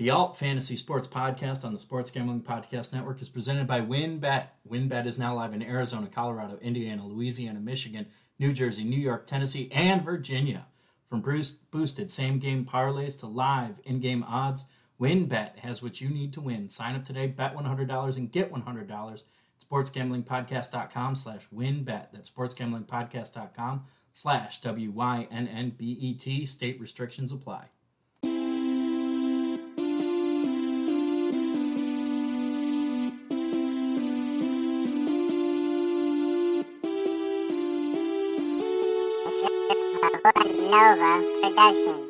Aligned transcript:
The 0.00 0.08
Alt 0.08 0.38
Fantasy 0.38 0.76
Sports 0.76 1.06
Podcast 1.06 1.62
on 1.62 1.74
the 1.74 1.78
Sports 1.78 2.10
Gambling 2.10 2.40
Podcast 2.40 2.94
Network 2.94 3.20
is 3.20 3.28
presented 3.28 3.66
by 3.66 3.82
WynnBET. 3.82 4.46
WynnBET 4.66 5.04
is 5.04 5.18
now 5.18 5.34
live 5.34 5.52
in 5.52 5.62
Arizona, 5.62 6.06
Colorado, 6.06 6.58
Indiana, 6.62 7.06
Louisiana, 7.06 7.60
Michigan, 7.60 8.06
New 8.38 8.54
Jersey, 8.54 8.82
New 8.82 8.96
York, 8.96 9.26
Tennessee, 9.26 9.70
and 9.70 10.02
Virginia. 10.02 10.66
From 11.10 11.20
boosted 11.70 12.10
same 12.10 12.38
game 12.38 12.64
parlays 12.64 13.18
to 13.18 13.26
live 13.26 13.78
in 13.84 14.00
game 14.00 14.24
odds, 14.26 14.64
WynnBET 14.98 15.58
has 15.58 15.82
what 15.82 16.00
you 16.00 16.08
need 16.08 16.32
to 16.32 16.40
win. 16.40 16.70
Sign 16.70 16.96
up 16.96 17.04
today, 17.04 17.26
bet 17.26 17.54
$100 17.54 18.16
and 18.16 18.32
get 18.32 18.50
$100. 18.50 19.24
SportsGamblingPodcast.com 19.70 21.14
slash 21.14 21.46
wynnbet. 21.54 22.06
That's 22.10 22.30
SportsGamblingPodcast.com 22.30 23.84
slash 24.12 24.62
W-Y-N-N-B-E-T. 24.62 26.46
State 26.46 26.80
restrictions 26.80 27.32
apply. 27.32 27.66
Nova 40.70 41.20
Production. 41.42 42.06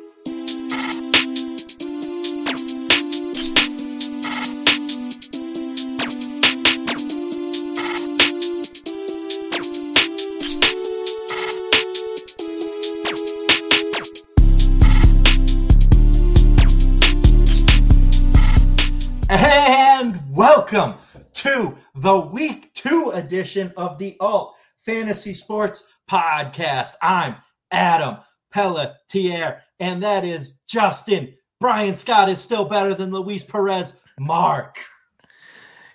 And 19.31 20.21
welcome 20.29 20.93
to 21.33 21.75
the 21.95 22.29
week 22.31 22.71
two 22.75 23.09
edition 23.15 23.73
of 23.75 23.97
the 23.97 24.15
Alt 24.19 24.55
Fantasy 24.85 25.33
Sports 25.33 25.91
Podcast. 26.07 26.93
I'm 27.01 27.37
Adam 27.71 28.17
Pelletier, 28.51 29.61
and 29.79 30.03
that 30.03 30.23
is 30.23 30.59
Justin. 30.67 31.33
Brian 31.59 31.95
Scott 31.95 32.29
is 32.29 32.39
still 32.39 32.65
better 32.65 32.93
than 32.93 33.11
Luis 33.11 33.43
Perez. 33.43 33.99
Mark. 34.19 34.77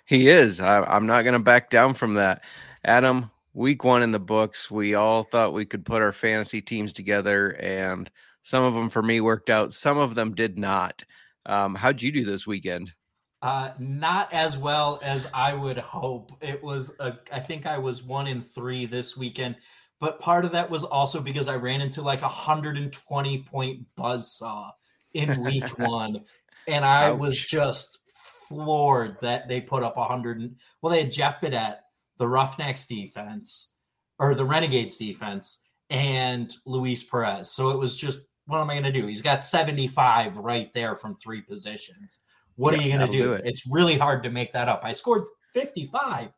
He 0.05 0.29
is. 0.29 0.59
I, 0.59 0.95
am 0.95 1.05
not 1.05 1.23
going 1.23 1.33
to 1.33 1.39
back 1.39 1.69
down 1.69 1.93
from 1.93 2.15
that. 2.15 2.43
Adam, 2.83 3.31
week 3.53 3.83
one 3.83 4.03
in 4.03 4.11
the 4.11 4.19
books, 4.19 4.69
we 4.71 4.95
all 4.95 5.23
thought 5.23 5.53
we 5.53 5.65
could 5.65 5.85
put 5.85 6.01
our 6.01 6.11
fantasy 6.11 6.61
teams 6.61 6.93
together, 6.93 7.51
and 7.59 8.09
some 8.41 8.63
of 8.63 8.73
them 8.73 8.89
for 8.89 9.01
me 9.01 9.21
worked 9.21 9.49
out, 9.49 9.73
some 9.73 9.97
of 9.97 10.15
them 10.15 10.35
did 10.35 10.57
not. 10.57 11.03
Um, 11.45 11.75
how'd 11.75 12.01
you 12.01 12.11
do 12.11 12.25
this 12.25 12.45
weekend? 12.45 12.93
Uh, 13.41 13.71
not 13.79 14.33
as 14.33 14.57
well 14.57 14.99
as 15.03 15.29
I 15.33 15.53
would 15.53 15.77
hope. 15.77 16.31
It 16.41 16.61
was, 16.63 16.95
a, 16.99 17.17
I 17.31 17.39
think 17.39 17.65
I 17.65 17.77
was 17.77 18.03
one 18.03 18.27
in 18.27 18.41
three 18.41 18.85
this 18.85 19.15
weekend 19.15 19.55
but 19.99 20.19
part 20.19 20.45
of 20.45 20.51
that 20.51 20.69
was 20.69 20.83
also 20.83 21.21
because 21.21 21.47
I 21.47 21.55
ran 21.55 21.81
into 21.81 22.01
like 22.01 22.19
a 22.19 22.23
120 22.23 23.43
point 23.43 23.85
buzz 23.95 24.37
saw 24.37 24.71
in 25.13 25.41
week 25.43 25.77
one. 25.79 26.23
And 26.67 26.85
I 26.85 27.09
Ouch. 27.09 27.19
was 27.19 27.39
just 27.39 27.99
floored 28.47 29.17
that 29.21 29.47
they 29.47 29.61
put 29.61 29.83
up 29.83 29.97
a 29.97 30.01
100. 30.01 30.55
well, 30.81 30.91
they 30.91 31.03
had 31.03 31.11
Jeff 31.11 31.41
Badet, 31.41 31.77
the 32.17 32.27
Roughnecks 32.27 32.85
defense, 32.85 33.73
or 34.19 34.35
the 34.35 34.45
Renegades 34.45 34.97
defense, 34.97 35.59
and 35.89 36.51
Luis 36.65 37.03
Perez. 37.03 37.51
So 37.51 37.69
it 37.69 37.79
was 37.79 37.95
just, 37.95 38.19
what 38.45 38.61
am 38.61 38.69
I 38.69 38.73
going 38.73 38.91
to 38.91 38.91
do? 38.91 39.07
He's 39.07 39.21
got 39.21 39.43
75 39.43 40.37
right 40.37 40.73
there 40.73 40.95
from 40.95 41.15
three 41.15 41.41
positions. 41.41 42.19
What 42.55 42.73
yeah, 42.73 42.79
are 42.79 42.81
you 42.83 42.97
going 42.97 43.11
to 43.11 43.17
do? 43.17 43.23
do 43.23 43.33
it. 43.33 43.45
It's 43.45 43.67
really 43.69 43.97
hard 43.97 44.23
to 44.23 44.29
make 44.29 44.51
that 44.53 44.67
up. 44.67 44.81
I 44.83 44.91
scored 44.91 45.23
55 45.53 46.29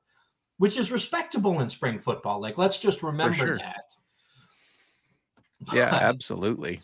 which 0.60 0.78
is 0.78 0.92
respectable 0.92 1.62
in 1.62 1.70
spring 1.70 2.00
football. 2.00 2.40
Like, 2.40 2.58
let's 2.58 2.80
just 2.80 3.02
remember 3.02 3.36
sure. 3.36 3.58
that. 3.58 3.96
Yeah, 5.74 5.94
absolutely. 5.94 6.82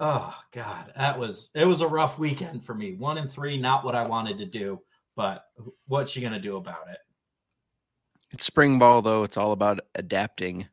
oh 0.00 0.34
God, 0.52 0.92
that 0.96 1.18
was 1.18 1.50
it 1.54 1.66
was 1.66 1.80
a 1.80 1.86
rough 1.86 2.18
weekend 2.18 2.64
for 2.64 2.74
me. 2.74 2.94
One 2.94 3.18
and 3.18 3.30
three, 3.30 3.56
not 3.56 3.84
what 3.84 3.94
I 3.94 4.02
wanted 4.08 4.38
to 4.38 4.46
do, 4.46 4.80
but 5.14 5.44
what's 5.86 6.12
she 6.12 6.20
gonna 6.20 6.40
do 6.40 6.56
about 6.56 6.88
it? 6.90 6.98
It's 8.30 8.44
spring 8.44 8.78
ball 8.78 9.02
though. 9.02 9.22
It's 9.24 9.36
all 9.36 9.52
about 9.52 9.80
adapting, 9.94 10.66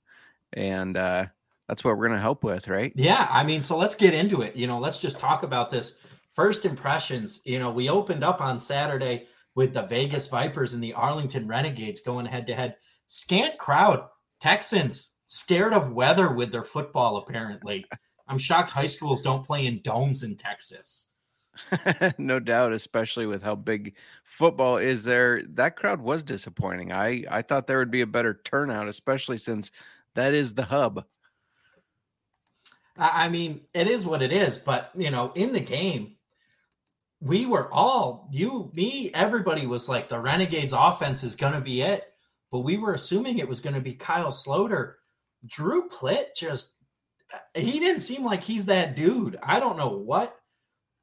and 0.53 0.97
uh, 0.97 1.25
that's 1.67 1.83
what 1.83 1.97
we're 1.97 2.07
gonna 2.07 2.21
help 2.21 2.43
with, 2.43 2.67
right? 2.67 2.93
Yeah, 2.95 3.27
I 3.29 3.43
mean, 3.43 3.61
so 3.61 3.77
let's 3.77 3.95
get 3.95 4.13
into 4.13 4.41
it. 4.41 4.55
You 4.55 4.67
know, 4.67 4.79
let's 4.79 4.99
just 4.99 5.19
talk 5.19 5.43
about 5.43 5.71
this. 5.71 6.05
First 6.33 6.65
impressions. 6.65 7.41
You 7.45 7.59
know, 7.59 7.71
we 7.71 7.89
opened 7.89 8.23
up 8.23 8.41
on 8.41 8.59
Saturday 8.59 9.27
with 9.55 9.73
the 9.73 9.83
Vegas 9.83 10.27
Vipers 10.27 10.73
and 10.73 10.83
the 10.83 10.93
Arlington 10.93 11.47
Renegades 11.47 12.01
going 12.01 12.25
head 12.25 12.47
to 12.47 12.55
head. 12.55 12.75
Scant 13.07 13.57
crowd. 13.57 14.07
Texans 14.39 15.15
scared 15.27 15.73
of 15.73 15.93
weather 15.93 16.33
with 16.33 16.51
their 16.51 16.63
football, 16.63 17.17
apparently. 17.17 17.85
I'm 18.27 18.37
shocked 18.37 18.69
high 18.69 18.85
schools 18.85 19.21
don't 19.21 19.45
play 19.45 19.65
in 19.65 19.81
domes 19.81 20.23
in 20.23 20.35
Texas. 20.35 21.09
no 22.17 22.39
doubt, 22.39 22.73
especially 22.73 23.25
with 23.25 23.41
how 23.41 23.55
big 23.55 23.95
football 24.23 24.77
is 24.77 25.03
there. 25.03 25.41
That 25.53 25.75
crowd 25.75 26.01
was 26.01 26.23
disappointing. 26.23 26.91
I, 26.91 27.23
I 27.29 27.41
thought 27.41 27.67
there 27.67 27.79
would 27.79 27.91
be 27.91 28.01
a 28.01 28.07
better 28.07 28.41
turnout, 28.43 28.87
especially 28.87 29.37
since 29.37 29.71
that 30.15 30.33
is 30.33 30.53
the 30.53 30.65
hub. 30.65 31.05
I 32.97 33.27
mean, 33.27 33.61
it 33.73 33.87
is 33.87 34.05
what 34.05 34.21
it 34.21 34.31
is, 34.31 34.57
but 34.57 34.91
you 34.95 35.11
know, 35.11 35.31
in 35.35 35.51
the 35.51 35.59
game, 35.59 36.14
we 37.25 37.47
were 37.47 37.73
all 37.73 38.29
you, 38.31 38.71
me, 38.75 39.09
everybody 39.15 39.65
was 39.65 39.89
like 39.89 40.07
the 40.07 40.19
Renegades 40.19 40.73
offense 40.73 41.23
is 41.23 41.35
going 41.35 41.53
to 41.53 41.59
be 41.59 41.81
it, 41.81 42.13
but 42.51 42.59
we 42.59 42.77
were 42.77 42.93
assuming 42.93 43.39
it 43.39 43.49
was 43.49 43.59
going 43.59 43.73
to 43.73 43.81
be 43.81 43.95
Kyle 43.95 44.27
Sloter. 44.27 44.93
Drew 45.47 45.89
Plitt 45.89 46.35
just 46.35 46.77
he 47.55 47.79
didn't 47.79 48.01
seem 48.01 48.23
like 48.23 48.43
he's 48.43 48.65
that 48.67 48.95
dude. 48.95 49.39
I 49.41 49.59
don't 49.59 49.75
know 49.75 49.89
what. 49.89 50.37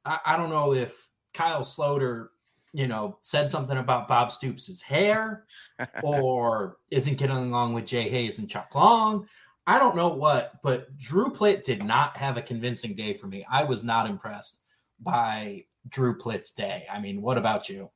I, 0.05 0.17
I 0.25 0.37
don't 0.37 0.49
know 0.49 0.73
if 0.73 1.09
Kyle 1.33 1.59
Sloter, 1.59 2.27
you 2.71 2.87
know, 2.87 3.17
said 3.21 3.49
something 3.49 3.77
about 3.77 4.07
Bob 4.07 4.31
Stoops' 4.31 4.81
hair 4.81 5.45
or 6.03 6.77
isn't 6.89 7.17
getting 7.17 7.35
along 7.35 7.73
with 7.73 7.85
Jay 7.85 8.07
Hayes 8.07 8.39
and 8.39 8.49
Chuck 8.49 8.73
Long. 8.73 9.27
I 9.67 9.77
don't 9.77 9.95
know 9.95 10.09
what, 10.09 10.61
but 10.63 10.97
Drew 10.97 11.31
Plitt 11.31 11.63
did 11.63 11.83
not 11.83 12.15
have 12.15 12.37
a 12.37 12.41
convincing 12.41 12.95
day 12.95 13.13
for 13.13 13.27
me. 13.27 13.45
I 13.51 13.63
was 13.65 13.83
not 13.83 14.09
impressed 14.09 14.61
by 15.01 15.65
Drew 15.89 16.17
Plitt's 16.17 16.51
day. 16.51 16.85
I 16.91 16.99
mean, 16.99 17.21
what 17.21 17.37
about 17.37 17.69
you? 17.69 17.89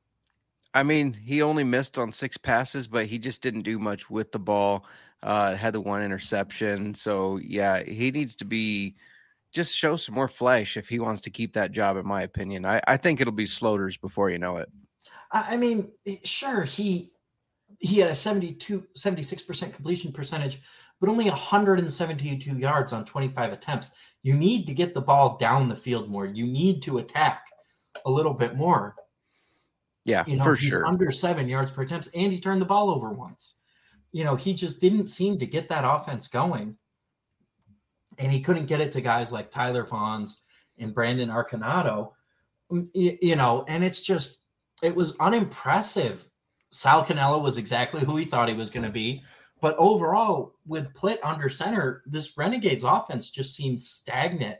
I 0.74 0.82
mean, 0.82 1.12
he 1.12 1.42
only 1.42 1.64
missed 1.64 1.98
on 1.98 2.12
six 2.12 2.36
passes, 2.36 2.86
but 2.86 3.06
he 3.06 3.18
just 3.18 3.42
didn't 3.42 3.62
do 3.62 3.78
much 3.78 4.10
with 4.10 4.32
the 4.32 4.38
ball. 4.38 4.84
Uh, 5.22 5.56
had 5.56 5.72
the 5.72 5.80
one 5.80 6.02
interception. 6.02 6.94
So 6.94 7.38
yeah, 7.38 7.82
he 7.82 8.10
needs 8.10 8.36
to 8.36 8.44
be 8.44 8.94
just 9.52 9.74
show 9.74 9.96
some 9.96 10.14
more 10.14 10.28
flesh 10.28 10.76
if 10.76 10.88
he 10.88 11.00
wants 11.00 11.20
to 11.22 11.30
keep 11.30 11.54
that 11.54 11.72
job, 11.72 11.96
in 11.96 12.06
my 12.06 12.22
opinion. 12.22 12.64
I, 12.64 12.80
I 12.86 12.96
think 12.96 13.20
it'll 13.20 13.32
be 13.32 13.46
Sloters 13.46 14.00
before 14.00 14.30
you 14.30 14.38
know 14.38 14.58
it. 14.58 14.70
I 15.32 15.56
mean, 15.56 15.90
sure, 16.24 16.62
he 16.62 17.12
he 17.80 17.98
had 17.98 18.10
a 18.10 18.14
72 18.14 18.84
76% 18.96 19.74
completion 19.74 20.12
percentage, 20.12 20.60
but 21.00 21.08
only 21.08 21.26
172 21.26 22.58
yards 22.58 22.92
on 22.92 23.04
25 23.04 23.52
attempts. 23.52 23.94
You 24.22 24.34
need 24.34 24.66
to 24.66 24.74
get 24.74 24.94
the 24.94 25.00
ball 25.00 25.36
down 25.36 25.68
the 25.68 25.76
field 25.76 26.08
more. 26.08 26.26
You 26.26 26.46
need 26.46 26.82
to 26.82 26.98
attack 26.98 27.44
a 28.04 28.10
little 28.10 28.34
bit 28.34 28.56
more. 28.56 28.96
Yeah, 30.04 30.24
you 30.26 30.36
know, 30.36 30.44
for 30.44 30.54
he's 30.54 30.70
sure. 30.70 30.86
under 30.86 31.10
seven 31.10 31.48
yards 31.48 31.70
per 31.70 31.82
attempt, 31.82 32.08
and 32.14 32.32
he 32.32 32.40
turned 32.40 32.62
the 32.62 32.66
ball 32.66 32.90
over 32.90 33.12
once. 33.12 33.60
You 34.12 34.24
know, 34.24 34.36
he 34.36 34.54
just 34.54 34.80
didn't 34.80 35.08
seem 35.08 35.38
to 35.38 35.46
get 35.46 35.68
that 35.68 35.84
offense 35.84 36.28
going, 36.28 36.76
and 38.18 38.32
he 38.32 38.40
couldn't 38.40 38.66
get 38.66 38.80
it 38.80 38.92
to 38.92 39.00
guys 39.00 39.32
like 39.32 39.50
Tyler 39.50 39.84
Vaughns 39.84 40.42
and 40.78 40.94
Brandon 40.94 41.28
Arconado. 41.28 42.12
Mm, 42.72 42.88
you 42.94 43.36
know, 43.36 43.64
and 43.68 43.84
it's 43.84 44.02
just 44.02 44.40
it 44.82 44.94
was 44.94 45.16
unimpressive. 45.18 46.28
Sal 46.70 47.04
Cannella 47.04 47.42
was 47.42 47.58
exactly 47.58 48.00
who 48.00 48.16
he 48.16 48.24
thought 48.24 48.48
he 48.48 48.54
was 48.54 48.70
going 48.70 48.84
to 48.84 48.92
be. 48.92 49.22
But 49.60 49.76
overall, 49.76 50.54
with 50.66 50.92
Plitt 50.94 51.18
under 51.22 51.48
center, 51.48 52.02
this 52.06 52.36
Renegades 52.36 52.84
offense 52.84 53.30
just 53.30 53.56
seems 53.56 53.88
stagnant 53.88 54.58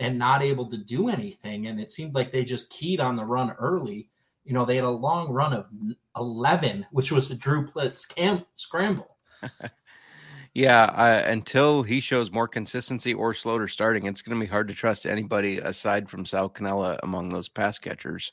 and 0.00 0.18
not 0.18 0.42
able 0.42 0.66
to 0.66 0.76
do 0.76 1.08
anything. 1.08 1.66
And 1.66 1.80
it 1.80 1.90
seemed 1.90 2.14
like 2.14 2.30
they 2.30 2.44
just 2.44 2.70
keyed 2.70 3.00
on 3.00 3.16
the 3.16 3.24
run 3.24 3.50
early. 3.58 4.08
You 4.44 4.54
know, 4.54 4.64
they 4.64 4.76
had 4.76 4.84
a 4.84 4.90
long 4.90 5.30
run 5.30 5.52
of 5.52 5.68
11, 6.16 6.86
which 6.92 7.12
was 7.12 7.30
a 7.30 7.34
Drew 7.34 7.66
Plitt 7.66 7.92
scam- 7.92 8.46
scramble. 8.54 9.16
yeah, 10.54 10.84
I, 10.94 11.10
until 11.10 11.82
he 11.82 12.00
shows 12.00 12.30
more 12.30 12.48
consistency 12.48 13.12
or 13.12 13.32
Sloter 13.32 13.70
starting, 13.70 14.06
it's 14.06 14.22
going 14.22 14.38
to 14.38 14.44
be 14.44 14.50
hard 14.50 14.68
to 14.68 14.74
trust 14.74 15.04
anybody 15.04 15.58
aside 15.58 16.08
from 16.08 16.24
Sal 16.24 16.48
Cannella 16.48 16.98
among 17.02 17.28
those 17.28 17.48
pass 17.48 17.78
catchers. 17.78 18.32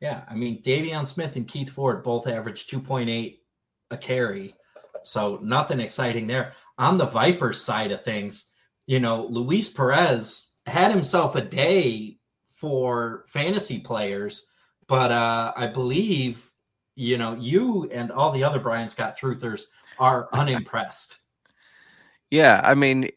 Yeah, 0.00 0.22
I 0.28 0.34
mean, 0.34 0.62
De'Veon 0.62 1.06
Smith 1.06 1.36
and 1.36 1.46
Keith 1.46 1.70
Ford 1.70 2.02
both 2.02 2.26
averaged 2.26 2.70
2.8 2.70 3.38
a 3.90 3.96
carry. 3.96 4.54
So 5.02 5.38
nothing 5.42 5.80
exciting 5.80 6.26
there. 6.26 6.52
On 6.78 6.96
the 6.96 7.06
Vipers 7.06 7.60
side 7.60 7.92
of 7.92 8.02
things, 8.04 8.52
you 8.86 9.00
know, 9.00 9.26
Luis 9.26 9.70
Perez 9.70 10.51
had 10.66 10.90
himself 10.90 11.36
a 11.36 11.40
day 11.40 12.18
for 12.46 13.24
fantasy 13.26 13.80
players, 13.80 14.50
but 14.86 15.10
uh, 15.10 15.52
I 15.56 15.66
believe 15.66 16.50
you 16.94 17.18
know 17.18 17.34
you 17.34 17.88
and 17.90 18.10
all 18.12 18.30
the 18.30 18.44
other 18.44 18.60
Brian 18.60 18.88
Scott 18.88 19.18
truthers 19.18 19.62
are 19.98 20.28
unimpressed. 20.32 21.20
Yeah, 22.30 22.60
I 22.64 22.74
mean, 22.74 23.10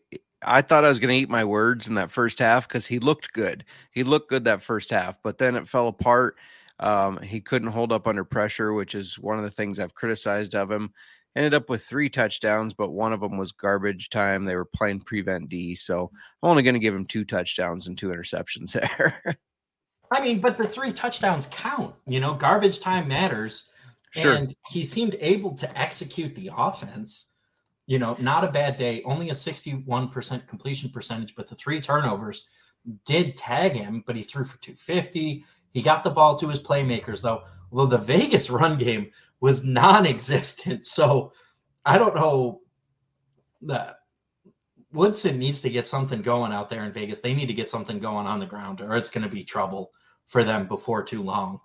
I 0.44 0.62
thought 0.62 0.84
I 0.84 0.90
was 0.90 1.00
going 1.00 1.10
to 1.10 1.16
eat 1.16 1.30
my 1.30 1.46
words 1.46 1.88
in 1.88 1.96
that 1.96 2.12
first 2.12 2.40
half 2.40 2.68
because 2.68 2.86
he 2.86 3.00
looked 3.00 3.34
good. 3.34 3.64
He 3.92 4.04
looked 4.04 4.30
good 4.30 4.44
that 4.46 4.62
first 4.62 4.90
half, 4.90 5.18
but 5.24 5.38
then 5.38 5.56
it 5.56 5.68
fell 5.68 5.88
apart. 5.88 6.38
Um, 6.80 7.22
he 7.22 7.40
couldn't 7.40 7.70
hold 7.70 7.92
up 7.92 8.08
under 8.08 8.26
pressure, 8.26 8.74
which 8.74 8.96
is 8.96 9.18
one 9.18 9.38
of 9.38 9.44
the 9.44 9.52
things 9.52 9.80
I've 9.80 9.96
criticized 9.96 10.56
of 10.56 10.70
him. 10.70 10.92
Ended 11.36 11.54
up 11.54 11.70
with 11.70 11.84
three 11.84 12.10
touchdowns, 12.10 12.74
but 12.74 12.92
one 12.92 13.12
of 13.12 13.20
them 13.20 13.38
was 13.38 13.52
garbage 13.52 14.10
time. 14.10 14.46
They 14.46 14.56
were 14.56 14.64
playing 14.64 15.02
prevent 15.02 15.50
D, 15.50 15.76
so 15.76 16.10
I'm 16.42 16.50
only 16.50 16.64
going 16.64 16.76
to 16.76 16.80
give 16.80 16.96
him 16.96 17.06
two 17.06 17.26
touchdowns 17.26 17.88
and 17.88 17.98
two 17.98 18.08
interceptions 18.08 18.72
there. 18.80 19.22
I 20.12 20.22
mean, 20.22 20.40
but 20.40 20.58
the 20.58 20.68
three 20.68 20.94
touchdowns 20.94 21.48
count. 21.48 21.96
You 22.08 22.22
know, 22.22 22.34
garbage 22.34 22.80
time 22.80 23.08
matters. 23.08 23.70
Sure. 24.12 24.34
And 24.34 24.56
he 24.70 24.82
seemed 24.82 25.18
able 25.20 25.56
to 25.56 25.78
execute 25.78 26.34
the 26.36 26.52
offense. 26.56 27.28
You 27.86 28.00
know, 28.00 28.16
not 28.20 28.46
a 28.46 28.52
bad 28.52 28.78
day, 28.78 29.04
only 29.04 29.30
a 29.30 29.34
61% 29.34 30.48
completion 30.48 30.90
percentage, 30.90 31.36
but 31.36 31.48
the 31.48 31.56
three 31.56 31.82
turnovers 31.82 32.48
did 33.06 33.36
tag 33.36 33.74
him, 33.74 34.04
but 34.08 34.16
he 34.16 34.24
threw 34.24 34.44
for 34.44 34.58
250. 34.60 35.44
He 35.72 35.82
got 35.82 36.04
the 36.04 36.10
ball 36.10 36.38
to 36.38 36.48
his 36.48 36.64
playmakers, 36.64 37.22
though. 37.22 37.44
Well, 37.72 37.88
the 37.88 37.98
Vegas 37.98 38.50
run 38.50 38.78
game 38.78 39.12
was 39.40 39.66
non-existent. 39.66 40.86
So 40.96 41.32
I 41.86 41.98
don't 41.98 42.16
know 42.16 42.62
that 43.64 44.00
Woodson 44.92 45.38
needs 45.38 45.62
to 45.62 45.70
get 45.70 45.86
something 45.86 46.22
going 46.22 46.52
out 46.52 46.70
there 46.70 46.84
in 46.84 46.92
Vegas. 46.92 47.20
They 47.20 47.34
need 47.34 47.48
to 47.48 47.54
get 47.54 47.70
something 47.70 48.00
going 48.00 48.28
on 48.28 48.40
the 48.40 48.46
ground, 48.46 48.82
or 48.82 48.96
it's 48.96 49.10
going 49.10 49.24
to 49.24 49.30
be 49.30 49.44
trouble 49.44 49.92
for 50.26 50.44
them 50.44 50.68
before 50.68 51.04
too 51.04 51.22
long. 51.22 51.60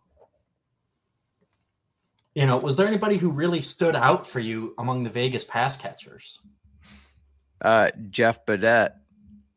You 2.34 2.46
know, 2.46 2.58
was 2.58 2.76
there 2.76 2.86
anybody 2.86 3.16
who 3.16 3.32
really 3.32 3.60
stood 3.60 3.96
out 3.96 4.26
for 4.26 4.40
you 4.40 4.74
among 4.78 5.02
the 5.02 5.10
Vegas 5.10 5.44
pass 5.44 5.76
catchers? 5.76 6.40
Uh, 7.60 7.90
Jeff 8.10 8.44
Badet. 8.46 8.92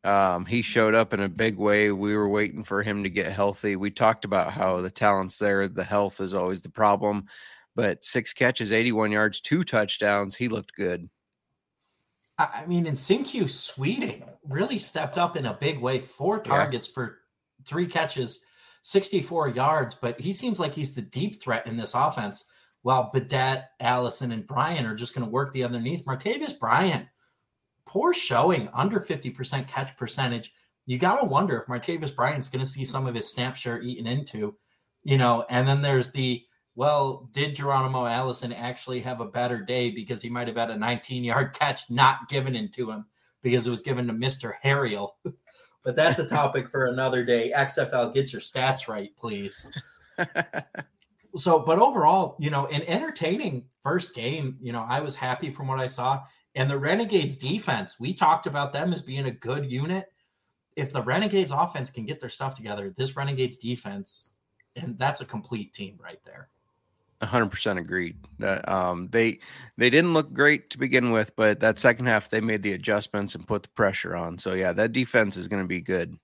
Um, 0.03 0.45
he 0.45 0.61
showed 0.61 0.95
up 0.95 1.13
in 1.13 1.21
a 1.21 1.29
big 1.29 1.57
way. 1.57 1.91
We 1.91 2.15
were 2.15 2.27
waiting 2.27 2.63
for 2.63 2.83
him 2.83 3.03
to 3.03 3.09
get 3.09 3.31
healthy. 3.31 3.75
We 3.75 3.89
talked 3.89 4.25
about 4.25 4.51
how 4.51 4.81
the 4.81 4.91
talent's 4.91 5.37
there, 5.37 5.67
the 5.67 5.83
health 5.83 6.19
is 6.19 6.33
always 6.33 6.61
the 6.61 6.69
problem. 6.69 7.27
But 7.75 8.03
six 8.03 8.33
catches, 8.33 8.71
81 8.71 9.11
yards, 9.11 9.39
two 9.39 9.63
touchdowns. 9.63 10.35
He 10.35 10.47
looked 10.47 10.75
good. 10.75 11.09
I 12.37 12.65
mean, 12.67 12.87
and 12.87 12.97
Sinque 12.97 13.49
Sweeting 13.49 14.23
really 14.47 14.79
stepped 14.79 15.17
up 15.17 15.37
in 15.37 15.45
a 15.45 15.53
big 15.53 15.79
way. 15.79 15.99
Four 15.99 16.41
targets 16.41 16.87
yeah. 16.87 16.93
for 16.93 17.19
three 17.65 17.85
catches, 17.85 18.45
64 18.81 19.49
yards. 19.49 19.95
But 19.95 20.19
he 20.19 20.33
seems 20.33 20.59
like 20.59 20.73
he's 20.73 20.95
the 20.95 21.01
deep 21.01 21.41
threat 21.41 21.67
in 21.67 21.77
this 21.77 21.93
offense. 21.93 22.45
While 22.81 23.11
Badet, 23.13 23.67
Allison, 23.79 24.33
and 24.33 24.45
Bryan 24.45 24.85
are 24.85 24.95
just 24.95 25.15
going 25.15 25.25
to 25.25 25.31
work 25.31 25.53
the 25.53 25.63
underneath. 25.63 26.03
Martavis 26.05 26.59
Bryant 26.59 27.07
poor 27.85 28.13
showing, 28.13 28.69
under 28.73 28.99
50% 28.99 29.67
catch 29.67 29.95
percentage. 29.97 30.53
You 30.85 30.97
got 30.97 31.19
to 31.21 31.25
wonder 31.25 31.57
if 31.57 31.67
Martavis 31.67 32.15
Bryant's 32.15 32.49
going 32.49 32.63
to 32.63 32.69
see 32.69 32.85
some 32.85 33.07
of 33.07 33.15
his 33.15 33.31
snap 33.31 33.55
share 33.55 33.81
eaten 33.81 34.07
into, 34.07 34.55
you 35.03 35.17
know, 35.17 35.45
and 35.49 35.67
then 35.67 35.81
there's 35.81 36.11
the, 36.11 36.43
well, 36.75 37.29
did 37.31 37.55
Geronimo 37.55 38.05
Allison 38.05 38.51
actually 38.51 38.99
have 39.01 39.21
a 39.21 39.25
better 39.25 39.61
day 39.61 39.91
because 39.91 40.21
he 40.21 40.29
might 40.29 40.47
have 40.47 40.57
had 40.57 40.71
a 40.71 40.77
19 40.77 41.23
yard 41.23 41.53
catch 41.53 41.89
not 41.89 42.27
given 42.29 42.55
into 42.55 42.89
him 42.89 43.05
because 43.41 43.67
it 43.67 43.71
was 43.71 43.81
given 43.81 44.07
to 44.07 44.13
Mr. 44.13 44.53
Harriel? 44.61 45.17
but 45.83 45.95
that's 45.95 46.19
a 46.19 46.27
topic 46.27 46.69
for 46.69 46.87
another 46.87 47.23
day. 47.23 47.51
XFL, 47.55 48.13
get 48.13 48.33
your 48.33 48.41
stats 48.41 48.87
right, 48.87 49.15
please. 49.17 49.69
so, 51.35 51.59
but 51.59 51.79
overall, 51.79 52.35
you 52.39 52.49
know, 52.49 52.67
an 52.67 52.81
entertaining 52.83 53.65
first 53.83 54.15
game, 54.15 54.57
you 54.61 54.71
know, 54.71 54.85
I 54.87 55.01
was 55.01 55.15
happy 55.15 55.51
from 55.51 55.67
what 55.67 55.79
I 55.79 55.85
saw. 55.85 56.23
And 56.55 56.69
the 56.69 56.77
Renegades 56.77 57.37
defense, 57.37 57.99
we 57.99 58.13
talked 58.13 58.45
about 58.45 58.73
them 58.73 58.93
as 58.93 59.01
being 59.01 59.25
a 59.25 59.31
good 59.31 59.71
unit. 59.71 60.11
If 60.75 60.91
the 60.91 61.01
Renegades 61.01 61.51
offense 61.51 61.89
can 61.89 62.05
get 62.05 62.19
their 62.19 62.29
stuff 62.29 62.55
together, 62.55 62.93
this 62.95 63.15
Renegades 63.15 63.57
defense, 63.57 64.35
and 64.75 64.97
that's 64.97 65.21
a 65.21 65.25
complete 65.25 65.73
team 65.73 65.99
right 66.01 66.19
there. 66.25 66.49
100% 67.21 67.77
agreed. 67.77 68.17
That 68.39 68.67
um, 68.69 69.07
they 69.11 69.39
they 69.77 69.89
didn't 69.89 70.13
look 70.13 70.33
great 70.33 70.69
to 70.71 70.77
begin 70.77 71.11
with, 71.11 71.35
but 71.35 71.59
that 71.61 71.79
second 71.79 72.05
half 72.05 72.29
they 72.29 72.41
made 72.41 72.63
the 72.63 72.73
adjustments 72.73 73.35
and 73.35 73.47
put 73.47 73.63
the 73.63 73.69
pressure 73.69 74.15
on. 74.15 74.37
So 74.37 74.53
yeah, 74.53 74.73
that 74.73 74.91
defense 74.91 75.37
is 75.37 75.47
going 75.47 75.63
to 75.63 75.67
be 75.67 75.81
good. 75.81 76.17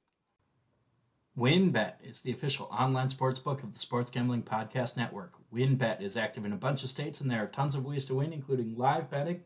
WynnBET 1.37 1.93
is 2.03 2.19
the 2.19 2.33
official 2.33 2.65
online 2.65 3.07
sports 3.07 3.39
book 3.39 3.63
of 3.63 3.73
the 3.73 3.79
Sports 3.79 4.11
Gambling 4.11 4.43
Podcast 4.43 4.97
Network. 4.97 5.35
WynnBET 5.53 6.01
is 6.01 6.17
active 6.17 6.43
in 6.43 6.51
a 6.51 6.57
bunch 6.57 6.83
of 6.83 6.89
states, 6.89 7.21
and 7.21 7.31
there 7.31 7.41
are 7.41 7.47
tons 7.47 7.75
of 7.75 7.85
ways 7.85 8.03
to 8.05 8.15
win, 8.15 8.33
including 8.33 8.75
live 8.75 9.09
betting, 9.09 9.39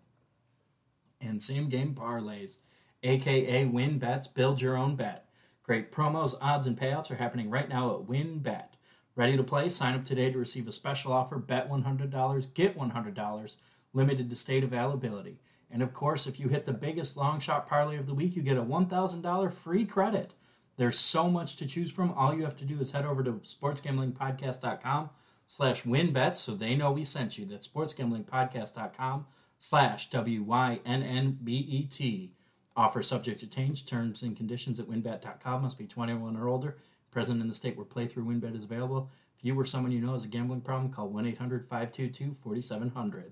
and 1.23 1.41
same 1.41 1.69
game 1.69 1.95
parlays, 1.95 2.57
aka 3.01 3.65
win 3.65 3.97
bets, 3.97 4.27
build 4.27 4.61
your 4.61 4.77
own 4.77 4.95
bet. 4.95 5.27
Great 5.63 5.91
promos, 5.91 6.35
odds, 6.41 6.67
and 6.67 6.77
payouts 6.77 7.09
are 7.09 7.15
happening 7.15 7.49
right 7.49 7.69
now 7.69 7.95
at 7.95 8.07
WynnBET. 8.07 8.73
Ready 9.15 9.37
to 9.37 9.43
play? 9.43 9.69
Sign 9.69 9.95
up 9.95 10.03
today 10.03 10.29
to 10.31 10.37
receive 10.37 10.67
a 10.67 10.71
special 10.71 11.13
offer. 11.13 11.37
Bet 11.37 11.69
$100, 11.69 12.53
get 12.53 12.77
$100, 12.77 13.57
limited 13.93 14.29
to 14.29 14.35
state 14.35 14.63
availability. 14.63 15.39
And 15.71 15.81
of 15.81 15.93
course, 15.93 16.27
if 16.27 16.39
you 16.39 16.49
hit 16.49 16.65
the 16.65 16.73
biggest 16.73 17.15
long 17.15 17.39
shot 17.39 17.67
parlay 17.67 17.97
of 17.97 18.07
the 18.07 18.13
week, 18.13 18.35
you 18.35 18.41
get 18.41 18.57
a 18.57 18.63
$1,000 18.63 19.53
free 19.53 19.85
credit. 19.85 20.33
There's 20.75 20.99
so 20.99 21.29
much 21.29 21.55
to 21.57 21.65
choose 21.65 21.91
from. 21.91 22.11
All 22.11 22.33
you 22.33 22.43
have 22.43 22.57
to 22.57 22.65
do 22.65 22.79
is 22.79 22.91
head 22.91 23.05
over 23.05 23.23
to 23.23 23.33
sportsgamblingpodcast.com 23.33 25.09
slash 25.45 25.83
wynnbets 25.83 26.37
so 26.37 26.55
they 26.55 26.75
know 26.75 26.91
we 26.91 27.03
sent 27.03 27.37
you. 27.37 27.45
That's 27.45 27.67
sportsgamblingpodcast.com 27.67 29.25
slash 29.63 30.09
W-Y-N-N-B-E-T. 30.09 32.31
Offer 32.75 33.01
subject 33.01 33.39
to 33.39 33.47
change. 33.47 33.85
Terms 33.85 34.23
and 34.23 34.35
conditions 34.35 34.81
at 34.81 34.87
wynnbet.com 34.87 35.61
must 35.61 35.77
be 35.77 35.87
21 35.87 36.35
or 36.35 36.49
older. 36.49 36.75
Present 37.11 37.39
in 37.39 37.47
the 37.47 37.53
state 37.53 37.77
where 37.77 37.85
playthrough 37.85 38.25
wynnbet 38.25 38.57
is 38.57 38.65
available. 38.65 39.09
If 39.37 39.45
you 39.45 39.57
or 39.57 39.63
someone 39.63 39.93
you 39.93 40.01
know 40.01 40.11
has 40.11 40.25
a 40.25 40.27
gambling 40.27 40.59
problem, 40.59 40.91
call 40.91 41.09
1-800-522-4700. 41.11 43.31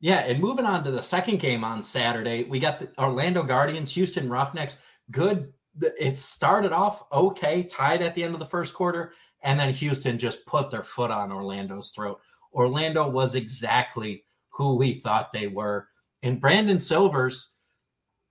Yeah, 0.00 0.26
and 0.26 0.40
moving 0.40 0.66
on 0.66 0.84
to 0.84 0.90
the 0.90 1.02
second 1.02 1.40
game 1.40 1.64
on 1.64 1.80
Saturday, 1.80 2.44
we 2.44 2.58
got 2.58 2.78
the 2.78 2.92
Orlando 2.98 3.42
Guardians, 3.42 3.94
Houston 3.94 4.28
Roughnecks. 4.28 4.78
Good. 5.10 5.54
It 5.98 6.18
started 6.18 6.72
off 6.72 7.10
okay, 7.12 7.62
tied 7.62 8.02
at 8.02 8.14
the 8.14 8.24
end 8.24 8.34
of 8.34 8.40
the 8.40 8.46
first 8.46 8.74
quarter, 8.74 9.14
and 9.42 9.58
then 9.58 9.72
Houston 9.72 10.18
just 10.18 10.44
put 10.44 10.70
their 10.70 10.82
foot 10.82 11.10
on 11.10 11.32
Orlando's 11.32 11.92
throat. 11.92 12.20
Orlando 12.56 13.08
was 13.08 13.34
exactly 13.34 14.24
who 14.50 14.76
we 14.76 14.94
thought 14.94 15.32
they 15.32 15.46
were. 15.46 15.88
And 16.22 16.40
Brandon 16.40 16.78
Silvers, 16.78 17.56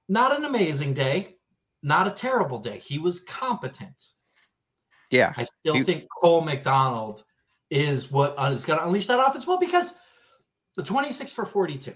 not 0.10 0.36
an 0.36 0.44
amazing 0.44 0.94
day, 0.94 1.38
not 1.84 2.08
a 2.08 2.12
terrible 2.12 2.60
day. 2.60 2.79
He 2.79 2.98
was 2.98 3.24
competent. 3.24 4.01
Yeah. 5.12 5.34
I 5.38 5.44
still 5.44 5.75
he, 5.75 5.84
think 5.84 6.05
Cole 6.20 6.41
McDonald 6.41 7.24
is 7.70 8.12
what 8.12 8.34
uh, 8.38 8.50
going 8.50 8.79
to 8.79 8.86
unleash 8.86 9.05
that 9.05 9.20
offense. 9.20 9.46
Well, 9.46 9.60
because 9.60 9.94
the 10.75 10.84
26 10.84 11.32
for 11.32 11.46
42, 11.46 11.91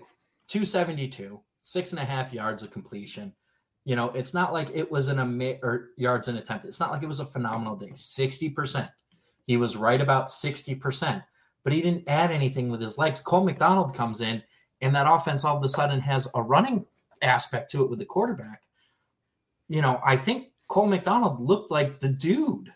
272, 0.47 1.41
six 1.61 1.91
and 1.91 1.99
a 1.99 2.05
half 2.05 2.33
yards 2.33 2.63
of 2.63 2.71
completion. 2.71 3.33
You 3.85 3.95
know, 3.95 4.09
it's 4.11 4.33
not 4.33 4.53
like 4.53 4.69
it 4.73 4.89
was 4.89 5.07
an 5.07 5.19
ama- 5.19 5.57
or 5.63 5.89
yards 5.97 6.27
an 6.27 6.37
attempt. 6.37 6.65
It's 6.65 6.79
not 6.79 6.91
like 6.91 7.01
it 7.01 7.07
was 7.07 7.19
a 7.19 7.25
phenomenal 7.25 7.75
day. 7.75 7.89
60%. 7.89 8.89
He 9.45 9.57
was 9.57 9.75
right 9.75 9.99
about 9.99 10.27
60% 10.27 11.23
but 11.63 11.73
he 11.73 11.81
didn't 11.81 12.07
add 12.07 12.31
anything 12.31 12.69
with 12.69 12.81
his 12.81 12.97
legs. 12.97 13.21
Cole 13.21 13.43
McDonald 13.43 13.93
comes 13.93 14.21
in, 14.21 14.41
and 14.81 14.95
that 14.95 15.11
offense 15.11 15.43
all 15.43 15.57
of 15.57 15.63
a 15.63 15.69
sudden 15.69 15.99
has 15.99 16.27
a 16.35 16.41
running 16.41 16.85
aspect 17.21 17.71
to 17.71 17.83
it 17.83 17.89
with 17.89 17.99
the 17.99 18.05
quarterback. 18.05 18.61
You 19.67 19.81
know, 19.81 19.99
I 20.03 20.17
think 20.17 20.47
Cole 20.67 20.87
McDonald 20.87 21.39
looked 21.39 21.71
like 21.71 21.99
the 21.99 22.09
dude. 22.09 22.71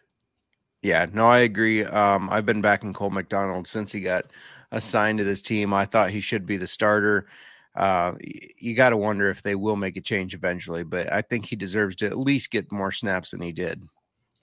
Yeah, 0.81 1.05
no, 1.11 1.27
I 1.27 1.39
agree. 1.39 1.85
Um, 1.85 2.29
I've 2.29 2.45
been 2.45 2.61
backing 2.61 2.93
Cole 2.93 3.09
McDonald 3.09 3.67
since 3.67 3.91
he 3.91 4.01
got 4.01 4.25
assigned 4.71 5.19
to 5.19 5.23
this 5.23 5.41
team. 5.41 5.73
I 5.73 5.85
thought 5.85 6.09
he 6.09 6.19
should 6.19 6.45
be 6.45 6.57
the 6.57 6.67
starter. 6.67 7.27
Uh, 7.75 8.13
you 8.21 8.75
got 8.75 8.89
to 8.89 8.97
wonder 8.97 9.29
if 9.29 9.41
they 9.41 9.55
will 9.55 9.75
make 9.75 9.97
a 9.97 10.01
change 10.01 10.33
eventually, 10.35 10.83
but 10.83 11.11
I 11.11 11.21
think 11.21 11.45
he 11.45 11.55
deserves 11.55 11.95
to 11.97 12.05
at 12.05 12.17
least 12.17 12.51
get 12.51 12.71
more 12.71 12.91
snaps 12.91 13.31
than 13.31 13.41
he 13.41 13.51
did. 13.51 13.87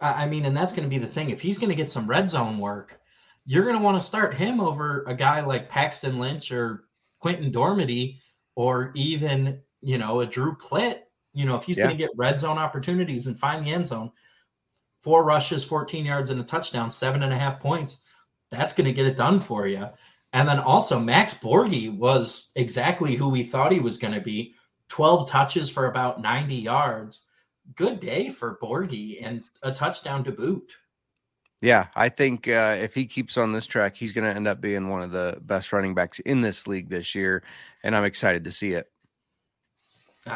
I 0.00 0.26
mean, 0.26 0.46
and 0.46 0.56
that's 0.56 0.72
going 0.72 0.84
to 0.84 0.88
be 0.88 0.98
the 0.98 1.06
thing. 1.06 1.30
If 1.30 1.42
he's 1.42 1.58
going 1.58 1.68
to 1.68 1.76
get 1.76 1.90
some 1.90 2.08
red 2.08 2.28
zone 2.28 2.58
work, 2.58 2.99
you're 3.50 3.64
going 3.64 3.76
to 3.76 3.82
want 3.82 3.96
to 3.96 4.00
start 4.00 4.32
him 4.32 4.60
over 4.60 5.02
a 5.08 5.14
guy 5.14 5.40
like 5.40 5.68
Paxton 5.68 6.20
Lynch 6.20 6.52
or 6.52 6.84
Quinten 7.20 7.52
Dormady 7.52 8.18
or 8.54 8.92
even, 8.94 9.60
you 9.80 9.98
know, 9.98 10.20
a 10.20 10.26
Drew 10.26 10.54
Plitt. 10.54 11.00
You 11.34 11.46
know, 11.46 11.56
if 11.56 11.64
he's 11.64 11.76
yeah. 11.76 11.86
going 11.86 11.96
to 11.96 12.00
get 12.00 12.12
red 12.14 12.38
zone 12.38 12.58
opportunities 12.58 13.26
and 13.26 13.36
find 13.36 13.66
the 13.66 13.72
end 13.72 13.88
zone, 13.88 14.12
four 15.00 15.24
rushes, 15.24 15.64
14 15.64 16.04
yards, 16.04 16.30
and 16.30 16.40
a 16.40 16.44
touchdown, 16.44 16.92
seven 16.92 17.24
and 17.24 17.32
a 17.32 17.38
half 17.38 17.58
points, 17.58 18.02
that's 18.52 18.72
going 18.72 18.86
to 18.86 18.92
get 18.92 19.06
it 19.06 19.16
done 19.16 19.40
for 19.40 19.66
you. 19.66 19.84
And 20.32 20.48
then 20.48 20.60
also, 20.60 21.00
Max 21.00 21.34
Borghi 21.34 21.92
was 21.92 22.52
exactly 22.54 23.16
who 23.16 23.28
we 23.28 23.42
thought 23.42 23.72
he 23.72 23.80
was 23.80 23.98
going 23.98 24.14
to 24.14 24.20
be 24.20 24.54
12 24.90 25.28
touches 25.28 25.68
for 25.68 25.86
about 25.86 26.20
90 26.20 26.54
yards. 26.54 27.26
good 27.74 27.98
day 27.98 28.28
for 28.28 28.60
Borghi 28.62 29.26
and 29.26 29.42
a 29.64 29.72
touchdown 29.72 30.22
to 30.22 30.30
boot. 30.30 30.72
Yeah, 31.60 31.88
I 31.94 32.08
think 32.08 32.48
uh, 32.48 32.76
if 32.80 32.94
he 32.94 33.04
keeps 33.06 33.36
on 33.36 33.52
this 33.52 33.66
track, 33.66 33.94
he's 33.94 34.12
going 34.12 34.28
to 34.28 34.34
end 34.34 34.48
up 34.48 34.60
being 34.62 34.88
one 34.88 35.02
of 35.02 35.10
the 35.10 35.38
best 35.42 35.72
running 35.72 35.94
backs 35.94 36.18
in 36.20 36.40
this 36.40 36.66
league 36.66 36.88
this 36.88 37.14
year, 37.14 37.42
and 37.82 37.94
I'm 37.94 38.04
excited 38.04 38.44
to 38.44 38.52
see 38.52 38.72
it. 38.72 38.90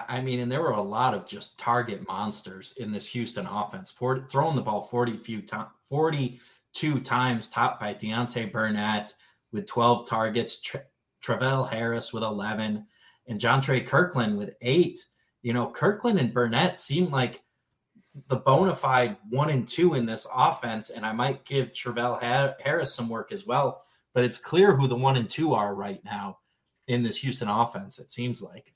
I 0.09 0.21
mean, 0.21 0.41
and 0.41 0.51
there 0.51 0.63
were 0.63 0.71
a 0.71 0.83
lot 0.83 1.15
of 1.15 1.27
just 1.27 1.59
target 1.59 2.07
monsters 2.09 2.75
in 2.79 2.91
this 2.91 3.07
Houston 3.09 3.47
offense. 3.47 3.91
For, 3.91 4.21
throwing 4.21 4.57
the 4.57 4.63
ball 4.63 4.83
40 4.83 5.17
few 5.17 5.43
to, 5.43 5.69
42 5.89 7.01
times, 7.01 7.49
topped 7.49 7.81
by 7.81 7.95
Deontay 7.95 8.51
Burnett 8.51 9.15
with 9.53 9.67
12 9.67 10.09
targets, 10.09 10.61
Tra- 10.63 10.85
Travell 11.23 11.65
Harris 11.65 12.13
with 12.13 12.23
11, 12.23 12.85
and 13.29 13.41
Jontre 13.41 13.87
Kirkland 13.87 14.37
with 14.37 14.55
eight. 14.63 14.99
You 15.43 15.53
know, 15.53 15.71
Kirkland 15.71 16.19
and 16.19 16.33
Burnett 16.33 16.79
seem 16.79 17.07
like 17.07 17.43
the 18.29 18.37
bona 18.37 18.75
fide 18.75 19.17
one 19.29 19.51
and 19.51 19.67
two 19.67 19.95
in 19.95 20.07
this 20.07 20.27
offense, 20.35 20.91
and 20.91 21.05
I 21.05 21.13
might 21.13 21.45
give 21.45 21.73
Travell 21.73 22.17
Harris 22.17 22.95
some 22.95 23.09
work 23.09 23.33
as 23.33 23.47
well. 23.47 23.83
But 24.13 24.25
it's 24.25 24.39
clear 24.39 24.77
who 24.77 24.87
the 24.87 24.97
one 24.97 25.17
and 25.17 25.29
two 25.29 25.55
are 25.55 25.75
right 25.75 26.03
now 26.05 26.39
in 26.87 27.03
this 27.03 27.19
Houston 27.19 27.49
offense. 27.49 27.99
It 27.99 28.11
seems 28.11 28.41
like. 28.41 28.73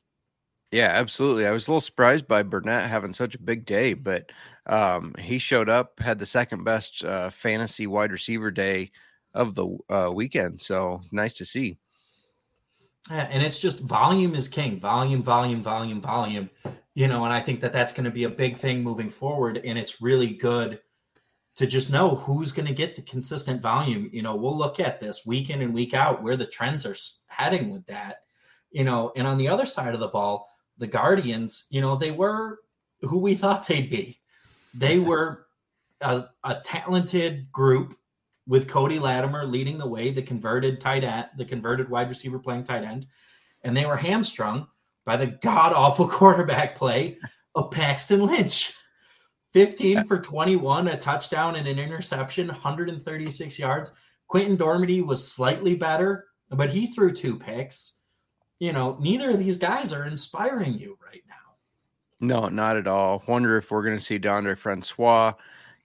Yeah, 0.73 0.89
absolutely. 0.89 1.47
I 1.47 1.53
was 1.53 1.67
a 1.67 1.71
little 1.71 1.81
surprised 1.81 2.29
by 2.29 2.43
Burnett 2.43 2.91
having 2.91 3.15
such 3.15 3.35
a 3.35 3.41
big 3.41 3.65
day, 3.65 3.95
but 3.95 4.31
um, 4.67 5.15
he 5.19 5.39
showed 5.39 5.69
up, 5.69 5.99
had 6.01 6.19
the 6.19 6.27
second 6.27 6.65
best 6.65 7.05
uh, 7.05 7.31
fantasy 7.31 7.87
wide 7.87 8.13
receiver 8.13 8.51
day 8.51 8.91
of 9.33 9.55
the 9.55 9.79
uh, 9.89 10.11
weekend. 10.13 10.61
So 10.61 11.01
nice 11.11 11.33
to 11.35 11.47
see. 11.47 11.79
Yeah, 13.11 13.29
and 13.31 13.43
it's 13.43 13.61
just 13.61 13.81
volume 13.81 14.35
is 14.35 14.49
king. 14.49 14.79
Volume, 14.79 15.23
volume, 15.23 15.63
volume, 15.63 16.03
volume 16.03 16.51
you 16.99 17.07
know, 17.07 17.23
and 17.23 17.33
I 17.33 17.39
think 17.39 17.61
that 17.61 17.73
that's 17.73 17.93
going 17.93 18.07
to 18.07 18.11
be 18.11 18.25
a 18.25 18.29
big 18.29 18.57
thing 18.57 18.83
moving 18.83 19.09
forward. 19.09 19.61
And 19.65 19.79
it's 19.79 20.03
really 20.03 20.35
good 20.35 20.81
to 21.55 21.65
just 21.65 21.93
know 21.93 22.17
who's 22.17 22.51
going 22.51 22.67
to 22.67 22.75
get 22.75 22.97
the 22.97 23.03
consistent 23.03 23.63
volume. 23.63 24.11
You 24.13 24.23
know, 24.23 24.35
we'll 24.35 24.59
look 24.59 24.81
at 24.81 24.99
this 24.99 25.25
week 25.25 25.49
in 25.49 25.63
and 25.63 25.73
week 25.73 25.95
out 25.95 26.25
where 26.25 26.35
the 26.35 26.49
trends 26.49 26.85
are 26.85 26.97
heading 27.29 27.71
with 27.71 27.87
that. 27.87 28.23
You 28.73 28.83
know, 28.83 29.13
and 29.15 29.29
on 29.29 29.39
the 29.39 29.47
other 29.47 29.65
side 29.65 29.95
of 29.95 30.01
the 30.01 30.09
ball, 30.09 30.49
the 30.79 30.89
Guardians, 30.89 31.69
you 31.71 31.81
know, 31.81 31.95
they 31.95 32.11
were 32.11 32.59
who 33.03 33.19
we 33.19 33.37
thought 33.37 33.69
they'd 33.69 33.89
be. 33.89 34.19
They 34.75 34.99
were 34.99 35.47
a, 36.01 36.25
a 36.43 36.57
talented 36.65 37.53
group 37.53 37.95
with 38.49 38.67
Cody 38.67 38.99
Latimer 38.99 39.47
leading 39.47 39.79
the 39.79 39.87
way, 39.87 40.11
the 40.11 40.21
converted 40.21 40.81
tight 40.81 41.05
end, 41.05 41.29
the 41.37 41.45
converted 41.45 41.91
wide 41.91 42.09
receiver 42.09 42.41
playing 42.41 42.65
tight 42.65 42.83
end, 42.83 43.07
and 43.63 43.77
they 43.77 43.87
were 43.87 43.97
hamstrung 43.97 44.67
by 45.09 45.17
the 45.17 45.39
god 45.41 45.73
awful 45.73 46.07
quarterback 46.19 46.77
play 46.77 47.17
of 47.55 47.71
Paxton 47.71 48.27
Lynch. 48.27 48.75
15 49.55 50.07
for 50.07 50.21
21, 50.21 50.89
a 50.89 50.99
touchdown 50.99 51.57
and 51.57 51.67
an 51.67 51.79
interception, 51.79 52.47
136 52.47 53.59
yards. 53.59 53.93
Quinten 54.31 54.59
Dormady 54.59 55.05
was 55.05 55.27
slightly 55.27 55.75
better, 55.75 56.27
but 56.51 56.69
he 56.69 56.87
threw 56.87 57.11
two 57.11 57.39
picks. 57.39 58.01
You 58.59 58.75
know, 58.75 58.99
neither 59.01 59.31
of 59.31 59.39
these 59.39 59.57
guys 59.57 59.95
are 59.95 60.05
inspiring 60.05 60.75
you 60.75 60.99
right 61.03 61.23
now. 61.27 61.35
No, 62.21 62.49
not 62.51 62.77
at 62.77 62.87
all. 62.87 63.25
Wonder 63.27 63.57
if 63.57 63.71
we're 63.71 63.85
going 63.85 63.97
to 63.97 64.05
see 64.05 64.19
Deondre 64.19 64.59
Francois. 64.59 65.33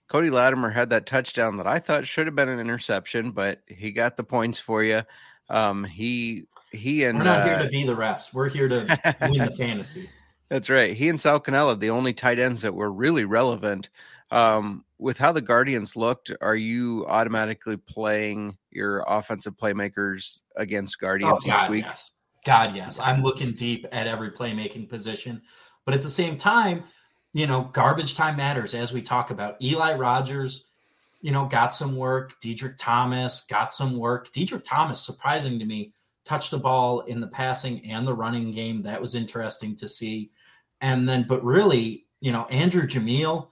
Cody 0.08 0.28
Latimer 0.28 0.68
had 0.68 0.90
that 0.90 1.06
touchdown 1.06 1.56
that 1.56 1.66
I 1.66 1.78
thought 1.78 2.06
should 2.06 2.26
have 2.26 2.36
been 2.36 2.50
an 2.50 2.60
interception, 2.60 3.30
but 3.30 3.62
he 3.66 3.90
got 3.90 4.18
the 4.18 4.24
points 4.24 4.60
for 4.60 4.84
you. 4.84 5.00
Um, 5.50 5.84
he 5.84 6.46
he 6.72 7.04
and 7.04 7.18
we're 7.18 7.24
not 7.24 7.40
uh, 7.40 7.46
here 7.46 7.58
to 7.58 7.68
be 7.68 7.84
the 7.84 7.94
refs. 7.94 8.32
We're 8.32 8.48
here 8.48 8.68
to 8.68 9.16
win 9.20 9.44
the 9.44 9.50
fantasy. 9.58 10.08
That's 10.48 10.70
right. 10.70 10.94
He 10.94 11.08
and 11.08 11.20
Sal 11.20 11.40
Cannella, 11.40 11.78
the 11.78 11.90
only 11.90 12.12
tight 12.12 12.38
ends 12.38 12.62
that 12.62 12.74
were 12.74 12.92
really 12.92 13.24
relevant. 13.24 13.90
Um, 14.30 14.84
with 14.98 15.18
how 15.18 15.32
the 15.32 15.42
Guardians 15.42 15.96
looked, 15.96 16.32
are 16.40 16.56
you 16.56 17.06
automatically 17.06 17.76
playing 17.76 18.56
your 18.70 19.04
offensive 19.06 19.56
playmakers 19.56 20.40
against 20.56 20.98
Guardians 20.98 21.42
oh, 21.44 21.46
God, 21.46 21.64
each 21.64 21.70
week? 21.70 21.84
Yes. 21.84 22.12
God, 22.44 22.76
yes. 22.76 23.00
I'm 23.00 23.22
looking 23.22 23.52
deep 23.52 23.86
at 23.92 24.06
every 24.06 24.30
playmaking 24.30 24.88
position. 24.88 25.42
But 25.84 25.94
at 25.94 26.02
the 26.02 26.10
same 26.10 26.36
time, 26.36 26.84
you 27.32 27.46
know, 27.46 27.70
garbage 27.72 28.14
time 28.14 28.36
matters 28.36 28.74
as 28.74 28.92
we 28.92 29.02
talk 29.02 29.30
about. 29.30 29.60
Eli 29.62 29.94
Rogers 29.94 30.66
you 31.24 31.32
know, 31.32 31.46
got 31.46 31.72
some 31.72 31.96
work. 31.96 32.38
Diedrich 32.40 32.76
Thomas 32.76 33.46
got 33.46 33.72
some 33.72 33.96
work. 33.96 34.30
Diedrich 34.32 34.62
Thomas, 34.62 35.00
surprising 35.00 35.58
to 35.58 35.64
me, 35.64 35.94
touched 36.26 36.50
the 36.50 36.58
ball 36.58 37.00
in 37.00 37.18
the 37.18 37.26
passing 37.26 37.82
and 37.90 38.06
the 38.06 38.12
running 38.12 38.52
game. 38.52 38.82
That 38.82 39.00
was 39.00 39.14
interesting 39.14 39.74
to 39.76 39.88
see. 39.88 40.32
And 40.82 41.08
then, 41.08 41.24
but 41.26 41.42
really, 41.42 42.04
you 42.20 42.30
know, 42.30 42.44
Andrew 42.48 42.82
Jamiel, 42.82 43.48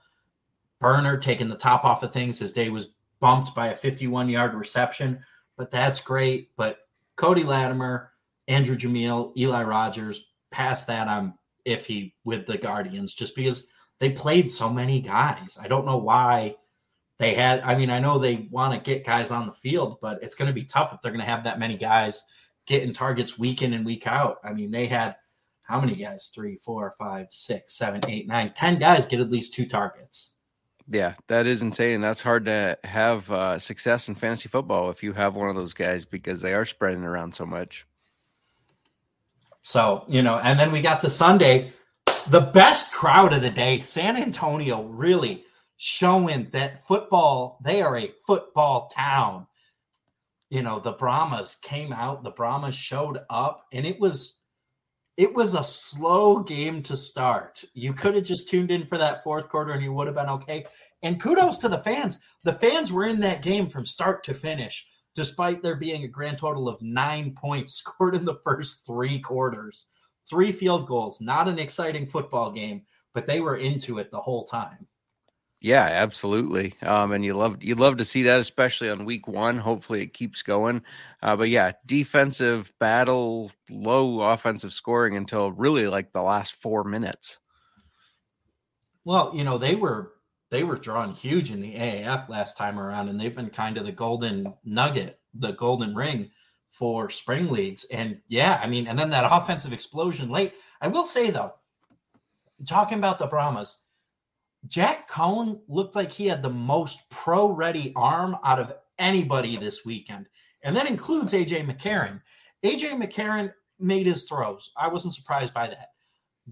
Burner 0.79 1.17
taking 1.17 1.49
the 1.49 1.55
top 1.55 1.83
off 1.83 2.03
of 2.03 2.13
things. 2.13 2.37
His 2.37 2.53
day 2.53 2.69
was 2.69 2.93
bumped 3.19 3.55
by 3.55 3.69
a 3.69 3.75
51 3.75 4.29
yard 4.29 4.53
reception, 4.53 5.19
but 5.57 5.71
that's 5.71 5.99
great. 5.99 6.51
But 6.55 6.77
Cody 7.15 7.43
Latimer, 7.43 8.11
Andrew 8.47 8.75
Jamiel, 8.75 9.35
Eli 9.35 9.63
Rogers, 9.63 10.31
past 10.51 10.85
that, 10.85 11.07
I'm 11.07 11.33
iffy 11.65 12.13
with 12.23 12.45
the 12.45 12.59
Guardians 12.59 13.15
just 13.15 13.35
because 13.35 13.71
they 13.97 14.11
played 14.11 14.51
so 14.51 14.69
many 14.69 15.01
guys. 15.01 15.57
I 15.59 15.67
don't 15.67 15.87
know 15.87 15.97
why 15.97 16.57
they 17.23 17.33
had 17.33 17.61
i 17.61 17.75
mean 17.75 17.89
i 17.89 17.99
know 17.99 18.17
they 18.17 18.47
want 18.51 18.73
to 18.73 18.79
get 18.79 19.05
guys 19.05 19.31
on 19.31 19.47
the 19.47 19.53
field 19.53 19.97
but 20.01 20.21
it's 20.21 20.35
going 20.35 20.47
to 20.47 20.53
be 20.53 20.63
tough 20.63 20.93
if 20.93 21.01
they're 21.01 21.11
going 21.11 21.19
to 21.19 21.25
have 21.25 21.43
that 21.43 21.59
many 21.59 21.77
guys 21.77 22.23
getting 22.65 22.93
targets 22.93 23.37
week 23.37 23.61
in 23.61 23.73
and 23.73 23.85
week 23.85 24.07
out. 24.07 24.37
I 24.43 24.53
mean 24.53 24.71
they 24.71 24.87
had 24.87 25.15
how 25.63 25.79
many 25.79 25.95
guys? 25.95 26.31
Three 26.33 26.57
four 26.63 26.93
five 26.97 27.27
six 27.29 27.77
seven 27.77 28.01
eight 28.07 28.27
nine 28.27 28.53
ten 28.53 28.79
guys 28.79 29.05
get 29.05 29.19
at 29.19 29.31
least 29.31 29.53
two 29.53 29.65
targets. 29.65 30.35
Yeah 30.87 31.13
that 31.27 31.47
is 31.47 31.61
insane 31.61 32.01
that's 32.01 32.21
hard 32.21 32.45
to 32.45 32.77
have 32.83 33.31
uh, 33.31 33.57
success 33.57 34.07
in 34.07 34.15
fantasy 34.15 34.49
football 34.49 34.89
if 34.89 35.01
you 35.01 35.13
have 35.13 35.35
one 35.35 35.49
of 35.49 35.55
those 35.55 35.73
guys 35.73 36.05
because 36.05 36.41
they 36.41 36.53
are 36.53 36.65
spreading 36.65 37.03
around 37.03 37.33
so 37.33 37.45
much. 37.45 37.85
So 39.61 40.05
you 40.07 40.21
know 40.21 40.37
and 40.37 40.59
then 40.59 40.71
we 40.71 40.81
got 40.81 40.99
to 41.01 41.09
sunday 41.09 41.71
the 42.27 42.41
best 42.41 42.91
crowd 42.91 43.33
of 43.33 43.41
the 43.41 43.49
day 43.49 43.79
san 43.79 44.17
antonio 44.17 44.83
really 44.83 45.43
showing 45.85 46.47
that 46.51 46.81
football, 46.81 47.59
they 47.61 47.81
are 47.81 47.97
a 47.97 48.13
football 48.25 48.87
town. 48.87 49.45
You 50.49 50.61
know, 50.61 50.79
the 50.79 50.93
Brahmas 50.93 51.55
came 51.55 51.91
out, 51.91 52.23
the 52.23 52.31
Brahmas 52.31 52.73
showed 52.73 53.19
up, 53.29 53.65
and 53.73 53.85
it 53.85 53.99
was 53.99 54.39
it 55.17 55.33
was 55.33 55.53
a 55.53 55.63
slow 55.63 56.39
game 56.39 56.81
to 56.83 56.95
start. 56.95 57.65
You 57.73 57.91
could 57.91 58.15
have 58.15 58.23
just 58.23 58.47
tuned 58.47 58.71
in 58.71 58.85
for 58.85 58.97
that 58.97 59.25
fourth 59.25 59.49
quarter 59.49 59.73
and 59.73 59.83
you 59.83 59.91
would 59.91 60.07
have 60.07 60.15
been 60.15 60.29
okay. 60.29 60.63
And 61.03 61.21
kudos 61.21 61.57
to 61.59 61.67
the 61.67 61.79
fans. 61.79 62.17
The 62.45 62.53
fans 62.53 62.91
were 62.91 63.03
in 63.03 63.19
that 63.19 63.43
game 63.43 63.67
from 63.67 63.85
start 63.85 64.23
to 64.23 64.33
finish, 64.33 64.87
despite 65.13 65.61
there 65.61 65.75
being 65.75 66.05
a 66.05 66.07
grand 66.07 66.37
total 66.37 66.69
of 66.69 66.81
nine 66.81 67.35
points 67.35 67.73
scored 67.83 68.15
in 68.15 68.23
the 68.23 68.39
first 68.43 68.85
three 68.87 69.19
quarters. 69.19 69.87
Three 70.29 70.53
field 70.53 70.87
goals, 70.87 71.19
not 71.19 71.49
an 71.49 71.59
exciting 71.59 72.07
football 72.07 72.51
game, 72.51 72.83
but 73.13 73.27
they 73.27 73.41
were 73.41 73.57
into 73.57 73.99
it 73.99 74.11
the 74.11 74.21
whole 74.21 74.45
time. 74.45 74.87
Yeah, 75.63 75.85
absolutely. 75.85 76.75
Um, 76.81 77.13
and 77.13 77.23
you 77.23 77.35
love 77.35 77.63
you 77.63 77.75
love 77.75 77.95
to 77.97 78.05
see 78.05 78.23
that, 78.23 78.41
especially 78.41 78.89
on 78.89 79.05
week 79.05 79.29
one. 79.29 79.57
Hopefully, 79.57 80.01
it 80.01 80.13
keeps 80.13 80.41
going. 80.41 80.81
Uh, 81.21 81.37
but 81.37 81.47
yeah, 81.47 81.71
defensive 81.85 82.73
battle, 82.81 83.49
low 83.69 84.19
offensive 84.19 84.73
scoring 84.73 85.15
until 85.15 85.53
really 85.53 85.87
like 85.87 86.11
the 86.11 86.21
last 86.21 86.55
four 86.55 86.83
minutes. 86.83 87.39
Well, 89.05 89.31
you 89.33 89.45
know 89.45 89.57
they 89.57 89.75
were 89.75 90.15
they 90.51 90.65
were 90.65 90.75
drawn 90.75 91.13
huge 91.13 91.49
in 91.49 91.61
the 91.61 91.75
AAF 91.75 92.27
last 92.27 92.57
time 92.57 92.77
around, 92.77 93.07
and 93.07 93.17
they've 93.17 93.33
been 93.33 93.49
kind 93.49 93.77
of 93.77 93.85
the 93.85 93.91
golden 93.93 94.53
nugget, 94.65 95.17
the 95.33 95.53
golden 95.53 95.95
ring 95.95 96.29
for 96.67 97.09
spring 97.09 97.49
leagues. 97.49 97.85
And 97.85 98.19
yeah, 98.27 98.59
I 98.61 98.67
mean, 98.67 98.85
and 98.85 98.99
then 98.99 99.11
that 99.11 99.31
offensive 99.31 99.71
explosion 99.71 100.29
late. 100.29 100.55
I 100.81 100.89
will 100.89 101.05
say 101.05 101.29
though, 101.29 101.53
talking 102.67 102.97
about 102.97 103.17
the 103.17 103.27
Brahmas 103.27 103.82
Jack 104.67 105.09
Coan 105.09 105.59
looked 105.67 105.95
like 105.95 106.11
he 106.11 106.27
had 106.27 106.41
the 106.41 106.49
most 106.49 107.09
pro 107.09 107.51
ready 107.51 107.91
arm 107.95 108.37
out 108.43 108.59
of 108.59 108.73
anybody 108.97 109.57
this 109.57 109.85
weekend. 109.85 110.27
And 110.63 110.75
that 110.75 110.89
includes 110.89 111.33
AJ 111.33 111.65
McCarron. 111.65 112.21
AJ 112.63 112.91
McCarron 112.91 113.53
made 113.79 114.05
his 114.05 114.25
throws. 114.25 114.71
I 114.77 114.87
wasn't 114.87 115.13
surprised 115.13 115.53
by 115.53 115.67
that. 115.67 115.89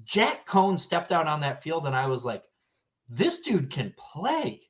Jack 0.03 0.45
Coan 0.45 0.77
stepped 0.77 1.11
out 1.11 1.27
on 1.27 1.41
that 1.41 1.63
field, 1.63 1.85
and 1.85 1.95
I 1.95 2.07
was 2.07 2.25
like, 2.25 2.43
this 3.09 3.41
dude 3.41 3.69
can 3.69 3.93
play. 3.97 4.61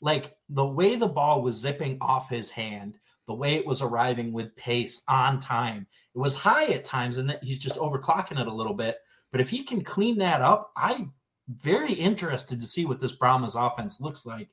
Like 0.00 0.36
the 0.48 0.66
way 0.66 0.94
the 0.96 1.08
ball 1.08 1.42
was 1.42 1.56
zipping 1.56 1.98
off 2.00 2.30
his 2.30 2.50
hand, 2.50 2.96
the 3.26 3.34
way 3.34 3.56
it 3.56 3.66
was 3.66 3.82
arriving 3.82 4.32
with 4.32 4.56
pace 4.56 5.02
on 5.08 5.40
time. 5.40 5.86
It 6.14 6.18
was 6.18 6.34
high 6.34 6.66
at 6.66 6.84
times, 6.84 7.18
and 7.18 7.28
that 7.28 7.42
he's 7.42 7.58
just 7.58 7.76
overclocking 7.76 8.40
it 8.40 8.46
a 8.46 8.52
little 8.54 8.74
bit. 8.74 8.98
But 9.32 9.40
if 9.40 9.50
he 9.50 9.64
can 9.64 9.82
clean 9.82 10.18
that 10.18 10.40
up, 10.40 10.70
I 10.76 11.08
very 11.48 11.92
interested 11.92 12.60
to 12.60 12.66
see 12.66 12.84
what 12.84 13.00
this 13.00 13.12
Brahmas 13.12 13.54
offense 13.54 14.00
looks 14.00 14.26
like 14.26 14.48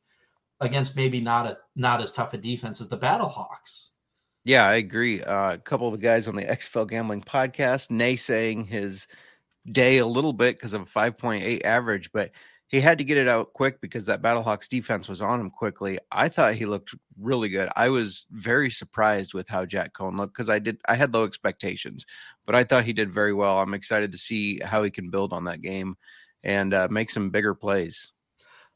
against 0.61 0.95
maybe 0.95 1.19
not 1.19 1.45
a 1.45 1.57
not 1.75 2.01
as 2.01 2.11
tough 2.11 2.33
a 2.33 2.37
defense 2.37 2.79
as 2.81 2.87
the 2.87 2.97
Battlehawks. 2.97 3.89
Yeah, 4.45 4.67
I 4.67 4.75
agree. 4.75 5.23
Uh, 5.23 5.53
a 5.53 5.57
couple 5.57 5.87
of 5.87 5.93
the 5.93 6.05
guys 6.05 6.27
on 6.27 6.35
the 6.35 6.43
XFL 6.43 6.87
Gambling 6.87 7.23
podcast 7.23 7.89
naysaying 7.89 8.65
his 8.67 9.07
day 9.71 9.97
a 9.97 10.05
little 10.05 10.33
bit 10.33 10.55
because 10.55 10.73
of 10.73 10.83
a 10.83 10.85
5.8 10.85 11.65
average, 11.65 12.11
but 12.13 12.31
he 12.67 12.79
had 12.79 12.99
to 12.99 13.03
get 13.03 13.17
it 13.17 13.27
out 13.27 13.53
quick 13.53 13.81
because 13.81 14.05
that 14.05 14.21
Battlehawks 14.21 14.69
defense 14.69 15.07
was 15.07 15.21
on 15.21 15.39
him 15.39 15.49
quickly. 15.49 15.97
I 16.11 16.29
thought 16.29 16.55
he 16.55 16.65
looked 16.65 16.93
really 17.19 17.49
good. 17.49 17.69
I 17.75 17.89
was 17.89 18.25
very 18.31 18.69
surprised 18.69 19.33
with 19.33 19.47
how 19.47 19.65
Jack 19.65 19.93
Coan 19.93 20.17
looked 20.17 20.33
because 20.33 20.49
I 20.49 20.59
did 20.59 20.77
I 20.87 20.95
had 20.95 21.13
low 21.13 21.25
expectations, 21.25 22.05
but 22.45 22.55
I 22.55 22.63
thought 22.63 22.85
he 22.85 22.93
did 22.93 23.11
very 23.11 23.33
well. 23.33 23.59
I'm 23.59 23.73
excited 23.73 24.11
to 24.11 24.17
see 24.17 24.59
how 24.59 24.83
he 24.83 24.91
can 24.91 25.09
build 25.09 25.33
on 25.33 25.45
that 25.45 25.61
game 25.61 25.95
and 26.45 26.73
uh, 26.73 26.87
make 26.89 27.09
some 27.09 27.31
bigger 27.31 27.53
plays. 27.53 28.13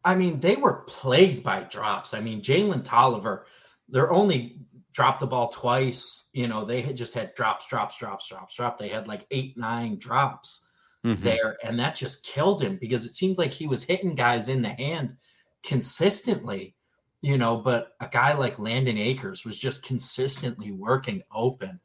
I 0.03 0.15
mean, 0.15 0.39
they 0.39 0.55
were 0.55 0.83
plagued 0.87 1.43
by 1.43 1.61
drops. 1.61 2.13
I 2.13 2.19
mean, 2.19 2.41
Jalen 2.41 2.83
Tolliver, 2.83 3.45
they're 3.87 4.11
only 4.11 4.59
dropped 4.93 5.19
the 5.19 5.27
ball 5.27 5.49
twice. 5.49 6.29
You 6.33 6.47
know, 6.47 6.65
they 6.65 6.81
had 6.81 6.97
just 6.97 7.13
had 7.13 7.35
drops, 7.35 7.67
drops, 7.67 7.97
drops, 7.97 8.27
drops, 8.27 8.55
drop. 8.55 8.77
They 8.77 8.89
had 8.89 9.07
like 9.07 9.27
eight, 9.31 9.57
nine 9.57 9.97
drops 9.97 10.67
mm-hmm. 11.05 11.21
there, 11.21 11.57
and 11.63 11.79
that 11.79 11.95
just 11.95 12.25
killed 12.25 12.61
him 12.61 12.77
because 12.77 13.05
it 13.05 13.15
seemed 13.15 13.37
like 13.37 13.51
he 13.51 13.67
was 13.67 13.83
hitting 13.83 14.15
guys 14.15 14.49
in 14.49 14.61
the 14.61 14.69
hand 14.69 15.15
consistently, 15.63 16.75
you 17.21 17.37
know. 17.37 17.57
But 17.57 17.93
a 17.99 18.07
guy 18.07 18.33
like 18.33 18.57
Landen 18.57 18.97
Akers 18.97 19.45
was 19.45 19.59
just 19.59 19.85
consistently 19.85 20.71
working 20.71 21.23
open. 21.31 21.79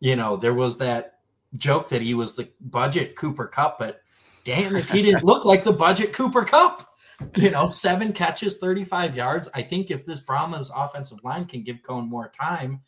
You 0.00 0.16
know, 0.16 0.36
there 0.36 0.54
was 0.54 0.78
that 0.78 1.18
joke 1.56 1.88
that 1.88 2.02
he 2.02 2.14
was 2.14 2.36
the 2.36 2.48
budget 2.60 3.16
Cooper 3.16 3.46
Kupp, 3.46 3.78
but 3.78 4.00
damn 4.44 4.76
if 4.76 4.90
he 4.90 5.02
didn't 5.02 5.24
look 5.24 5.44
like 5.44 5.64
the 5.64 5.72
budget 5.72 6.12
Cooper 6.12 6.44
Kupp. 6.44 6.84
You 7.36 7.50
know, 7.50 7.66
seven 7.66 8.12
catches, 8.12 8.58
35 8.58 9.16
yards. 9.16 9.50
I 9.52 9.62
think 9.62 9.90
if 9.90 10.06
this 10.06 10.20
Brahmas 10.20 10.70
offensive 10.74 11.24
line 11.24 11.46
can 11.46 11.64
give 11.64 11.82
Coan 11.82 12.08
more 12.08 12.28
time 12.28 12.80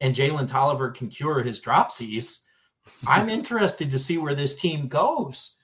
and 0.00 0.14
Jalen 0.14 0.46
Tolliver 0.46 0.90
can 0.90 1.08
cure 1.08 1.42
his 1.42 1.60
dropsies, 1.60 2.44
I'm 3.06 3.28
interested 3.28 3.90
to 3.90 3.98
see 3.98 4.18
where 4.18 4.36
this 4.36 4.60
team 4.60 4.86
goes. 4.86 5.58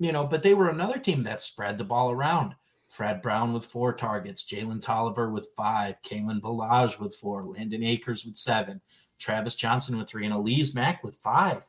You 0.00 0.12
know, 0.12 0.24
but 0.24 0.42
they 0.42 0.54
were 0.54 0.70
another 0.70 0.98
team 0.98 1.22
that 1.24 1.42
spread 1.42 1.78
the 1.78 1.84
ball 1.84 2.10
around. 2.10 2.54
Fred 2.88 3.22
Brown 3.22 3.52
with 3.52 3.64
four 3.64 3.92
targets, 3.92 4.44
Jalen 4.44 4.80
Tolliver 4.80 5.30
with 5.30 5.48
five, 5.56 6.02
Kalen 6.02 6.40
Ballage 6.40 6.98
with 6.98 7.14
four, 7.14 7.44
Landen 7.44 7.84
Akers 7.84 8.24
with 8.24 8.34
seven, 8.34 8.80
Travis 9.18 9.54
Johnson 9.54 9.96
with 9.96 10.08
three, 10.08 10.26
and 10.26 10.34
Alize 10.34 10.74
Mack 10.74 11.04
with 11.04 11.14
five. 11.14 11.64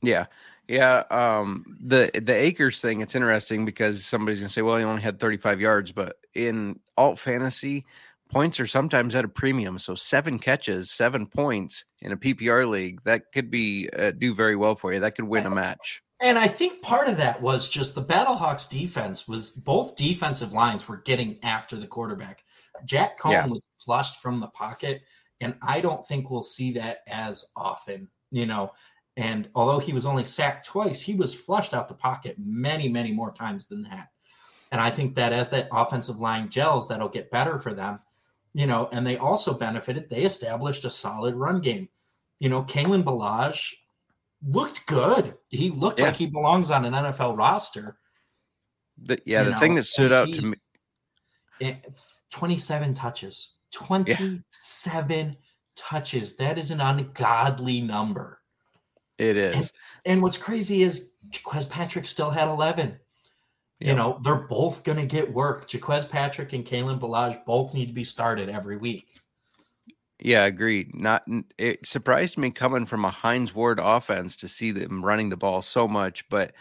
Yeah. 0.00 0.26
Yeah, 0.68 1.02
um, 1.10 1.76
the 1.80 2.10
the 2.14 2.34
Akers 2.34 2.80
thing. 2.80 3.00
It's 3.00 3.14
interesting 3.14 3.64
because 3.64 4.04
somebody's 4.04 4.40
gonna 4.40 4.48
say, 4.48 4.62
"Well, 4.62 4.78
he 4.78 4.84
only 4.84 5.02
had 5.02 5.20
35 5.20 5.60
yards," 5.60 5.92
but 5.92 6.16
in 6.34 6.80
alt 6.96 7.18
fantasy, 7.18 7.84
points 8.30 8.58
are 8.60 8.66
sometimes 8.66 9.14
at 9.14 9.24
a 9.24 9.28
premium. 9.28 9.78
So 9.78 9.94
seven 9.94 10.38
catches, 10.38 10.90
seven 10.90 11.26
points 11.26 11.84
in 12.00 12.12
a 12.12 12.16
PPR 12.16 12.68
league 12.68 13.00
that 13.04 13.32
could 13.32 13.50
be 13.50 13.88
uh, 13.96 14.12
do 14.12 14.34
very 14.34 14.56
well 14.56 14.74
for 14.74 14.92
you. 14.92 15.00
That 15.00 15.16
could 15.16 15.26
win 15.26 15.46
a 15.46 15.50
match. 15.50 16.02
And 16.20 16.38
I 16.38 16.46
think 16.46 16.80
part 16.80 17.08
of 17.08 17.18
that 17.18 17.42
was 17.42 17.68
just 17.68 17.94
the 17.94 18.04
Battlehawks 18.04 18.70
defense 18.70 19.28
was 19.28 19.50
both 19.50 19.96
defensive 19.96 20.52
lines 20.52 20.88
were 20.88 21.02
getting 21.04 21.38
after 21.42 21.76
the 21.76 21.86
quarterback. 21.86 22.42
Jack 22.86 23.18
Coan 23.18 23.32
yeah. 23.32 23.46
was 23.46 23.64
flushed 23.78 24.22
from 24.22 24.40
the 24.40 24.46
pocket, 24.48 25.02
and 25.40 25.54
I 25.62 25.80
don't 25.80 26.06
think 26.06 26.30
we'll 26.30 26.42
see 26.42 26.72
that 26.72 26.98
as 27.06 27.44
often. 27.56 28.08
You 28.30 28.46
know, 28.46 28.72
and 29.16 29.48
although 29.54 29.78
he 29.78 29.92
was 29.92 30.06
only 30.06 30.24
sacked 30.24 30.66
twice, 30.66 31.00
he 31.00 31.14
was 31.14 31.34
flushed 31.34 31.74
out 31.74 31.88
the 31.88 31.94
pocket 31.94 32.36
many, 32.38 32.88
many 32.88 33.12
more 33.12 33.32
times 33.32 33.68
than 33.68 33.82
that. 33.82 34.08
And 34.72 34.80
I 34.80 34.90
think 34.90 35.14
that 35.14 35.32
as 35.32 35.50
that 35.50 35.68
offensive 35.70 36.18
line 36.18 36.48
gels, 36.48 36.88
that'll 36.88 37.08
get 37.08 37.30
better 37.30 37.58
for 37.58 37.72
them 37.72 38.00
you 38.54 38.66
know, 38.66 38.88
and 38.92 39.04
they 39.04 39.16
also 39.18 39.52
benefited. 39.52 40.08
They 40.08 40.22
established 40.22 40.84
a 40.84 40.90
solid 40.90 41.34
run 41.34 41.60
game. 41.60 41.88
You 42.38 42.48
know, 42.48 42.62
Kalen 42.62 43.02
Ballage 43.02 43.74
looked 44.46 44.86
good. 44.86 45.34
He 45.50 45.70
looked 45.70 45.98
yeah. 45.98 46.06
like 46.06 46.16
he 46.16 46.26
belongs 46.26 46.70
on 46.70 46.84
an 46.84 46.94
NFL 46.94 47.36
roster. 47.36 47.98
The, 49.02 49.18
yeah, 49.26 49.42
the 49.42 49.50
know, 49.50 49.58
thing 49.58 49.74
that 49.74 49.84
stood 49.84 50.12
out 50.12 50.28
to 50.28 50.42
me 50.42 50.56
eh, 51.60 51.74
27 52.30 52.94
touches. 52.94 53.56
27 53.72 55.26
yeah. 55.26 55.34
touches. 55.74 56.36
That 56.36 56.56
is 56.56 56.70
an 56.70 56.80
ungodly 56.80 57.80
number. 57.80 58.40
It 59.18 59.36
is. 59.36 59.56
And, 59.56 59.72
and 60.06 60.22
what's 60.22 60.36
crazy 60.36 60.82
is 60.82 61.12
because 61.30 61.66
Patrick 61.66 62.06
still 62.06 62.30
had 62.30 62.48
11. 62.48 62.96
Yep. 63.80 63.88
You 63.88 63.94
know, 63.94 64.20
they're 64.22 64.46
both 64.46 64.84
going 64.84 64.98
to 64.98 65.06
get 65.06 65.32
work. 65.32 65.72
Jaquez 65.72 66.04
Patrick 66.04 66.52
and 66.52 66.64
Kalen 66.64 67.00
Ballage 67.00 67.44
both 67.44 67.74
need 67.74 67.86
to 67.86 67.92
be 67.92 68.04
started 68.04 68.48
every 68.48 68.76
week. 68.76 69.20
Yeah, 70.20 70.44
agreed. 70.44 70.94
Not 70.94 71.24
it 71.58 71.84
surprised 71.86 72.38
me 72.38 72.50
coming 72.50 72.86
from 72.86 73.04
a 73.04 73.10
Hines 73.10 73.54
Ward 73.54 73.80
offense 73.82 74.36
to 74.38 74.48
see 74.48 74.70
them 74.70 75.04
running 75.04 75.28
the 75.28 75.36
ball 75.36 75.60
so 75.60 75.86
much. 75.88 76.26
But 76.28 76.52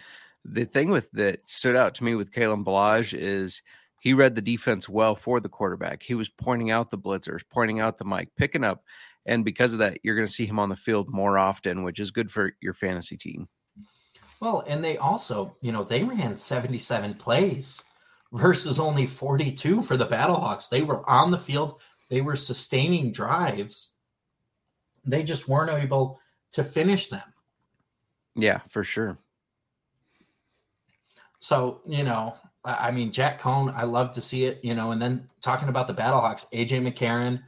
the 0.44 0.66
thing 0.66 0.90
with 0.90 1.10
that 1.12 1.50
stood 1.50 1.76
out 1.76 1.96
to 1.96 2.04
me 2.04 2.16
with 2.16 2.32
Kalen 2.32 2.66
Ballage 2.66 3.18
is 3.18 3.62
he 4.02 4.14
read 4.14 4.36
the 4.36 4.42
defense 4.42 4.90
well 4.90 5.16
for 5.16 5.40
the 5.40 5.48
quarterback. 5.48 6.04
He 6.04 6.14
was 6.14 6.28
pointing 6.28 6.72
out 6.72 6.92
the 6.92 6.98
blitzers, 6.98 7.42
pointing 7.50 7.80
out 7.80 7.98
the 7.98 8.04
mic, 8.04 8.36
picking 8.36 8.64
up, 8.66 8.84
and 9.26 9.46
because 9.46 9.74
of 9.74 9.80
that, 9.80 10.00
you're 10.04 10.16
going 10.16 10.28
to 10.28 10.34
see 10.34 10.46
him 10.46 10.60
on 10.60 10.70
the 10.70 10.76
field 10.76 11.10
more 11.10 11.38
often, 11.38 11.84
which 11.84 12.00
is 12.00 12.12
good 12.12 12.32
for 12.32 12.54
your 12.62 12.74
fantasy 12.74 13.18
team. 13.18 13.48
Well, 14.40 14.64
and 14.68 14.84
they 14.84 14.98
also, 14.98 15.56
you 15.62 15.72
know, 15.72 15.84
they 15.84 16.04
ran 16.04 16.36
77 16.36 17.14
plays 17.16 17.84
versus 18.34 18.80
only 18.80 19.06
42 19.06 19.82
for 19.82 19.96
the 19.96 20.08
Battlehawks. 20.08 20.70
They 20.70 20.82
were 20.82 21.08
on 21.10 21.32
the 21.32 21.38
field, 21.38 21.82
they 22.10 22.22
were 22.22 22.36
sustaining 22.36 23.12
drives. 23.12 23.96
They 25.06 25.24
just 25.24 25.48
weren't 25.48 25.72
able 25.72 26.20
to 26.54 26.64
finish 26.64 27.08
them. 27.08 27.34
Yeah, 28.36 28.60
for 28.70 28.84
sure. 28.84 29.18
So, 31.40 31.82
you 31.86 32.04
know, 32.04 32.36
I 32.64 32.92
mean, 32.92 33.12
Jack 33.12 33.42
Coan, 33.42 33.74
I 33.74 33.84
love 33.84 34.14
to 34.14 34.22
see 34.22 34.46
it, 34.46 34.60
you 34.64 34.74
know, 34.74 34.92
and 34.92 35.02
then 35.02 35.30
talking 35.42 35.68
about 35.68 35.88
the 35.88 35.94
Battlehawks, 35.94 36.46
AJ 36.54 36.88
McCarron 36.88 37.42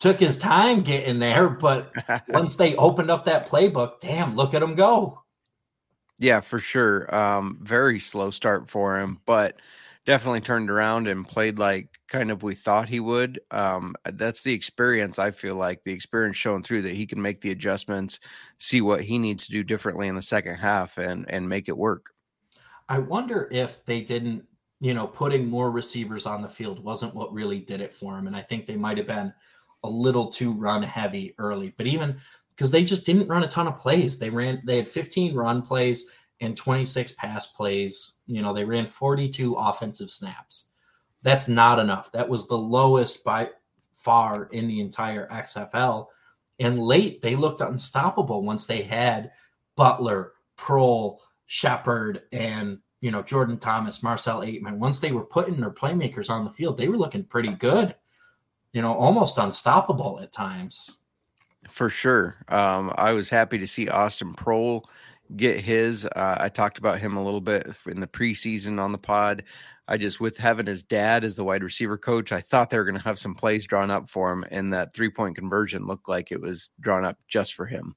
took 0.00 0.18
his 0.20 0.38
time 0.38 0.82
getting 0.82 1.18
there, 1.18 1.48
but 1.48 1.92
once 2.28 2.56
they 2.56 2.76
opened 2.76 3.10
up 3.10 3.24
that 3.24 3.48
playbook, 3.48 4.00
damn, 4.00 4.36
look 4.36 4.54
at 4.54 4.62
him 4.62 4.74
go. 4.74 5.22
Yeah, 6.18 6.40
for 6.40 6.58
sure. 6.58 7.14
Um, 7.14 7.58
very 7.62 8.00
slow 8.00 8.30
start 8.30 8.68
for 8.68 8.98
him, 8.98 9.20
but 9.24 9.60
definitely 10.08 10.40
turned 10.40 10.70
around 10.70 11.06
and 11.06 11.28
played 11.28 11.58
like 11.58 11.86
kind 12.08 12.30
of 12.30 12.42
we 12.42 12.54
thought 12.54 12.88
he 12.88 12.98
would. 12.98 13.40
Um, 13.50 13.94
that's 14.12 14.42
the 14.42 14.54
experience. 14.54 15.18
I 15.18 15.30
feel 15.30 15.54
like 15.54 15.84
the 15.84 15.92
experience 15.92 16.36
showing 16.36 16.62
through 16.62 16.82
that 16.82 16.94
he 16.94 17.06
can 17.06 17.20
make 17.20 17.40
the 17.40 17.50
adjustments, 17.50 18.18
see 18.58 18.80
what 18.80 19.02
he 19.02 19.18
needs 19.18 19.46
to 19.46 19.52
do 19.52 19.62
differently 19.62 20.08
in 20.08 20.14
the 20.14 20.22
second 20.22 20.56
half, 20.56 20.98
and 20.98 21.26
and 21.28 21.48
make 21.48 21.68
it 21.68 21.76
work. 21.76 22.10
I 22.88 22.98
wonder 22.98 23.48
if 23.52 23.84
they 23.84 24.00
didn't, 24.00 24.44
you 24.80 24.94
know, 24.94 25.06
putting 25.06 25.48
more 25.48 25.70
receivers 25.70 26.24
on 26.24 26.40
the 26.40 26.48
field 26.48 26.82
wasn't 26.82 27.14
what 27.14 27.32
really 27.32 27.60
did 27.60 27.80
it 27.80 27.92
for 27.92 28.18
him, 28.18 28.26
and 28.26 28.34
I 28.34 28.40
think 28.40 28.66
they 28.66 28.76
might 28.76 28.96
have 28.96 29.06
been 29.06 29.32
a 29.84 29.88
little 29.88 30.26
too 30.26 30.52
run 30.52 30.82
heavy 30.82 31.34
early. 31.38 31.74
But 31.76 31.86
even 31.86 32.18
because 32.58 32.72
they 32.72 32.82
just 32.82 33.06
didn't 33.06 33.28
run 33.28 33.44
a 33.44 33.48
ton 33.48 33.68
of 33.68 33.78
plays. 33.78 34.18
They 34.18 34.30
ran 34.30 34.60
they 34.64 34.76
had 34.76 34.88
15 34.88 35.32
run 35.32 35.62
plays 35.62 36.10
and 36.40 36.56
26 36.56 37.12
pass 37.12 37.46
plays. 37.46 38.18
You 38.26 38.42
know, 38.42 38.52
they 38.52 38.64
ran 38.64 38.88
42 38.88 39.54
offensive 39.54 40.10
snaps. 40.10 40.70
That's 41.22 41.46
not 41.46 41.78
enough. 41.78 42.10
That 42.10 42.28
was 42.28 42.48
the 42.48 42.58
lowest 42.58 43.24
by 43.24 43.50
far 43.94 44.48
in 44.50 44.66
the 44.66 44.80
entire 44.80 45.28
XFL. 45.28 46.06
And 46.58 46.82
late 46.82 47.22
they 47.22 47.36
looked 47.36 47.60
unstoppable 47.60 48.42
once 48.42 48.66
they 48.66 48.82
had 48.82 49.30
Butler, 49.76 50.32
Proehl, 50.58 51.18
Shepherd, 51.46 52.22
and 52.32 52.80
you 53.00 53.12
know 53.12 53.22
Jordan 53.22 53.58
Thomas, 53.58 54.02
Marcel 54.02 54.40
Ateman. 54.40 54.78
Once 54.78 54.98
they 54.98 55.12
were 55.12 55.24
putting 55.24 55.60
their 55.60 55.70
playmakers 55.70 56.28
on 56.28 56.42
the 56.42 56.50
field, 56.50 56.76
they 56.76 56.88
were 56.88 56.96
looking 56.96 57.22
pretty 57.22 57.54
good. 57.54 57.94
You 58.72 58.82
know, 58.82 58.94
almost 58.94 59.38
unstoppable 59.38 60.20
at 60.20 60.32
times 60.32 60.98
for 61.70 61.90
sure. 61.90 62.36
Um, 62.48 62.92
I 62.96 63.12
was 63.12 63.28
happy 63.28 63.58
to 63.58 63.66
see 63.66 63.88
Austin 63.88 64.34
Proehl 64.34 64.84
get 65.36 65.60
his. 65.60 66.06
Uh, 66.06 66.36
I 66.40 66.48
talked 66.48 66.78
about 66.78 66.98
him 66.98 67.16
a 67.16 67.24
little 67.24 67.40
bit 67.40 67.74
in 67.86 68.00
the 68.00 68.06
preseason 68.06 68.80
on 68.80 68.92
the 68.92 68.98
pod. 68.98 69.44
I 69.86 69.96
just, 69.96 70.20
with 70.20 70.36
having 70.36 70.66
his 70.66 70.82
dad 70.82 71.24
as 71.24 71.36
the 71.36 71.44
wide 71.44 71.62
receiver 71.62 71.96
coach, 71.96 72.32
I 72.32 72.40
thought 72.40 72.70
they 72.70 72.78
were 72.78 72.84
going 72.84 72.98
to 72.98 73.04
have 73.04 73.18
some 73.18 73.34
plays 73.34 73.66
drawn 73.66 73.90
up 73.90 74.08
for 74.08 74.32
him, 74.32 74.44
and 74.50 74.72
that 74.72 74.94
three 74.94 75.10
point 75.10 75.36
conversion 75.36 75.86
looked 75.86 76.08
like 76.08 76.30
it 76.30 76.40
was 76.40 76.70
drawn 76.80 77.04
up 77.04 77.18
just 77.26 77.54
for 77.54 77.66
him. 77.66 77.94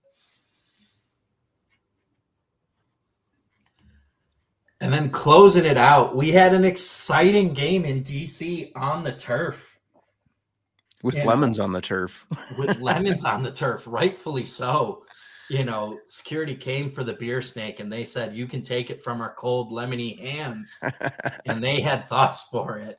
And 4.79 4.91
then 4.91 5.11
closing 5.11 5.65
it 5.65 5.77
out, 5.77 6.15
we 6.15 6.31
had 6.31 6.53
an 6.53 6.65
exciting 6.65 7.53
game 7.53 7.85
in 7.85 8.01
DC 8.01 8.71
on 8.75 9.03
the 9.03 9.11
turf. 9.11 9.70
With 11.03 11.15
you 11.15 11.23
lemons 11.23 11.57
know, 11.57 11.63
on 11.65 11.73
the 11.73 11.81
turf. 11.81 12.27
with 12.57 12.79
lemons 12.81 13.23
on 13.25 13.43
the 13.43 13.51
turf, 13.51 13.85
rightfully 13.87 14.45
so. 14.45 15.03
You 15.49 15.65
know, 15.65 15.99
security 16.05 16.55
came 16.55 16.89
for 16.89 17.03
the 17.03 17.13
beer 17.13 17.41
snake 17.41 17.79
and 17.81 17.91
they 17.91 18.05
said, 18.05 18.33
You 18.35 18.47
can 18.47 18.61
take 18.61 18.89
it 18.89 19.01
from 19.01 19.19
our 19.19 19.33
cold, 19.33 19.71
lemony 19.71 20.17
hands. 20.19 20.79
and 21.45 21.61
they 21.63 21.81
had 21.81 22.07
thoughts 22.07 22.47
for 22.49 22.77
it. 22.77 22.97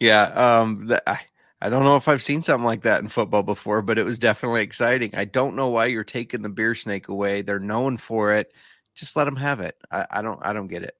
Yeah. 0.00 0.22
Um, 0.22 0.90
I, 1.06 1.20
I 1.62 1.68
don't 1.68 1.84
know 1.84 1.96
if 1.96 2.08
I've 2.08 2.22
seen 2.22 2.42
something 2.42 2.64
like 2.64 2.82
that 2.82 3.02
in 3.02 3.08
football 3.08 3.42
before, 3.42 3.82
but 3.82 3.98
it 3.98 4.04
was 4.04 4.18
definitely 4.18 4.62
exciting. 4.62 5.14
I 5.14 5.26
don't 5.26 5.54
know 5.56 5.68
why 5.68 5.86
you're 5.86 6.04
taking 6.04 6.42
the 6.42 6.48
beer 6.48 6.74
snake 6.74 7.08
away. 7.08 7.42
They're 7.42 7.58
known 7.60 7.96
for 7.98 8.32
it. 8.32 8.52
just 8.94 9.14
let 9.14 9.24
them 9.24 9.36
have 9.36 9.60
it. 9.60 9.76
I, 9.90 10.06
I 10.10 10.22
don't 10.22 10.40
I 10.44 10.52
don't 10.52 10.68
get 10.68 10.82
it. 10.82 10.96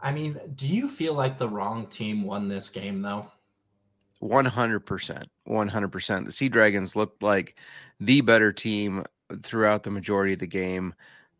I 0.00 0.12
mean, 0.12 0.38
do 0.56 0.66
you 0.66 0.88
feel 0.88 1.14
like 1.14 1.38
the 1.38 1.48
wrong 1.48 1.86
team 1.86 2.24
won 2.24 2.48
this 2.48 2.68
game 2.70 3.02
though? 3.02 3.30
100%. 4.22 5.24
100%. 5.48 6.24
The 6.24 6.32
Sea 6.32 6.48
Dragons 6.48 6.96
looked 6.96 7.22
like 7.22 7.56
the 7.98 8.20
better 8.20 8.52
team 8.52 9.04
throughout 9.42 9.82
the 9.82 9.90
majority 9.90 10.34
of 10.34 10.38
the 10.38 10.46
game. 10.46 10.94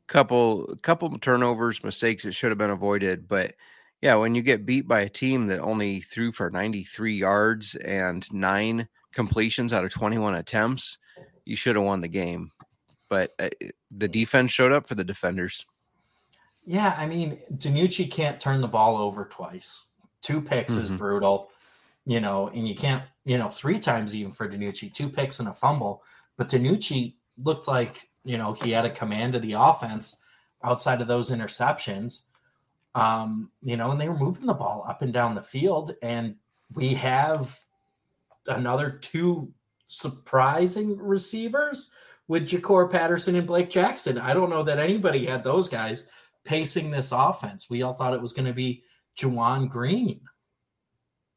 Couple 0.06 0.76
couple 0.82 1.16
turnovers, 1.18 1.84
mistakes 1.84 2.24
that 2.24 2.32
should 2.32 2.50
have 2.50 2.58
been 2.58 2.70
avoided, 2.70 3.28
but 3.28 3.54
yeah, 4.02 4.14
when 4.14 4.34
you 4.34 4.42
get 4.42 4.66
beat 4.66 4.88
by 4.88 5.00
a 5.00 5.08
team 5.08 5.46
that 5.48 5.60
only 5.60 6.00
threw 6.00 6.32
for 6.32 6.50
93 6.50 7.14
yards 7.14 7.76
and 7.76 8.26
9 8.32 8.88
completions 9.12 9.72
out 9.72 9.84
of 9.84 9.92
21 9.92 10.34
attempts, 10.34 10.98
you 11.44 11.54
should 11.54 11.76
have 11.76 11.84
won 11.84 12.00
the 12.00 12.08
game. 12.08 12.50
But 13.08 13.34
uh, 13.38 13.50
the 13.90 14.08
defense 14.08 14.52
showed 14.52 14.72
up 14.72 14.86
for 14.86 14.94
the 14.94 15.04
defenders. 15.04 15.66
Yeah, 16.64 16.94
I 16.96 17.06
mean, 17.06 17.38
DiNucci 17.54 18.10
can't 18.10 18.40
turn 18.40 18.60
the 18.60 18.68
ball 18.68 18.96
over 18.96 19.26
twice. 19.26 19.90
Two 20.22 20.40
picks 20.40 20.74
mm-hmm. 20.74 20.82
is 20.82 20.90
brutal 20.90 21.50
you 22.06 22.20
know, 22.20 22.48
and 22.48 22.66
you 22.66 22.74
can't, 22.74 23.02
you 23.24 23.38
know, 23.38 23.48
three 23.48 23.78
times 23.78 24.14
even 24.14 24.32
for 24.32 24.48
DiNucci, 24.48 24.92
two 24.92 25.08
picks 25.08 25.40
and 25.40 25.48
a 25.48 25.52
fumble. 25.52 26.02
But 26.36 26.48
DiNucci 26.48 27.14
looked 27.42 27.68
like, 27.68 28.08
you 28.24 28.38
know, 28.38 28.52
he 28.52 28.70
had 28.70 28.84
a 28.84 28.90
command 28.90 29.34
of 29.34 29.42
the 29.42 29.52
offense 29.52 30.16
outside 30.62 31.00
of 31.00 31.08
those 31.08 31.30
interceptions. 31.30 32.24
Um, 32.94 33.50
you 33.62 33.76
know, 33.76 33.92
and 33.92 34.00
they 34.00 34.08
were 34.08 34.18
moving 34.18 34.46
the 34.46 34.54
ball 34.54 34.84
up 34.88 35.02
and 35.02 35.12
down 35.12 35.34
the 35.34 35.42
field. 35.42 35.92
And 36.02 36.34
we 36.74 36.94
have 36.94 37.58
another 38.48 38.90
two 38.90 39.52
surprising 39.86 40.96
receivers 40.98 41.90
with 42.28 42.48
Jacorey 42.48 42.90
Patterson 42.90 43.36
and 43.36 43.46
Blake 43.46 43.70
Jackson. 43.70 44.18
I 44.18 44.34
don't 44.34 44.50
know 44.50 44.62
that 44.62 44.78
anybody 44.78 45.26
had 45.26 45.44
those 45.44 45.68
guys 45.68 46.06
pacing 46.44 46.90
this 46.90 47.12
offense. 47.12 47.68
We 47.68 47.82
all 47.82 47.94
thought 47.94 48.14
it 48.14 48.22
was 48.22 48.32
going 48.32 48.46
to 48.46 48.52
be 48.52 48.82
Juwan 49.18 49.68
Green. 49.68 50.20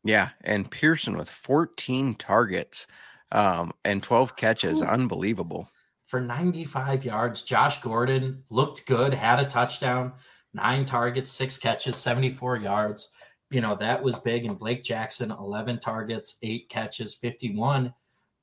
Yeah, 0.04 0.30
and 0.42 0.70
Pearson 0.70 1.18
with 1.18 1.30
14 1.30 2.16
targets 2.16 2.88
um, 3.32 3.72
and 3.86 4.04
12 4.04 4.36
catches, 4.36 4.82
Ooh. 4.82 4.86
unbelievable. 4.86 5.70
For 6.06 6.20
95 6.20 7.06
yards, 7.06 7.42
Josh 7.42 7.82
Gordon 7.82 8.44
looked 8.52 8.86
good, 8.86 9.14
had 9.14 9.40
a 9.40 9.46
touchdown, 9.46 10.14
nine 10.54 10.86
targets, 10.86 11.32
six 11.32 11.58
catches, 11.58 11.96
74 11.96 12.58
yards. 12.58 13.10
You 13.50 13.62
know, 13.62 13.76
that 13.76 14.04
was 14.04 14.20
big. 14.20 14.46
And 14.46 14.60
Blake 14.60 14.84
Jackson, 14.84 15.32
11 15.32 15.80
targets, 15.80 16.38
eight 16.44 16.70
catches, 16.70 17.16
51. 17.16 17.94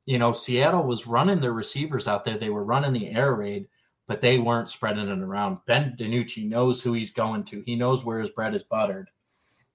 You 0.06 0.18
know, 0.18 0.32
Seattle 0.32 0.84
was 0.84 1.06
running 1.06 1.40
their 1.40 1.52
receivers 1.52 2.08
out 2.08 2.24
there. 2.24 2.38
They 2.38 2.50
were 2.50 2.64
running 2.64 2.92
the 2.92 3.10
air 3.10 3.34
raid, 3.34 3.68
but 4.08 4.20
they 4.20 4.38
weren't 4.38 4.70
spreading 4.70 5.08
it 5.08 5.18
around. 5.18 5.58
Ben 5.66 5.94
DiNucci 5.96 6.48
knows 6.48 6.82
who 6.82 6.94
he's 6.94 7.12
going 7.12 7.44
to. 7.44 7.62
He 7.62 7.76
knows 7.76 8.04
where 8.04 8.18
his 8.18 8.30
bread 8.30 8.54
is 8.54 8.64
buttered, 8.64 9.10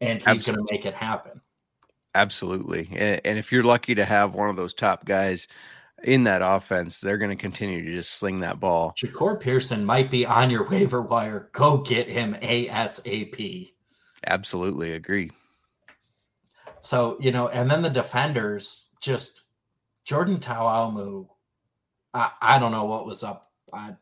and 0.02 0.22
he's 0.22 0.44
going 0.44 0.58
to 0.58 0.68
make 0.70 0.86
it 0.86 0.94
happen. 0.94 1.40
Absolutely. 2.16 2.88
And, 2.94 3.22
and, 3.26 3.38
if 3.38 3.52
you're 3.52 3.64
lucky 3.64 3.94
to 3.96 4.06
have 4.06 4.34
one 4.34 4.50
of 4.50 4.56
those 4.56 4.74
top 4.74 5.04
guys 5.04 5.50
in 6.02 6.24
that 6.24 6.42
offense, 6.42 7.02
they're 7.02 7.18
going 7.18 7.30
to 7.30 7.36
continue 7.36 7.84
to 7.84 7.92
just 7.92 8.14
sling 8.14 8.40
that 8.40 8.58
ball. 8.58 8.94
Jahcour 8.98 9.40
Pearson 9.40 9.84
might 9.84 10.10
be 10.10 10.26
on 10.26 10.50
your 10.50 10.66
waiver 10.70 11.02
wire. 11.02 11.50
Go 11.52 11.80
get 11.80 12.10
him 12.10 12.36
ASAP. 12.36 13.74
Absolutely 14.26 14.94
agree. 14.94 15.30
So, 16.80 17.18
you 17.20 17.32
know, 17.34 17.50
and 17.50 17.70
then 17.70 17.82
the 17.82 17.90
defenders 17.90 18.96
just 19.02 19.44
Jordan 20.06 20.40
Ta'amu. 20.40 21.28
I, 22.14 22.32
I 22.42 22.60
don't 22.60 22.72
know 22.72 22.86
what 22.86 23.06
was 23.06 23.24
up. 23.24 23.52
I, 23.74 23.96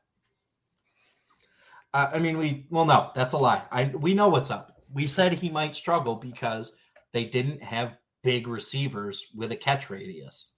I 1.95 2.19
mean, 2.19 2.37
we 2.37 2.67
well, 2.69 2.85
no, 2.85 3.09
that's 3.15 3.33
a 3.33 3.37
lie. 3.37 3.63
I 3.71 3.85
we 3.85 4.13
know 4.13 4.29
what's 4.29 4.51
up. 4.51 4.81
We 4.93 5.07
said 5.07 5.33
he 5.33 5.49
might 5.49 5.73
struggle 5.73 6.15
because 6.15 6.75
they 7.11 7.25
didn't 7.25 7.63
have 7.63 7.97
big 8.23 8.47
receivers 8.47 9.27
with 9.35 9.51
a 9.51 9.55
catch 9.55 9.89
radius. 9.89 10.55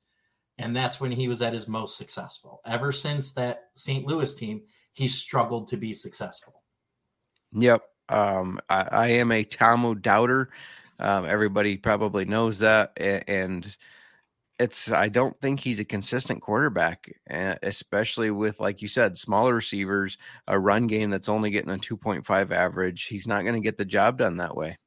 And 0.57 0.75
that's 0.75 1.01
when 1.01 1.11
he 1.11 1.27
was 1.27 1.41
at 1.41 1.53
his 1.53 1.67
most 1.67 1.97
successful. 1.97 2.61
Ever 2.65 2.91
since 2.91 3.33
that 3.33 3.65
St. 3.73 4.05
Louis 4.05 4.33
team, 4.33 4.61
he's 4.93 5.15
struggled 5.15 5.67
to 5.67 5.77
be 5.77 5.93
successful. 5.93 6.63
Yep. 7.51 7.83
Um, 8.07 8.59
I, 8.69 8.87
I, 8.91 9.07
am 9.07 9.31
a 9.31 9.43
Ta'amu 9.43 10.01
doubter. 10.01 10.51
Um, 10.99 11.25
everybody 11.25 11.75
probably 11.75 12.23
knows 12.23 12.59
that. 12.59 12.93
And 12.95 13.75
it's, 14.59 14.91
I 14.91 15.09
don't 15.09 15.37
think 15.41 15.59
he's 15.59 15.79
a 15.79 15.85
consistent 15.85 16.41
quarterback, 16.41 17.11
especially 17.29 18.31
with, 18.31 18.59
like 18.59 18.81
you 18.81 18.87
said, 18.87 19.17
smaller 19.17 19.55
receivers, 19.55 20.17
a 20.47 20.57
run 20.57 20.87
game 20.87 21.09
that's 21.09 21.27
only 21.27 21.49
getting 21.49 21.71
a 21.71 21.77
2.5 21.77 22.51
average. 22.51 23.05
He's 23.05 23.27
not 23.27 23.41
going 23.41 23.55
to 23.55 23.61
get 23.61 23.77
the 23.77 23.85
job 23.85 24.19
done 24.19 24.37
that 24.37 24.55
way. 24.55 24.77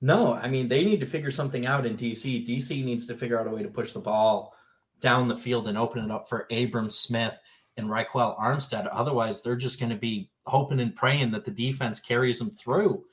No, 0.00 0.34
I 0.34 0.48
mean 0.48 0.68
they 0.68 0.84
need 0.84 1.00
to 1.00 1.06
figure 1.06 1.30
something 1.30 1.66
out 1.66 1.86
in 1.86 1.96
DC. 1.96 2.46
DC 2.46 2.84
needs 2.84 3.06
to 3.06 3.14
figure 3.14 3.38
out 3.38 3.46
a 3.46 3.50
way 3.50 3.62
to 3.62 3.68
push 3.68 3.92
the 3.92 4.00
ball 4.00 4.54
down 5.00 5.28
the 5.28 5.36
field 5.36 5.68
and 5.68 5.76
open 5.76 6.04
it 6.04 6.10
up 6.10 6.28
for 6.28 6.46
Abram 6.50 6.90
Smith 6.90 7.38
and 7.76 7.88
Ryquell 7.88 8.38
Armstead. 8.38 8.88
Otherwise, 8.90 9.42
they're 9.42 9.56
just 9.56 9.78
going 9.78 9.90
to 9.90 9.96
be 9.96 10.30
hoping 10.46 10.80
and 10.80 10.94
praying 10.94 11.30
that 11.32 11.44
the 11.44 11.50
defense 11.50 12.00
carries 12.00 12.38
them 12.38 12.50
through. 12.50 13.04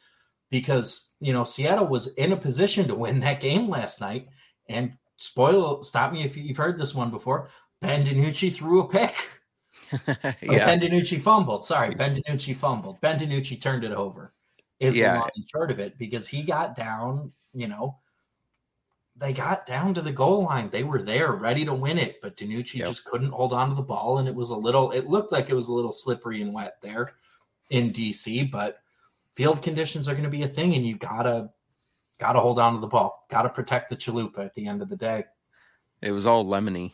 Because 0.50 1.16
you 1.20 1.34
know 1.34 1.44
Seattle 1.44 1.88
was 1.88 2.14
in 2.16 2.32
a 2.32 2.38
position 2.38 2.88
to 2.88 2.96
win 2.96 3.20
that 3.20 3.42
game 3.42 3.68
last 3.68 4.00
night, 4.00 4.30
and 4.70 4.94
spoil 5.18 5.82
stop 5.84 6.14
me 6.14 6.24
if 6.24 6.38
you've 6.38 6.56
heard 6.56 6.78
this 6.78 6.96
one 6.96 7.12
before. 7.12 7.50
Ben 7.82 8.06
DiNucci 8.06 8.54
threw 8.54 8.82
a 8.82 8.88
pick. 8.88 9.14
yeah. 10.42 10.66
Ben 10.66 10.80
DiNucci 10.80 11.20
fumbled. 11.20 11.66
Sorry, 11.66 11.94
Ben 11.96 12.16
DiNucci 12.16 12.56
fumbled. 12.56 13.02
Ben 13.02 13.20
DiNucci 13.20 13.60
turned 13.60 13.84
it 13.84 13.92
over 13.92 14.34
is 14.80 14.98
yeah. 14.98 15.14
the 15.14 15.20
long 15.20 15.30
and 15.36 15.50
short 15.50 15.72
of 15.72 15.80
it 15.80 15.98
because 15.98 16.28
he 16.28 16.44
got 16.44 16.76
down, 16.76 17.32
you 17.54 17.68
know, 17.68 17.98
they 19.16 19.34
got 19.34 19.66
down 19.66 19.94
to 19.96 20.02
the 20.02 20.12
goal 20.12 20.44
line. 20.44 20.70
They 20.70 20.84
were 20.84 21.02
there 21.02 21.34
ready 21.34 21.66
to 21.66 21.74
win 21.74 21.98
it, 21.98 22.22
but 22.22 22.38
DiNucci 22.38 22.76
yep. 22.76 22.88
just 22.88 23.06
couldn't 23.06 23.32
hold 23.32 23.52
on 23.52 23.70
to 23.70 23.76
the 23.76 23.82
ball. 23.82 24.20
And 24.20 24.28
it 24.28 24.36
was 24.36 24.52
a 24.52 24.56
little, 24.56 24.92
it 24.92 25.08
looked 25.08 25.32
like 25.32 25.50
it 25.50 25.56
was 25.56 25.70
a 25.70 25.74
little 25.74 25.92
slippery 25.92 26.42
and 26.42 26.54
wet 26.54 26.78
there 26.82 27.10
in 27.72 27.92
DC, 27.92 28.52
but 28.52 28.80
field 29.34 29.64
conditions 29.64 30.08
are 30.08 30.14
going 30.14 30.24
to 30.24 30.30
be 30.30 30.44
a 30.44 30.48
thing 30.48 30.76
and 30.76 30.86
you 30.86 30.98
gotta, 30.98 31.50
gotta 32.20 32.40
hold 32.40 32.60
on 32.60 32.76
to 32.76 32.80
the 32.80 32.88
ball, 32.88 33.26
gotta 33.30 33.50
protect 33.50 33.90
the 33.90 33.96
chalupa 33.96 34.46
at 34.46 34.54
the 34.54 34.68
end 34.68 34.84
of 34.84 34.90
the 34.90 34.96
day. 34.96 35.24
It 36.04 36.12
was 36.12 36.28
all 36.28 36.46
lemony. 36.46 36.92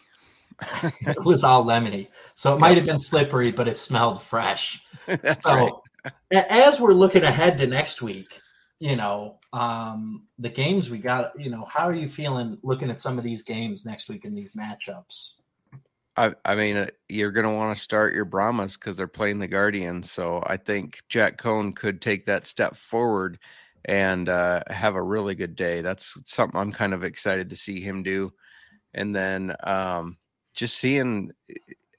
it 0.84 1.26
was 1.26 1.44
all 1.44 1.66
lemony. 1.66 2.08
So 2.36 2.56
it 2.56 2.60
might 2.60 2.78
have 2.78 2.86
been 2.86 3.00
slippery, 3.00 3.52
but 3.52 3.68
it 3.68 3.76
smelled 3.78 4.22
fresh. 4.22 4.82
That's 5.06 5.44
so, 5.44 5.54
right 5.54 5.72
as 6.32 6.80
we're 6.80 6.94
looking 6.94 7.24
ahead 7.24 7.58
to 7.60 7.68
next 7.68 8.02
week, 8.02 8.42
you 8.80 8.96
know, 8.96 9.40
um, 9.54 10.28
the 10.40 10.50
games 10.50 10.90
we 10.90 10.98
got, 10.98 11.40
you 11.40 11.50
know, 11.50 11.66
how 11.66 11.88
are 11.88 11.94
you 11.94 12.08
feeling 12.08 12.58
looking 12.64 12.90
at 12.90 13.00
some 13.00 13.18
of 13.18 13.24
these 13.24 13.44
games 13.44 13.86
next 13.86 14.10
week 14.10 14.26
in 14.26 14.34
these 14.34 14.52
matchups? 14.54 15.42
I, 16.16 16.34
I 16.46 16.56
mean, 16.56 16.78
uh, 16.78 16.88
you're 17.10 17.32
going 17.32 17.46
to 17.46 17.54
want 17.54 17.76
to 17.76 17.82
start 17.82 18.14
your 18.14 18.26
Brahmas 18.26 18.78
because 18.78 18.98
they're 18.98 19.08
playing 19.08 19.40
the 19.40 19.48
Guardians. 19.48 20.12
So 20.12 20.44
I 20.46 20.58
think 20.58 21.00
Jack 21.10 21.38
Coan 21.42 21.76
could 21.76 22.02
take 22.02 22.26
that 22.26 22.46
step 22.46 22.76
forward 22.76 23.40
and 23.86 24.30
uh, 24.30 24.62
have 24.68 24.96
a 24.96 25.02
really 25.02 25.36
good 25.36 25.56
day. 25.56 25.82
That's 25.82 26.18
something 26.26 26.60
I'm 26.60 26.72
kind 26.72 26.94
of 26.94 27.04
excited 27.04 27.50
to 27.50 27.56
see 27.56 27.82
him 27.82 28.04
do. 28.04 28.32
And 28.94 29.16
then 29.16 29.56
um, 29.64 30.18
just 30.54 30.78
seeing 30.78 31.32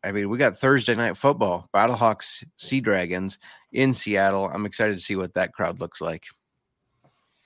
I 0.04 0.12
mean, 0.12 0.28
we 0.28 0.36
got 0.36 0.58
Thursday 0.58 0.94
night 0.94 1.16
football, 1.16 1.68
Battlehawks, 1.74 2.44
Sea 2.56 2.80
Dragons 2.80 3.38
in 3.72 3.94
Seattle. 3.94 4.50
I'm 4.52 4.66
excited 4.66 4.96
to 4.96 5.02
see 5.02 5.16
what 5.16 5.34
that 5.34 5.54
crowd 5.54 5.80
looks 5.80 6.00
like. 6.00 6.24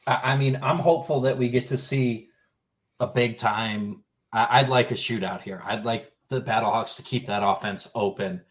I 0.07 0.37
mean, 0.37 0.59
I'm 0.62 0.79
hopeful 0.79 1.21
that 1.21 1.38
we 1.38 1.49
get 1.49 1.66
to 1.66 1.79
see 1.79 2.29
a 2.99 3.07
big 3.07 3.37
time. 3.37 4.03
I'd 4.33 4.68
like 4.68 4.90
a 4.90 4.94
shootout 4.94 5.42
here. 5.42 5.62
I'd 5.64 5.85
like 5.85 6.11
the 6.31 6.40
Battlehawks 6.42 6.97
to 6.97 7.03
keep 7.03 7.27
that 7.27 7.42
offense 7.44 7.90
open 7.94 8.42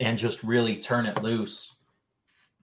and 0.00 0.18
just 0.18 0.42
really 0.42 0.76
turn 0.76 1.06
it 1.06 1.22
loose. 1.22 1.82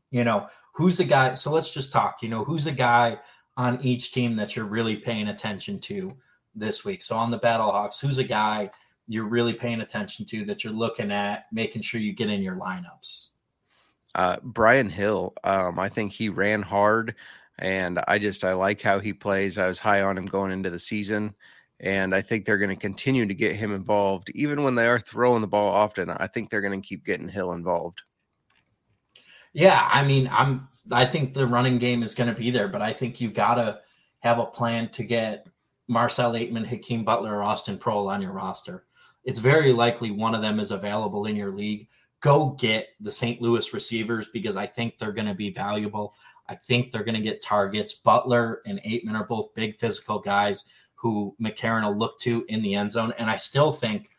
You 0.09 0.23
know, 0.23 0.47
who's 0.73 0.97
the 0.97 1.05
guy? 1.05 1.33
So 1.33 1.51
let's 1.51 1.71
just 1.71 1.93
talk. 1.93 2.21
You 2.21 2.29
know, 2.29 2.43
who's 2.43 2.67
a 2.67 2.71
guy 2.71 3.19
on 3.55 3.79
each 3.81 4.11
team 4.11 4.35
that 4.35 4.55
you're 4.55 4.65
really 4.65 4.97
paying 4.97 5.29
attention 5.29 5.79
to 5.81 6.17
this 6.53 6.83
week? 6.83 7.01
So 7.01 7.15
on 7.15 7.31
the 7.31 7.39
Battlehawks, 7.39 8.01
who's 8.01 8.17
a 8.17 8.23
guy 8.23 8.71
you're 9.11 9.27
really 9.27 9.53
paying 9.53 9.81
attention 9.81 10.25
to 10.25 10.45
that 10.45 10.63
you're 10.63 10.73
looking 10.73 11.11
at 11.11 11.45
making 11.51 11.81
sure 11.81 11.99
you 11.99 12.13
get 12.13 12.29
in 12.29 12.41
your 12.41 12.55
lineups? 12.55 13.31
Uh, 14.15 14.37
Brian 14.41 14.89
Hill, 14.89 15.33
um, 15.43 15.79
I 15.79 15.89
think 15.89 16.11
he 16.11 16.29
ran 16.29 16.61
hard, 16.61 17.15
and 17.59 17.99
I 18.07 18.19
just 18.19 18.43
I 18.43 18.53
like 18.53 18.81
how 18.81 18.99
he 18.99 19.13
plays. 19.13 19.57
I 19.57 19.67
was 19.67 19.79
high 19.79 20.01
on 20.01 20.17
him 20.17 20.25
going 20.25 20.51
into 20.51 20.69
the 20.69 20.79
season, 20.79 21.33
and 21.79 22.13
I 22.13 22.21
think 22.21 22.45
they're 22.45 22.57
going 22.57 22.69
to 22.69 22.75
continue 22.75 23.25
to 23.25 23.33
get 23.33 23.55
him 23.55 23.73
involved, 23.73 24.29
even 24.35 24.63
when 24.63 24.75
they 24.75 24.87
are 24.87 24.99
throwing 24.99 25.41
the 25.41 25.47
ball 25.47 25.71
often. 25.71 26.09
I 26.09 26.27
think 26.27 26.49
they're 26.49 26.61
going 26.61 26.81
to 26.81 26.87
keep 26.87 27.05
getting 27.05 27.29
Hill 27.29 27.53
involved. 27.53 28.01
Yeah, 29.53 29.89
I 29.91 30.05
mean, 30.05 30.29
I'm. 30.31 30.67
I 30.91 31.05
think 31.05 31.33
the 31.33 31.45
running 31.45 31.77
game 31.77 32.03
is 32.03 32.15
going 32.15 32.33
to 32.33 32.39
be 32.39 32.51
there, 32.51 32.67
but 32.67 32.81
I 32.81 32.93
think 32.93 33.19
you 33.19 33.29
got 33.29 33.55
to 33.55 33.79
have 34.19 34.39
a 34.39 34.45
plan 34.45 34.89
to 34.89 35.03
get 35.03 35.47
Marcel 35.87 36.33
Ateman, 36.33 36.65
Hakeem 36.65 37.03
Butler, 37.03 37.35
or 37.35 37.43
Austin 37.43 37.77
Proehl 37.77 38.07
on 38.07 38.21
your 38.21 38.31
roster 38.31 38.85
it's 39.23 39.39
very 39.39 39.71
likely 39.71 40.11
one 40.11 40.35
of 40.35 40.41
them 40.41 40.59
is 40.59 40.71
available 40.71 41.25
in 41.25 41.35
your 41.35 41.51
league. 41.51 41.87
go 42.21 42.51
get 42.59 42.89
the 42.99 43.11
St. 43.11 43.41
Louis 43.41 43.73
receivers 43.73 44.27
because 44.27 44.55
I 44.55 44.67
think 44.67 44.97
they're 44.97 45.11
going 45.11 45.27
to 45.27 45.33
be 45.33 45.51
valuable. 45.51 46.13
I 46.47 46.55
think 46.55 46.91
they're 46.91 47.03
going 47.03 47.15
to 47.15 47.21
get 47.21 47.41
targets. 47.41 47.93
Butler 47.93 48.61
and 48.65 48.81
Ateman 48.83 49.15
are 49.15 49.25
both 49.25 49.55
big 49.55 49.79
physical 49.79 50.19
guys 50.19 50.69
who 50.95 51.35
McCarron 51.41 51.83
will 51.83 51.97
look 51.97 52.19
to 52.19 52.45
in 52.47 52.61
the 52.61 52.75
end 52.75 52.91
zone. 52.91 53.13
And 53.17 53.29
I 53.29 53.37
still 53.37 53.71
think 53.71 54.09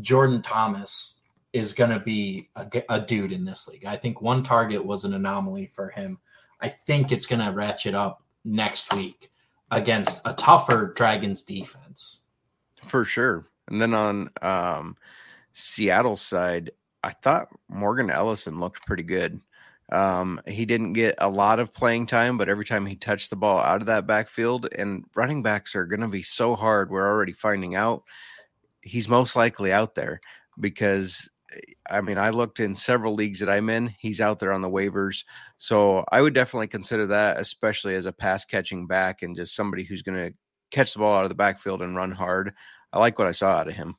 Jordan 0.00 0.42
Thomas 0.42 1.22
is 1.52 1.72
going 1.72 1.90
to 1.90 1.98
be 1.98 2.48
a, 2.54 2.68
a, 2.88 3.00
dude 3.00 3.32
in 3.32 3.44
this 3.44 3.66
league. 3.66 3.84
I 3.84 3.96
think 3.96 4.22
one 4.22 4.42
target 4.42 4.84
was 4.84 5.04
an 5.04 5.14
anomaly 5.14 5.66
for 5.66 5.88
him. 5.88 6.18
I 6.60 6.68
think 6.68 7.10
it's 7.10 7.26
going 7.26 7.44
to 7.44 7.50
ratchet 7.50 7.94
up 7.94 8.22
next 8.44 8.94
week 8.94 9.30
against 9.70 10.20
a 10.24 10.32
tougher 10.34 10.92
Dragons 10.94 11.42
defense. 11.42 12.22
For 12.86 13.04
sure. 13.04 13.46
And 13.70 13.80
then 13.80 13.94
on 13.94 14.30
um, 14.42 14.96
Seattle 15.52 16.16
side, 16.16 16.70
I 17.02 17.10
thought 17.10 17.48
Morgan 17.68 18.10
Ellison 18.10 18.60
looked 18.60 18.84
pretty 18.84 19.02
good. 19.02 19.40
Um, 19.92 20.40
he 20.46 20.66
didn't 20.66 20.92
get 20.92 21.16
a 21.18 21.28
lot 21.28 21.58
of 21.58 21.74
playing 21.74 22.06
time, 22.06 22.38
but 22.38 22.48
every 22.48 22.64
time 22.64 22.86
he 22.86 22.94
touched 22.94 23.30
the 23.30 23.36
ball 23.36 23.58
out 23.58 23.80
of 23.80 23.86
that 23.86 24.06
backfield, 24.06 24.68
and 24.76 25.04
running 25.16 25.42
backs 25.42 25.74
are 25.74 25.86
going 25.86 26.00
to 26.00 26.08
be 26.08 26.22
so 26.22 26.54
hard. 26.54 26.90
We're 26.90 27.08
already 27.08 27.32
finding 27.32 27.74
out 27.74 28.04
he's 28.82 29.08
most 29.08 29.36
likely 29.36 29.72
out 29.72 29.94
there 29.94 30.20
because 30.58 31.28
I 31.90 32.00
mean, 32.00 32.16
I 32.18 32.30
looked 32.30 32.60
in 32.60 32.76
several 32.76 33.14
leagues 33.14 33.40
that 33.40 33.50
I'm 33.50 33.70
in. 33.70 33.88
He's 33.98 34.20
out 34.20 34.38
there 34.38 34.52
on 34.52 34.60
the 34.60 34.70
waivers. 34.70 35.24
So 35.58 36.04
I 36.12 36.20
would 36.20 36.32
definitely 36.32 36.68
consider 36.68 37.08
that, 37.08 37.40
especially 37.40 37.96
as 37.96 38.06
a 38.06 38.12
pass 38.12 38.44
catching 38.44 38.86
back 38.86 39.22
and 39.22 39.34
just 39.34 39.56
somebody 39.56 39.82
who's 39.82 40.02
going 40.02 40.18
to 40.18 40.36
catch 40.70 40.92
the 40.92 41.00
ball 41.00 41.16
out 41.16 41.24
of 41.24 41.28
the 41.28 41.34
backfield 41.34 41.82
and 41.82 41.96
run 41.96 42.12
hard. 42.12 42.52
I 42.92 42.98
like 42.98 43.18
what 43.18 43.28
I 43.28 43.32
saw 43.32 43.52
out 43.52 43.68
of 43.68 43.74
him. 43.74 43.96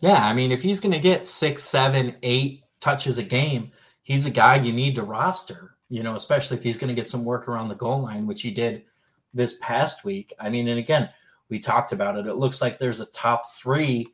Yeah. 0.00 0.26
I 0.26 0.32
mean, 0.32 0.52
if 0.52 0.62
he's 0.62 0.80
going 0.80 0.92
to 0.92 1.00
get 1.00 1.26
six, 1.26 1.64
seven, 1.64 2.16
eight 2.22 2.64
touches 2.80 3.18
a 3.18 3.22
game, 3.22 3.70
he's 4.02 4.26
a 4.26 4.30
guy 4.30 4.56
you 4.56 4.72
need 4.72 4.94
to 4.96 5.02
roster, 5.02 5.76
you 5.88 6.02
know, 6.02 6.14
especially 6.14 6.56
if 6.56 6.62
he's 6.62 6.76
going 6.76 6.88
to 6.88 6.94
get 6.94 7.08
some 7.08 7.24
work 7.24 7.48
around 7.48 7.68
the 7.68 7.74
goal 7.74 8.02
line, 8.02 8.26
which 8.26 8.42
he 8.42 8.50
did 8.50 8.84
this 9.32 9.58
past 9.60 10.04
week. 10.04 10.32
I 10.38 10.50
mean, 10.50 10.68
and 10.68 10.78
again, 10.78 11.08
we 11.48 11.58
talked 11.58 11.92
about 11.92 12.16
it. 12.18 12.26
It 12.26 12.36
looks 12.36 12.60
like 12.60 12.78
there's 12.78 13.00
a 13.00 13.10
top 13.12 13.42
three 13.46 14.06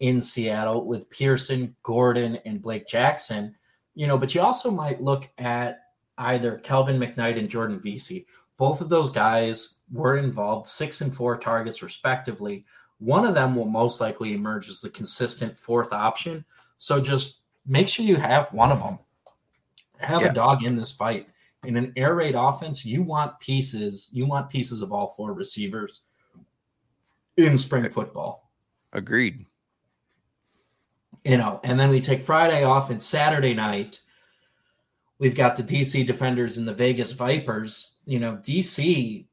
in 0.00 0.20
Seattle 0.20 0.86
with 0.86 1.10
Pearson, 1.10 1.74
Gordon, 1.82 2.36
and 2.44 2.60
Blake 2.60 2.86
Jackson. 2.86 3.54
You 3.94 4.06
know, 4.06 4.18
but 4.18 4.34
you 4.34 4.40
also 4.40 4.70
might 4.70 5.02
look 5.02 5.28
at 5.38 5.80
either 6.18 6.58
Kelvin 6.58 7.00
McKnight 7.00 7.38
and 7.38 7.48
Jordan 7.48 7.80
Veasy. 7.80 8.26
Both 8.56 8.80
of 8.80 8.88
those 8.88 9.10
guys 9.10 9.80
were 9.92 10.16
involved, 10.16 10.66
six 10.66 11.00
and 11.00 11.14
four 11.14 11.36
targets 11.36 11.82
respectively. 11.82 12.64
One 13.04 13.24
of 13.24 13.34
them 13.34 13.54
will 13.54 13.66
most 13.66 14.00
likely 14.00 14.34
emerge 14.34 14.68
as 14.68 14.80
the 14.80 14.90
consistent 14.90 15.56
fourth 15.56 15.92
option. 15.92 16.44
So 16.78 17.00
just 17.00 17.40
make 17.66 17.88
sure 17.88 18.04
you 18.06 18.16
have 18.16 18.52
one 18.52 18.72
of 18.72 18.80
them. 18.80 18.98
Have 19.98 20.22
yeah. 20.22 20.28
a 20.28 20.32
dog 20.32 20.64
in 20.64 20.76
this 20.76 20.92
fight. 20.92 21.28
In 21.64 21.76
an 21.76 21.92
air 21.96 22.14
raid 22.14 22.34
offense, 22.34 22.84
you 22.84 23.02
want 23.02 23.38
pieces. 23.40 24.10
You 24.12 24.26
want 24.26 24.50
pieces 24.50 24.82
of 24.82 24.92
all 24.92 25.08
four 25.08 25.32
receivers 25.32 26.02
in 27.36 27.56
spring 27.56 27.88
football. 27.90 28.50
Agreed 28.92 29.46
you 31.24 31.38
know, 31.38 31.58
and 31.64 31.80
then 31.80 31.90
we 31.90 32.00
take 32.00 32.22
Friday 32.22 32.64
off 32.64 32.90
and 32.90 33.02
Saturday 33.02 33.54
night. 33.54 34.00
We've 35.18 35.34
got 35.34 35.56
the 35.56 35.62
DC 35.62 36.06
Defenders 36.06 36.58
and 36.58 36.68
the 36.68 36.74
Vegas 36.74 37.12
Vipers. 37.12 37.98
You 38.04 38.18
know, 38.18 38.36
DC, 38.36 39.26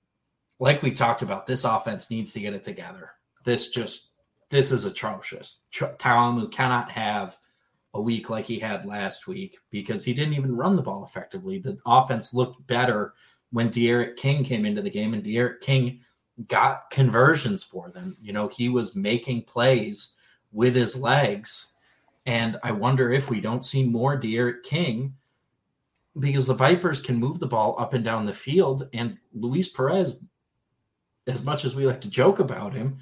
like 0.60 0.82
we 0.82 0.92
talked 0.92 1.22
about, 1.22 1.46
this 1.46 1.66
offense 1.66 2.10
needs 2.10 2.32
to 2.34 2.40
get 2.40 2.54
it 2.54 2.64
together. 2.64 3.12
This 3.44 3.70
just, 3.70 4.14
this 4.50 4.72
is 4.72 4.86
atrocious. 4.86 5.64
Ta'amu 5.72 6.52
cannot 6.52 6.92
have 6.92 7.38
a 7.94 8.02
week 8.02 8.30
like 8.30 8.46
he 8.46 8.60
had 8.60 8.86
last 8.86 9.28
week 9.28 9.58
because 9.70 10.06
he 10.06 10.14
didn't 10.14 10.34
even 10.34 10.56
run 10.56 10.76
the 10.76 10.82
ball 10.82 11.04
effectively. 11.04 11.60
The 11.60 11.78
offense 11.86 12.34
looked 12.34 12.66
better 12.68 13.14
when 13.52 13.70
D'Eriq 13.70 14.16
King 14.16 14.44
came 14.44 14.66
into 14.66 14.82
the 14.82 14.90
game, 14.90 15.14
and 15.14 15.24
D'Eriq 15.24 15.60
King 15.60 16.00
got 16.48 16.90
conversions 16.90 17.64
for 17.64 17.90
them. 17.90 18.16
You 18.22 18.32
know, 18.32 18.48
he 18.48 18.70
was 18.70 18.96
making 18.96 19.44
plays 19.44 20.16
with 20.54 20.76
his 20.76 21.00
legs 21.00 21.72
and 22.26 22.58
I 22.64 22.72
wonder 22.72 23.12
if 23.12 23.30
we 23.30 23.42
don't 23.42 23.66
see 23.66 23.88
more 23.88 24.16
D'Eriq 24.16 24.64
King 24.64 25.16
because 26.20 26.48
the 26.48 26.54
Vipers 26.54 27.02
can 27.02 27.18
move 27.18 27.40
the 27.40 27.48
ball 27.48 27.76
up 27.80 27.94
and 27.94 28.04
down 28.04 28.26
the 28.26 28.34
field. 28.34 28.84
And 28.94 29.18
Luis 29.34 29.70
Perez, 29.70 30.20
as 31.28 31.44
much 31.44 31.66
as 31.66 31.76
we 31.76 31.86
like 31.86 32.02
to 32.02 32.10
joke 32.10 32.40
about 32.40 32.74
him, 32.74 33.00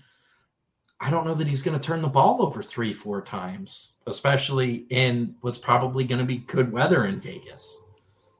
I 1.01 1.09
don't 1.09 1.25
know 1.25 1.33
that 1.33 1.47
he's 1.47 1.61
going 1.61 1.79
to 1.79 1.83
turn 1.83 2.01
the 2.01 2.09
ball 2.09 2.41
over 2.41 2.61
three, 2.61 2.91
four 2.91 3.21
times, 3.21 3.95
especially 4.05 4.85
in 4.89 5.35
what's 5.41 5.57
probably 5.57 6.03
going 6.03 6.19
to 6.19 6.25
be 6.25 6.37
good 6.37 6.71
weather 6.71 7.05
in 7.05 7.21
Vegas. 7.21 7.81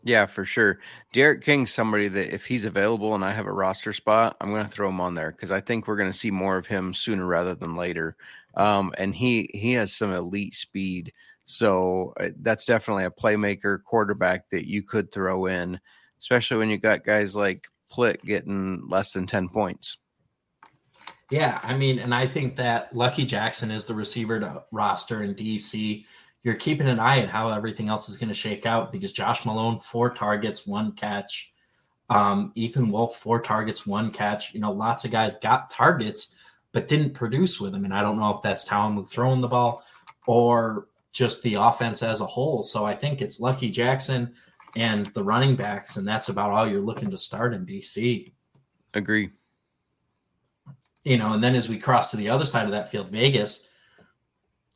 Yeah, 0.03 0.25
for 0.25 0.45
sure. 0.45 0.79
D'Eriq 1.13 1.41
King's 1.41 1.73
somebody 1.73 2.07
that 2.07 2.33
if 2.33 2.45
he's 2.45 2.65
available 2.65 3.15
and 3.15 3.23
I 3.23 3.31
have 3.31 3.47
a 3.47 3.51
roster 3.51 3.93
spot, 3.93 4.37
I'm 4.39 4.49
going 4.49 4.65
to 4.65 4.71
throw 4.71 4.89
him 4.89 5.01
on 5.01 5.13
there 5.13 5.31
because 5.31 5.51
I 5.51 5.59
think 5.59 5.87
we're 5.87 5.97
going 5.97 6.11
to 6.11 6.17
see 6.17 6.31
more 6.31 6.57
of 6.57 6.67
him 6.67 6.93
sooner 6.93 7.25
rather 7.25 7.53
than 7.53 7.75
later. 7.75 8.15
Um, 8.55 8.93
and 8.97 9.13
he 9.13 9.49
he 9.53 9.73
has 9.73 9.93
some 9.93 10.11
elite 10.11 10.53
speed, 10.53 11.13
so 11.45 12.13
uh, 12.19 12.29
that's 12.41 12.65
definitely 12.65 13.05
a 13.05 13.11
playmaker 13.11 13.83
quarterback 13.83 14.49
that 14.49 14.67
you 14.67 14.83
could 14.83 15.11
throw 15.11 15.45
in, 15.45 15.79
especially 16.19 16.57
when 16.57 16.69
you 16.69 16.77
got 16.77 17.05
guys 17.05 17.35
like 17.35 17.67
Plitt 17.91 18.23
getting 18.23 18.87
less 18.87 19.13
than 19.13 19.27
ten 19.27 19.49
points. 19.49 19.97
Yeah, 21.31 21.59
I 21.61 21.75
mean, 21.75 21.99
and 21.99 22.13
I 22.13 22.25
think 22.25 22.55
that 22.55 22.95
Lucky 22.95 23.25
Jackson 23.25 23.69
is 23.69 23.85
the 23.85 23.93
receiver 23.93 24.39
to 24.39 24.63
roster 24.71 25.23
in 25.23 25.35
DC 25.35 26.05
you're 26.43 26.55
keeping 26.55 26.87
an 26.87 26.99
eye 26.99 27.19
at 27.19 27.29
how 27.29 27.49
everything 27.49 27.89
else 27.89 28.07
is 28.07 28.17
going 28.17 28.29
to 28.29 28.35
shake 28.35 28.65
out 28.65 28.91
because 28.91 29.11
Josh 29.11 29.45
Malone, 29.45 29.79
four 29.79 30.13
targets, 30.13 30.65
one 30.65 30.93
catch. 30.93 31.53
Um, 32.09 32.51
Ethan 32.55 32.89
Wolf, 32.91 33.17
four 33.17 33.39
targets, 33.39 33.85
one 33.85 34.09
catch. 34.09 34.53
You 34.53 34.61
know, 34.61 34.71
lots 34.71 35.05
of 35.05 35.11
guys 35.11 35.35
got 35.35 35.69
targets, 35.69 36.35
but 36.71 36.87
didn't 36.87 37.13
produce 37.13 37.59
with 37.59 37.73
them. 37.73 37.85
And 37.85 37.93
I 37.93 38.01
don't 38.01 38.17
know 38.17 38.33
if 38.33 38.41
that's 38.41 38.63
Ta'amu 38.63 39.07
throwing 39.07 39.41
the 39.41 39.47
ball 39.47 39.83
or 40.25 40.87
just 41.11 41.43
the 41.43 41.55
offense 41.55 42.01
as 42.01 42.21
a 42.21 42.25
whole. 42.25 42.63
So 42.63 42.85
I 42.85 42.95
think 42.95 43.21
it's 43.21 43.39
Lucky 43.39 43.69
Jackson 43.69 44.33
and 44.75 45.07
the 45.07 45.23
running 45.23 45.55
backs, 45.55 45.97
and 45.97 46.07
that's 46.07 46.29
about 46.29 46.51
all 46.51 46.67
you're 46.67 46.81
looking 46.81 47.11
to 47.11 47.17
start 47.17 47.53
in 47.53 47.65
DC. 47.65 48.31
Agree. 48.93 49.29
You 51.05 51.17
know, 51.17 51.33
and 51.33 51.43
then 51.43 51.55
as 51.55 51.69
we 51.69 51.77
cross 51.77 52.11
to 52.11 52.17
the 52.17 52.29
other 52.29 52.45
side 52.45 52.65
of 52.65 52.71
that 52.71 52.91
field, 52.91 53.09
Vegas, 53.09 53.67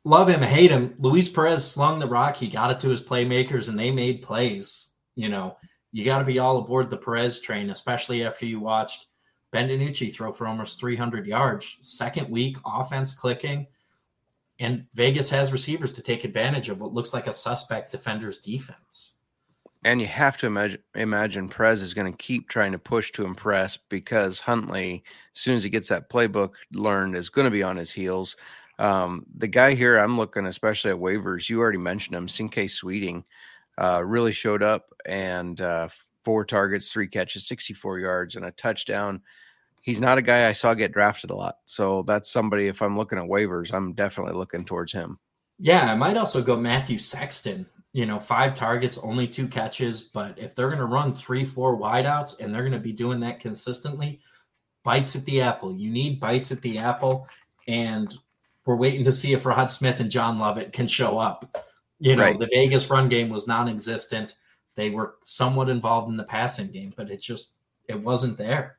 love 0.04 0.28
him, 0.28 0.40
hate 0.40 0.70
him. 0.70 0.94
Luis 0.98 1.28
Perez 1.28 1.70
slung 1.70 1.98
the 1.98 2.08
rock. 2.08 2.36
He 2.36 2.48
got 2.48 2.70
it 2.70 2.80
to 2.80 2.88
his 2.88 3.02
playmakers, 3.02 3.68
and 3.68 3.78
they 3.78 3.90
made 3.90 4.22
plays. 4.22 4.92
You 5.16 5.28
know, 5.28 5.56
you 5.92 6.04
got 6.04 6.18
to 6.18 6.24
be 6.24 6.38
all 6.38 6.58
aboard 6.58 6.90
the 6.90 6.96
Perez 6.96 7.40
train, 7.40 7.70
especially 7.70 8.24
after 8.24 8.46
you 8.46 8.58
watched 8.60 9.06
Ben 9.52 9.68
DiNucci 9.68 10.12
throw 10.12 10.32
for 10.32 10.48
almost 10.48 10.80
300 10.80 11.26
yards. 11.26 11.76
Second 11.80 12.28
week, 12.28 12.56
offense 12.66 13.14
clicking, 13.14 13.66
and 14.58 14.86
Vegas 14.94 15.30
has 15.30 15.52
receivers 15.52 15.92
to 15.92 16.02
take 16.02 16.24
advantage 16.24 16.68
of 16.68 16.80
what 16.80 16.92
looks 16.92 17.14
like 17.14 17.26
a 17.26 17.32
suspect 17.32 17.92
defender's 17.92 18.40
defense. 18.40 19.20
And 19.84 20.00
you 20.00 20.06
have 20.06 20.38
to 20.38 20.46
imagine, 20.46 20.80
imagine 20.94 21.48
Perez 21.48 21.82
is 21.82 21.92
going 21.92 22.10
to 22.10 22.16
keep 22.16 22.48
trying 22.48 22.72
to 22.72 22.78
push 22.78 23.12
to 23.12 23.26
impress 23.26 23.76
because 23.76 24.40
Hundley, 24.40 25.04
as 25.34 25.40
soon 25.40 25.54
as 25.54 25.62
he 25.62 25.68
gets 25.68 25.88
that 25.88 26.08
playbook 26.08 26.52
learned, 26.72 27.16
is 27.16 27.28
going 27.28 27.44
to 27.44 27.50
be 27.50 27.62
on 27.62 27.76
his 27.76 27.92
heels. 27.92 28.36
Um, 28.78 29.26
the 29.36 29.46
guy 29.46 29.74
here, 29.74 29.98
I'm 29.98 30.16
looking 30.16 30.46
especially 30.46 30.90
at 30.90 30.96
waivers. 30.96 31.50
You 31.50 31.60
already 31.60 31.78
mentioned 31.78 32.16
him, 32.16 32.28
Sinque 32.28 32.68
Sweeting, 32.70 33.24
uh, 33.80 34.02
really 34.02 34.32
showed 34.32 34.62
up 34.62 34.90
and 35.04 35.60
uh, 35.60 35.88
four 36.24 36.46
targets, 36.46 36.90
three 36.90 37.06
catches, 37.06 37.46
64 37.46 37.98
yards, 37.98 38.36
and 38.36 38.46
a 38.46 38.52
touchdown. 38.52 39.20
He's 39.82 40.00
not 40.00 40.16
a 40.16 40.22
guy 40.22 40.48
I 40.48 40.52
saw 40.52 40.72
get 40.72 40.92
drafted 40.92 41.28
a 41.28 41.36
lot. 41.36 41.58
So 41.66 42.02
that's 42.04 42.30
somebody, 42.30 42.68
if 42.68 42.80
I'm 42.80 42.96
looking 42.96 43.18
at 43.18 43.24
waivers, 43.24 43.72
I'm 43.72 43.92
definitely 43.92 44.32
looking 44.32 44.64
towards 44.64 44.92
him. 44.92 45.18
Yeah, 45.58 45.92
I 45.92 45.94
might 45.94 46.16
also 46.16 46.42
go 46.42 46.56
Matthew 46.56 46.98
Sexton. 46.98 47.66
You 47.94 48.04
know, 48.04 48.18
five 48.18 48.52
targets, 48.52 48.98
only 48.98 49.26
two 49.26 49.48
catches. 49.48 50.02
But 50.02 50.38
if 50.38 50.54
they're 50.54 50.68
going 50.68 50.80
to 50.80 50.84
run 50.84 51.14
three, 51.14 51.44
four 51.44 51.78
wideouts 51.78 52.40
and 52.40 52.52
they're 52.52 52.62
going 52.62 52.72
to 52.72 52.78
be 52.78 52.92
doing 52.92 53.20
that 53.20 53.40
consistently, 53.40 54.20
bites 54.82 55.16
at 55.16 55.24
the 55.24 55.40
apple. 55.40 55.74
You 55.74 55.90
need 55.90 56.20
bites 56.20 56.52
at 56.52 56.60
the 56.60 56.76
apple. 56.76 57.26
And 57.66 58.14
we're 58.66 58.76
waiting 58.76 59.04
to 59.04 59.12
see 59.12 59.32
if 59.32 59.46
Rod 59.46 59.70
Smith 59.70 60.00
and 60.00 60.10
John 60.10 60.38
Lovett 60.38 60.72
can 60.72 60.86
show 60.86 61.18
up. 61.18 61.56
You 62.00 62.16
know, 62.16 62.24
right. 62.24 62.38
the 62.38 62.48
Vegas 62.52 62.90
run 62.90 63.08
game 63.08 63.30
was 63.30 63.46
non-existent. 63.46 64.36
They 64.74 64.90
were 64.90 65.14
somewhat 65.22 65.68
involved 65.68 66.08
in 66.10 66.16
the 66.16 66.24
passing 66.24 66.70
game, 66.70 66.92
but 66.96 67.10
it 67.10 67.22
just 67.22 67.54
it 67.88 68.00
wasn't 68.00 68.36
there. 68.36 68.78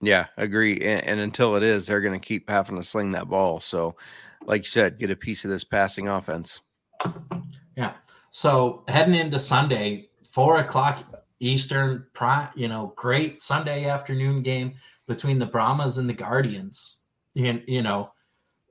Yeah, 0.00 0.26
agree. 0.36 0.78
And, 0.80 1.06
and 1.06 1.20
until 1.20 1.56
it 1.56 1.62
is, 1.62 1.86
they're 1.86 2.00
going 2.00 2.18
to 2.18 2.26
keep 2.26 2.48
having 2.48 2.76
to 2.76 2.82
sling 2.82 3.12
that 3.12 3.28
ball. 3.28 3.60
So, 3.60 3.96
like 4.44 4.62
you 4.62 4.68
said, 4.68 4.98
get 4.98 5.10
a 5.10 5.16
piece 5.16 5.44
of 5.44 5.50
this 5.50 5.64
passing 5.64 6.08
offense. 6.08 6.60
Yeah. 7.76 7.94
So 8.30 8.84
heading 8.88 9.14
into 9.14 9.38
Sunday, 9.38 10.08
four 10.22 10.58
o'clock 10.58 11.02
Eastern, 11.40 12.06
you 12.54 12.68
know, 12.68 12.92
great 12.96 13.42
Sunday 13.42 13.86
afternoon 13.86 14.42
game 14.42 14.74
between 15.06 15.38
the 15.38 15.46
Brahmas 15.46 15.98
and 15.98 16.08
the 16.08 16.14
Guardians. 16.14 17.06
And, 17.36 17.62
you 17.66 17.82
know, 17.82 18.12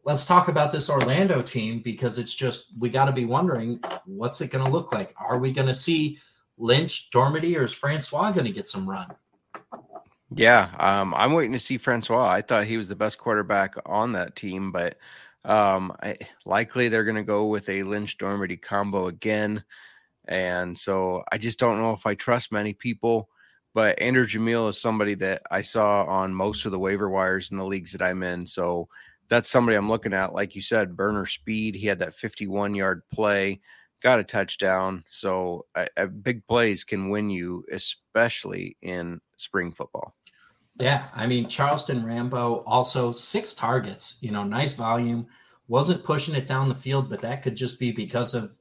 let's 0.05 0.25
talk 0.25 0.47
about 0.47 0.71
this 0.71 0.89
Orlando 0.89 1.41
team 1.41 1.79
because 1.79 2.17
it's 2.17 2.33
just 2.33 2.67
we 2.79 2.89
got 2.89 3.05
to 3.05 3.11
be 3.11 3.25
wondering 3.25 3.79
what's 4.05 4.41
it 4.41 4.51
going 4.51 4.65
to 4.65 4.71
look 4.71 4.91
like. 4.91 5.13
Are 5.19 5.37
we 5.37 5.51
going 5.51 5.67
to 5.67 5.75
see 5.75 6.17
Lynch, 6.57 7.09
Dormady, 7.11 7.57
or 7.57 7.63
is 7.63 7.73
Francois 7.73 8.31
going 8.31 8.45
to 8.45 8.51
get 8.51 8.67
some 8.67 8.89
run? 8.89 9.07
Yeah, 10.33 10.69
um, 10.79 11.13
I'm 11.15 11.33
waiting 11.33 11.51
to 11.51 11.59
see 11.59 11.77
Francois. 11.77 12.29
I 12.29 12.41
thought 12.41 12.65
he 12.65 12.77
was 12.77 12.87
the 12.87 12.95
best 12.95 13.17
quarterback 13.17 13.75
on 13.85 14.13
that 14.13 14.37
team, 14.37 14.71
but 14.71 14.97
um, 15.45 15.93
I, 16.01 16.17
likely 16.45 16.87
they're 16.87 17.03
going 17.03 17.15
to 17.15 17.23
go 17.23 17.47
with 17.47 17.69
a 17.69 17.83
Lynch 17.83 18.17
Dormady 18.17 18.61
combo 18.61 19.07
again. 19.07 19.63
And 20.27 20.77
so 20.77 21.23
I 21.31 21.37
just 21.37 21.59
don't 21.59 21.79
know 21.79 21.91
if 21.91 22.05
I 22.05 22.15
trust 22.15 22.51
many 22.51 22.73
people. 22.73 23.29
But 23.73 24.01
Andrew 24.01 24.25
Jamiel 24.25 24.69
is 24.69 24.81
somebody 24.81 25.15
that 25.15 25.43
I 25.49 25.61
saw 25.61 26.03
on 26.03 26.33
most 26.33 26.65
of 26.65 26.71
the 26.71 26.79
waiver 26.79 27.09
wires 27.09 27.51
in 27.51 27.57
the 27.57 27.65
leagues 27.65 27.93
that 27.93 28.01
I'm 28.01 28.21
in. 28.21 28.45
So 28.45 28.89
that's 29.29 29.49
somebody 29.49 29.77
I'm 29.77 29.89
looking 29.89 30.13
at. 30.13 30.33
Like 30.33 30.55
you 30.55 30.61
said, 30.61 30.97
burner 30.97 31.25
speed. 31.25 31.75
He 31.75 31.87
had 31.87 31.99
that 31.99 32.13
51 32.13 32.75
yard 32.75 33.01
play, 33.13 33.61
got 34.03 34.19
a 34.19 34.25
touchdown. 34.25 35.05
So 35.09 35.65
big 36.21 36.45
plays 36.47 36.83
can 36.83 37.09
win 37.09 37.29
you, 37.29 37.63
especially 37.71 38.75
in 38.81 39.21
spring 39.37 39.71
football. 39.71 40.15
Yeah, 40.81 41.05
I 41.13 41.27
mean 41.27 41.47
Charleston 41.47 42.03
Rambo 42.03 42.63
also 42.65 43.11
six 43.11 43.53
targets. 43.53 44.17
You 44.21 44.31
know, 44.31 44.43
nice 44.43 44.73
volume. 44.73 45.27
Wasn't 45.67 46.03
pushing 46.03 46.33
it 46.33 46.47
down 46.47 46.69
the 46.69 46.75
field, 46.75 47.07
but 47.07 47.21
that 47.21 47.43
could 47.43 47.55
just 47.55 47.79
be 47.79 47.91
because 47.91 48.33
of 48.33 48.57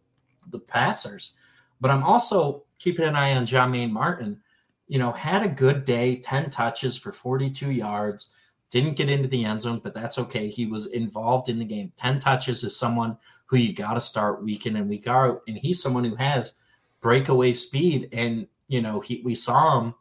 the 0.51 0.59
passers. 0.59 1.37
But 1.81 1.91
I'm 1.91 2.03
also 2.03 2.65
keeping 2.79 3.07
an 3.07 3.17
eye 3.17 3.35
on 3.37 3.47
Jah-Maine 3.47 3.91
Martin. 3.91 4.39
You 4.87 4.99
know, 4.99 5.13
had 5.13 5.43
a 5.43 5.49
good 5.49 5.87
day, 5.87 6.17
10 6.17 6.51
touches 6.51 6.99
for 6.99 7.11
42 7.11 7.71
yards, 7.71 8.35
didn't 8.69 8.97
get 8.97 9.09
into 9.09 9.29
the 9.29 9.47
end 9.47 9.63
zone, 9.63 9.81
but 9.83 9.95
that's 9.95 10.19
okay. 10.19 10.49
He 10.49 10.67
was 10.67 10.93
involved 10.93 11.49
in 11.49 11.59
the 11.59 11.65
game. 11.65 11.91
10 11.97 12.21
touches 12.21 12.63
is 12.65 12.77
someone 12.77 13.17
who 13.47 13.57
you 13.57 13.73
got 13.73 13.95
to 13.95 14.01
start 14.01 14.45
week 14.45 14.67
in 14.67 14.77
and 14.77 14.91
week 14.91 15.07
out. 15.07 15.41
And 15.49 15.57
he's 15.57 15.83
someone 15.83 16.05
who 16.05 16.17
has 16.17 16.55
breakaway 17.01 17.55
speed. 17.55 18.11
And, 18.13 18.47
you 18.69 18.83
know, 18.83 19.01
he, 19.01 19.23
we 19.25 19.35
saw 19.35 19.81
him 19.81 19.95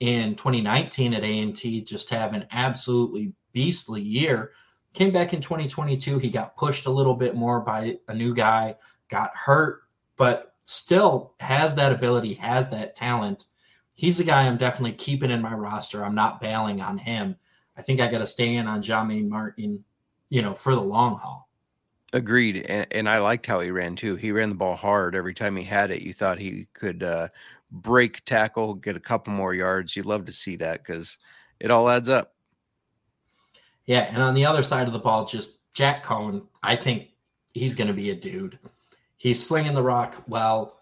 in 0.00 0.34
2019 0.34 1.14
at 1.14 1.24
A&T 1.24 1.82
just 1.82 2.10
have 2.10 2.34
an 2.34 2.46
absolutely 2.52 3.32
beastly 3.52 4.02
year. 4.02 4.52
Came 4.92 5.12
back 5.12 5.32
in 5.32 5.40
2022. 5.40 6.18
He 6.18 6.30
got 6.30 6.56
pushed 6.56 6.86
a 6.86 6.90
little 6.90 7.14
bit 7.14 7.34
more 7.34 7.60
by 7.60 7.98
a 8.08 8.14
new 8.14 8.34
guy, 8.34 8.76
got 9.08 9.30
hurt, 9.34 9.82
but 10.16 10.54
still 10.64 11.34
has 11.40 11.74
that 11.76 11.92
ability, 11.92 12.34
has 12.34 12.70
that 12.70 12.94
talent. 12.94 13.44
He's 13.94 14.20
a 14.20 14.24
guy 14.24 14.46
I'm 14.46 14.56
definitely 14.56 14.92
keeping 14.92 15.30
in 15.30 15.40
my 15.40 15.54
roster. 15.54 16.04
I'm 16.04 16.14
not 16.14 16.40
bailing 16.40 16.80
on 16.80 16.98
him. 16.98 17.36
I 17.76 17.82
think 17.82 18.00
I 18.00 18.10
got 18.10 18.18
to 18.18 18.26
stay 18.26 18.56
in 18.56 18.66
on 18.66 18.82
Jah-Maine 18.82 19.28
Martin, 19.28 19.84
you 20.28 20.42
know, 20.42 20.54
for 20.54 20.74
the 20.74 20.80
long 20.80 21.16
haul. 21.16 21.48
Agreed, 22.12 22.64
and, 22.68 22.86
and, 22.92 23.08
I 23.08 23.18
liked 23.18 23.46
how 23.46 23.60
he 23.60 23.70
ran 23.70 23.96
too. 23.96 24.16
He 24.16 24.32
ran 24.32 24.48
the 24.48 24.54
ball 24.54 24.76
hard 24.76 25.14
every 25.14 25.34
time 25.34 25.56
he 25.56 25.64
had 25.64 25.90
it. 25.90 26.02
You 26.02 26.14
thought 26.14 26.38
he 26.38 26.66
could 26.72 27.02
uh, 27.02 27.28
break 27.82 28.24
tackle, 28.24 28.74
get 28.74 28.96
a 28.96 29.00
couple 29.00 29.32
more 29.32 29.54
yards. 29.54 29.96
You'd 29.96 30.06
love 30.06 30.26
to 30.26 30.32
see 30.32 30.56
that 30.56 30.82
because 30.84 31.18
it 31.60 31.70
all 31.70 31.88
adds 31.88 32.08
up. 32.08 32.34
Yeah, 33.84 34.08
and 34.12 34.22
on 34.22 34.34
the 34.34 34.46
other 34.46 34.62
side 34.62 34.86
of 34.86 34.92
the 34.92 34.98
ball, 34.98 35.24
just 35.24 35.72
Jack 35.72 36.04
Coan. 36.04 36.46
I 36.62 36.74
think 36.74 37.10
he's 37.54 37.74
going 37.74 37.88
to 37.88 37.94
be 37.94 38.10
a 38.10 38.14
dude 38.14 38.58
he's 39.16 39.44
slinging 39.44 39.74
the 39.74 39.82
rock 39.82 40.22
well. 40.28 40.76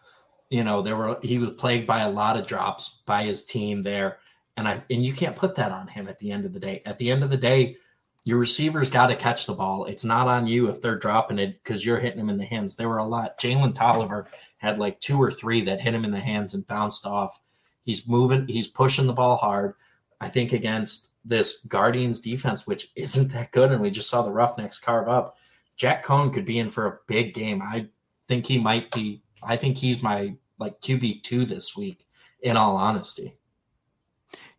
You 0.50 0.64
know, 0.64 0.83
there 0.83 0.96
were 0.96 1.18
he 1.22 1.38
was 1.38 1.52
plagued 1.52 1.87
by 1.87 2.00
a 2.00 2.11
lot 2.11 2.37
of 2.37 2.46
drops 2.46 3.02
by 3.07 3.22
his 3.22 3.44
team 3.44 3.83
there, 3.83 4.18
and 4.57 4.68
I 4.68 4.83
and 4.90 5.04
you 5.04 5.12
can't 5.12 5.37
put 5.37 5.54
that 5.57 5.72
on 5.72 5.88
him 5.88 6.09
at 6.09 6.18
the 6.18 6.30
end 6.30 6.44
of 6.44 6.52
the 6.52 6.61
day. 6.61 6.83
At 6.85 6.98
the 6.98 7.11
end 7.11 7.24
of 7.24 7.30
the 7.30 7.37
day, 7.37 7.76
your 8.24 8.38
receivers 8.38 8.88
got 8.88 9.08
to 9.08 9.16
catch 9.16 9.46
the 9.46 9.52
ball. 9.52 9.84
It's 9.84 10.04
not 10.04 10.28
on 10.28 10.46
you 10.46 10.70
if 10.70 10.80
they're 10.80 10.98
dropping 10.98 11.38
it 11.38 11.54
because 11.62 11.84
you're 11.84 12.00
hitting 12.00 12.18
them 12.18 12.30
in 12.30 12.38
the 12.38 12.44
hands. 12.44 12.74
There 12.74 12.88
were 12.88 12.98
a 12.98 13.04
lot. 13.04 13.38
Jalen 13.38 13.74
Tolliver 13.74 14.26
had 14.56 14.78
like 14.78 14.98
two 15.00 15.20
or 15.20 15.30
three 15.30 15.60
that 15.62 15.80
hit 15.80 15.94
him 15.94 16.04
in 16.04 16.10
the 16.10 16.20
hands 16.20 16.54
and 16.54 16.66
bounced 16.66 17.04
off. 17.04 17.38
He's 17.82 18.08
moving. 18.08 18.48
He's 18.48 18.66
pushing 18.66 19.06
the 19.06 19.12
ball 19.12 19.37
hard. 19.37 19.74
I 20.22 20.28
think 20.28 20.54
against 20.54 21.12
this 21.22 21.66
Guardians 21.66 22.20
defense, 22.20 22.66
which 22.66 22.88
isn't 22.96 23.30
that 23.32 23.52
good, 23.52 23.72
and 23.72 23.82
we 23.82 23.90
just 23.90 24.08
saw 24.08 24.22
the 24.22 24.32
Roughnecks 24.32 24.78
carve 24.78 25.08
up. 25.08 25.37
Jack 25.76 26.04
Coan 26.04 26.32
could 26.32 26.46
be 26.46 26.58
in 26.58 26.70
for 26.70 26.87
a 26.87 26.98
big 27.06 27.34
game. 27.34 27.60
I 27.60 27.88
think 28.26 28.46
he 28.46 28.58
might 28.58 28.90
be. 28.92 29.22
I 29.42 29.56
think 29.56 29.76
he's 29.76 30.02
my 30.02 30.34
like 30.58 30.80
QB 30.80 31.22
two 31.24 31.44
this 31.44 31.76
week. 31.76 32.06
In 32.40 32.56
all 32.56 32.76
honesty. 32.76 33.38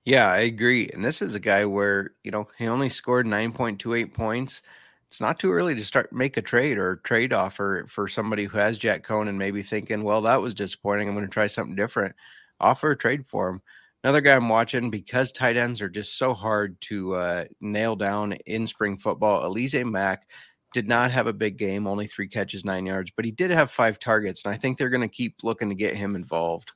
Yeah, 0.05 0.31
I 0.31 0.39
agree. 0.41 0.87
And 0.93 1.03
this 1.03 1.21
is 1.21 1.33
a 1.33 1.39
guy 1.39 1.65
where 1.65 2.11
you 2.23 2.31
know 2.31 2.47
he 2.57 2.67
only 2.67 2.89
scored 2.89 3.25
nine 3.25 3.51
point 3.51 3.79
two 3.79 3.95
eight 3.95 4.13
points. 4.13 4.61
It's 5.07 5.21
not 5.21 5.39
too 5.39 5.51
early 5.51 5.75
to 5.75 5.83
start 5.83 6.13
make 6.13 6.37
a 6.37 6.41
trade 6.41 6.77
or 6.77 6.97
trade 6.97 7.33
offer 7.33 7.85
for 7.89 8.07
somebody 8.07 8.45
who 8.45 8.57
has 8.57 8.77
Jack 8.77 9.05
Coan 9.05 9.29
and 9.29 9.37
maybe 9.37 9.61
thinking, 9.61 10.03
well, 10.03 10.21
that 10.23 10.41
was 10.41 10.53
disappointing. 10.53 11.07
I'm 11.07 11.15
going 11.15 11.25
to 11.25 11.31
try 11.31 11.47
something 11.47 11.75
different. 11.75 12.15
Offer 12.59 12.91
a 12.91 12.97
trade 12.97 13.25
for 13.25 13.49
him. 13.49 13.61
Another 14.03 14.21
guy 14.21 14.35
I'm 14.35 14.49
watching 14.49 14.91
because 14.91 15.31
tight 15.31 15.57
ends 15.57 15.81
are 15.81 15.89
just 15.89 16.17
so 16.17 16.33
hard 16.33 16.79
to 16.81 17.15
uh, 17.15 17.45
nail 17.61 17.95
down 17.95 18.33
in 18.45 18.67
spring 18.67 18.97
football. 18.97 19.49
Alize 19.49 19.83
Mack 19.89 20.27
did 20.73 20.87
not 20.87 21.11
have 21.11 21.27
a 21.27 21.33
big 21.33 21.57
game, 21.57 21.87
only 21.87 22.05
three 22.05 22.27
catches, 22.27 22.65
nine 22.65 22.85
yards, 22.85 23.11
but 23.15 23.25
he 23.25 23.31
did 23.31 23.49
have 23.49 23.71
five 23.71 23.97
targets. 23.97 24.45
And 24.45 24.53
I 24.53 24.57
think 24.57 24.77
they're 24.77 24.89
going 24.89 25.07
to 25.07 25.15
keep 25.15 25.37
looking 25.41 25.69
to 25.69 25.75
get 25.75 25.95
him 25.95 26.15
involved. 26.15 26.71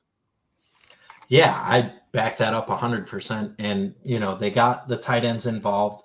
Yeah, 1.28 1.54
I 1.54 1.92
back 2.12 2.36
that 2.38 2.54
up 2.54 2.68
100%. 2.68 3.54
And, 3.58 3.94
you 4.04 4.18
know, 4.18 4.34
they 4.34 4.50
got 4.50 4.88
the 4.88 4.96
tight 4.96 5.24
ends 5.24 5.46
involved, 5.46 6.02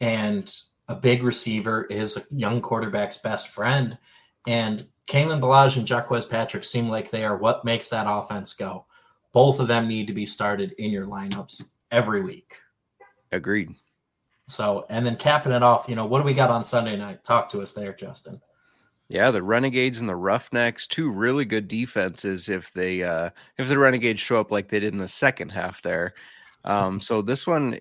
and 0.00 0.54
a 0.88 0.94
big 0.94 1.22
receiver 1.22 1.84
is 1.90 2.16
a 2.16 2.34
young 2.34 2.60
quarterback's 2.60 3.18
best 3.18 3.48
friend. 3.48 3.98
And 4.46 4.86
Kalen 5.06 5.40
Ballage 5.40 5.76
and 5.76 5.86
Jacques 5.86 6.10
Patrick 6.28 6.64
seem 6.64 6.88
like 6.88 7.10
they 7.10 7.24
are 7.24 7.36
what 7.36 7.64
makes 7.64 7.88
that 7.88 8.06
offense 8.08 8.52
go. 8.52 8.86
Both 9.32 9.60
of 9.60 9.68
them 9.68 9.88
need 9.88 10.06
to 10.06 10.12
be 10.12 10.26
started 10.26 10.74
in 10.78 10.90
your 10.90 11.06
lineups 11.06 11.72
every 11.90 12.22
week. 12.22 12.56
Agreed. 13.32 13.76
So, 14.48 14.86
and 14.88 15.04
then 15.04 15.16
capping 15.16 15.52
it 15.52 15.62
off, 15.62 15.88
you 15.88 15.96
know, 15.96 16.06
what 16.06 16.20
do 16.20 16.24
we 16.24 16.32
got 16.32 16.50
on 16.50 16.62
Sunday 16.62 16.96
night? 16.96 17.24
Talk 17.24 17.48
to 17.50 17.60
us 17.60 17.72
there, 17.72 17.92
Justin. 17.92 18.40
Yeah, 19.08 19.30
the 19.30 19.42
Renegades 19.42 20.00
and 20.00 20.08
the 20.08 20.16
Roughnecks, 20.16 20.86
two 20.86 21.10
really 21.10 21.44
good 21.44 21.68
defenses 21.68 22.48
if 22.48 22.72
they 22.72 23.02
uh 23.02 23.30
if 23.58 23.68
the 23.68 23.78
Renegades 23.78 24.20
show 24.20 24.38
up 24.38 24.50
like 24.50 24.68
they 24.68 24.80
did 24.80 24.92
in 24.92 24.98
the 24.98 25.08
second 25.08 25.50
half 25.50 25.80
there. 25.82 26.14
Um 26.64 27.00
so 27.00 27.22
this 27.22 27.46
one 27.46 27.78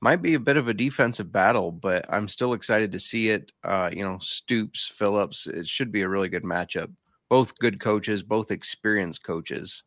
might 0.00 0.22
be 0.22 0.34
a 0.34 0.40
bit 0.40 0.56
of 0.56 0.68
a 0.68 0.74
defensive 0.74 1.32
battle, 1.32 1.72
but 1.72 2.04
I'm 2.08 2.28
still 2.28 2.52
excited 2.52 2.92
to 2.92 3.00
see 3.00 3.30
it. 3.30 3.50
Uh, 3.64 3.90
you 3.92 4.04
know, 4.04 4.18
Stoops, 4.20 4.86
Phillips, 4.86 5.46
it 5.46 5.66
should 5.66 5.90
be 5.90 6.02
a 6.02 6.08
really 6.08 6.28
good 6.28 6.44
matchup. 6.44 6.92
Both 7.28 7.58
good 7.58 7.80
coaches, 7.80 8.22
both 8.22 8.50
experienced 8.50 9.24
coaches. 9.24 9.82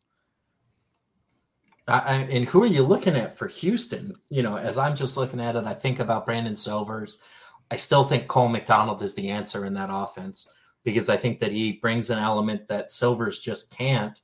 I, 1.88 2.26
and 2.30 2.46
who 2.46 2.62
are 2.62 2.66
you 2.66 2.82
looking 2.82 3.16
at 3.16 3.36
for 3.36 3.48
Houston? 3.48 4.14
You 4.28 4.42
know, 4.42 4.56
as 4.56 4.78
I'm 4.78 4.94
just 4.94 5.16
looking 5.16 5.40
at 5.40 5.56
it, 5.56 5.64
I 5.64 5.74
think 5.74 5.98
about 5.98 6.26
Brandon 6.26 6.54
Silvers. 6.54 7.22
I 7.70 7.76
still 7.76 8.04
think 8.04 8.26
Cole 8.28 8.48
McDonald 8.48 9.02
is 9.02 9.14
the 9.14 9.30
answer 9.30 9.64
in 9.64 9.74
that 9.74 9.90
offense 9.92 10.48
because 10.84 11.08
I 11.08 11.16
think 11.16 11.38
that 11.40 11.52
he 11.52 11.72
brings 11.72 12.10
an 12.10 12.18
element 12.18 12.66
that 12.68 12.90
Silvers 12.90 13.40
just 13.40 13.70
can't. 13.76 14.20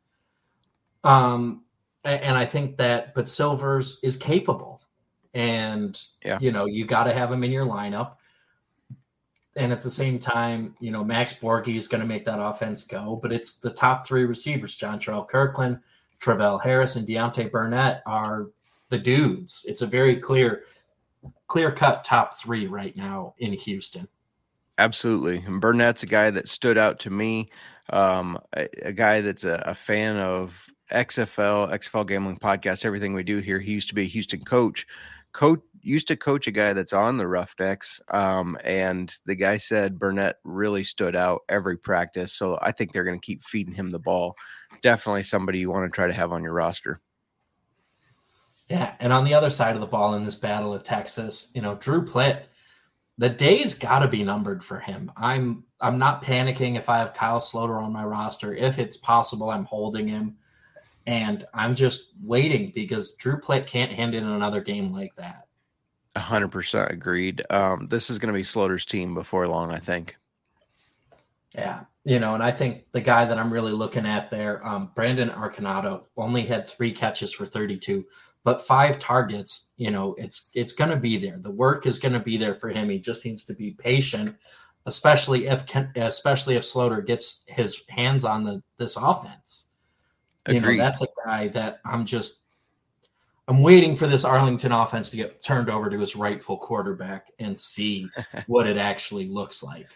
Um, 1.05 1.65
and 2.05 2.37
I 2.37 2.45
think 2.45 2.77
that, 2.79 3.15
but 3.15 3.29
Silvers 3.29 4.01
is 4.03 4.17
capable, 4.17 4.81
and 5.35 6.01
yeah. 6.25 6.39
you 6.41 6.53
know, 6.53 6.67
you 6.67 6.85
got 6.85 7.05
to 7.05 7.13
have 7.13 7.33
him 7.33 7.45
in 7.45 7.51
your 7.51 7.67
lineup. 7.67 8.17
And 9.57 9.73
at 9.73 9.83
the 9.83 9.91
same 9.91 10.19
time, 10.19 10.77
you 10.81 10.91
know, 10.91 11.03
Max 11.03 11.33
Borghi 11.33 11.77
is 11.77 11.89
going 11.89 12.03
to 12.03 12.07
make 12.07 12.25
that 12.27 12.41
offense 12.41 12.85
go, 12.85 13.19
but 13.21 13.33
it's 13.33 13.59
the 13.59 13.71
top 13.71 14.07
three 14.07 14.25
receivers: 14.25 14.79
Jontre 14.79 15.29
Kirklin, 15.29 15.81
Travell 16.19 16.59
Harris 16.59 16.97
and 16.97 17.07
Deontay 17.07 17.51
Burnett 17.51 18.03
are 18.07 18.49
the 18.89 18.99
dudes. 18.99 19.65
It's 19.69 19.83
a 19.83 19.87
very 19.87 20.17
clear, 20.17 20.65
clear 21.47 21.71
cut 21.71 22.05
top 22.05 22.35
three 22.35 22.67
right 22.67 22.97
now 22.97 23.35
in 23.39 23.53
Houston. 23.53 24.09
Absolutely. 24.79 25.39
And 25.39 25.61
Burnett's 25.61 26.03
a 26.03 26.07
guy 26.07 26.31
that 26.31 26.49
stood 26.49 26.77
out 26.77 26.99
to 27.01 27.11
me. 27.11 27.51
Um, 27.91 28.39
a, 28.55 28.69
a, 28.83 28.93
guy 28.93 29.21
that's 29.21 29.45
a, 29.45 29.63
a, 29.65 29.75
fan 29.75 30.17
of 30.17 30.67
XFL, 30.91 31.71
XFL 31.71 32.07
Gambling 32.07 32.39
Podcast, 32.39 32.85
everything 32.85 33.15
we 33.15 33.23
do 33.23 33.39
here. 33.39 33.61
He 33.61 33.73
used 33.73 33.89
to 33.89 33.95
be 33.95 34.03
a 34.03 34.09
Houston 34.09 34.45
coach. 34.45 34.87
Coach 35.33 35.61
used 35.81 36.09
to 36.09 36.17
coach 36.17 36.49
a 36.49 36.51
guy 36.51 36.73
that's 36.73 36.93
on 36.93 37.17
the 37.17 37.29
Roughnecks. 37.29 38.01
Um, 38.11 38.59
and 38.65 39.15
the 39.25 39.37
guy 39.37 39.57
said 39.57 40.01
Burnett 40.01 40.37
really 40.43 40.83
stood 40.83 41.15
out 41.15 41.43
every 41.49 41.79
practice. 41.79 42.33
So 42.33 42.59
I 42.61 42.73
think 42.73 42.93
they're 42.93 43.05
going 43.05 43.21
to 43.21 43.25
keep 43.25 43.41
feeding 43.43 43.75
him 43.75 43.91
the 43.91 44.01
ball 44.01 44.35
definitely 44.83 45.23
somebody 45.23 45.59
you 45.59 45.71
want 45.71 45.91
to 45.91 45.95
try 45.95 46.07
to 46.07 46.13
have 46.13 46.33
on 46.33 46.43
your 46.43 46.53
roster. 46.53 47.01
Yeah, 48.69 48.95
and 48.99 49.13
on 49.13 49.25
the 49.25 49.35
other 49.35 49.51
side 49.51 49.77
of 49.77 49.81
the 49.81 49.87
ball 49.87 50.15
in 50.15 50.25
this 50.25 50.35
battle 50.35 50.75
of 50.75 50.83
Texas, 50.83 51.53
you 51.55 51.63
know, 51.63 51.77
Drew 51.77 52.05
Plitt, 52.05 52.43
the 53.19 53.29
day's 53.29 53.75
got 53.75 54.01
to 54.01 54.09
be 54.09 54.25
numbered 54.25 54.63
for 54.63 54.81
him. 54.81 55.11
I'm 55.17 55.65
I'm 55.81 55.99
not 55.99 56.25
panicking 56.25 56.77
if 56.77 56.89
I 56.89 56.99
have 56.99 57.15
Kyle 57.15 57.39
Sloter 57.39 57.83
on 57.83 57.93
my 57.93 58.05
roster. 58.05 58.55
If 58.55 58.79
it's 58.79 58.97
possible, 58.97 59.51
I'm 59.51 59.65
holding 59.65 60.09
him, 60.09 60.37
and 61.07 61.47
I'm 61.55 61.75
just 61.75 62.13
waiting 62.23 62.73
because 62.75 63.15
Drew 63.15 63.39
Plitt 63.39 63.67
can't 63.67 63.93
hand 63.93 64.15
in 64.15 64.25
another 64.27 64.61
game 64.61 64.89
like 64.89 65.15
that. 65.17 65.47
hundred 66.17 66.49
percent 66.49 66.91
agreed. 66.91 67.45
Um, 67.51 67.87
this 67.89 68.11
is 68.11 68.19
going 68.19 68.33
to 68.33 68.39
be 68.39 68.45
Sloter's 68.45 68.85
team 68.85 69.15
before 69.15 69.47
long, 69.47 69.71
I 69.71 69.79
think. 69.79 70.17
Yeah, 71.55 71.85
you 72.05 72.19
know, 72.19 72.35
and 72.35 72.43
I 72.43 72.51
think 72.51 72.85
the 72.93 73.01
guy 73.01 73.25
that 73.25 73.39
I'm 73.39 73.53
really 73.53 73.73
looking 73.73 74.07
at 74.07 74.31
there, 74.31 74.67
um, 74.67 74.91
Brandon 74.95 75.31
Arconado, 75.31 76.05
only 76.17 76.43
had 76.43 76.69
three 76.69 76.93
catches 76.93 77.33
for 77.33 77.47
32, 77.47 78.05
but 78.47 78.63
five 78.63 79.01
targets. 79.01 79.73
You 79.77 79.91
know, 79.91 80.15
it's 80.17 80.53
it's 80.55 80.73
going 80.73 80.91
to 80.91 80.97
be 80.97 81.17
there. 81.17 81.37
The 81.37 81.51
work 81.51 81.85
is 81.85 81.99
going 81.99 82.13
to 82.13 82.21
be 82.21 82.37
there 82.37 82.55
for 82.55 82.69
him. 82.69 82.89
He 82.89 83.01
just 83.01 83.27
needs 83.27 83.43
to 83.47 83.55
be 83.55 83.73
patient, 83.73 84.37
especially 84.87 85.49
if 85.49 85.65
especially 85.97 86.55
if 86.55 86.63
Sloter 86.63 87.05
gets 87.05 87.43
his 87.49 87.83
hands 87.89 88.25
on 88.25 88.45
the 88.45 88.63
this 88.79 88.97
offense. 88.97 89.67
Agreed. 90.47 90.75
You 90.75 90.79
know, 90.79 90.85
that's 90.85 91.03
a 91.03 91.09
guy 91.27 91.49
that 91.49 91.81
I'm 91.85 92.07
just 92.07 92.43
I'm 93.49 93.63
waiting 93.63 93.97
for 93.97 94.07
this 94.07 94.25
Arlington 94.25 94.71
offense 94.71 95.11
to 95.11 95.17
get 95.17 95.43
turned 95.43 95.69
over 95.69 95.91
to 95.91 96.01
its 96.01 96.15
rightful 96.15 96.57
quarterback 96.57 97.33
and 97.41 97.59
see 97.59 98.09
what 98.47 98.69
it 98.69 98.77
actually 98.77 99.27
looks 99.27 99.65
like. 99.65 99.89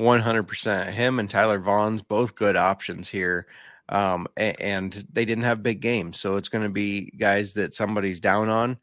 100%. 0.00 0.90
Him 0.92 1.18
and 1.18 1.28
Tyler 1.28 1.60
Vaughns 1.60 2.02
both 2.06 2.34
good 2.36 2.56
options 2.56 3.10
here. 3.10 3.46
Um, 3.92 4.26
and 4.38 5.06
they 5.12 5.26
didn't 5.26 5.44
have 5.44 5.62
big 5.62 5.80
games. 5.80 6.18
So 6.18 6.36
it's 6.36 6.48
going 6.48 6.64
to 6.64 6.70
be 6.70 7.12
guys 7.18 7.52
that 7.54 7.74
somebody's 7.74 8.20
down 8.20 8.48
on. 8.48 8.78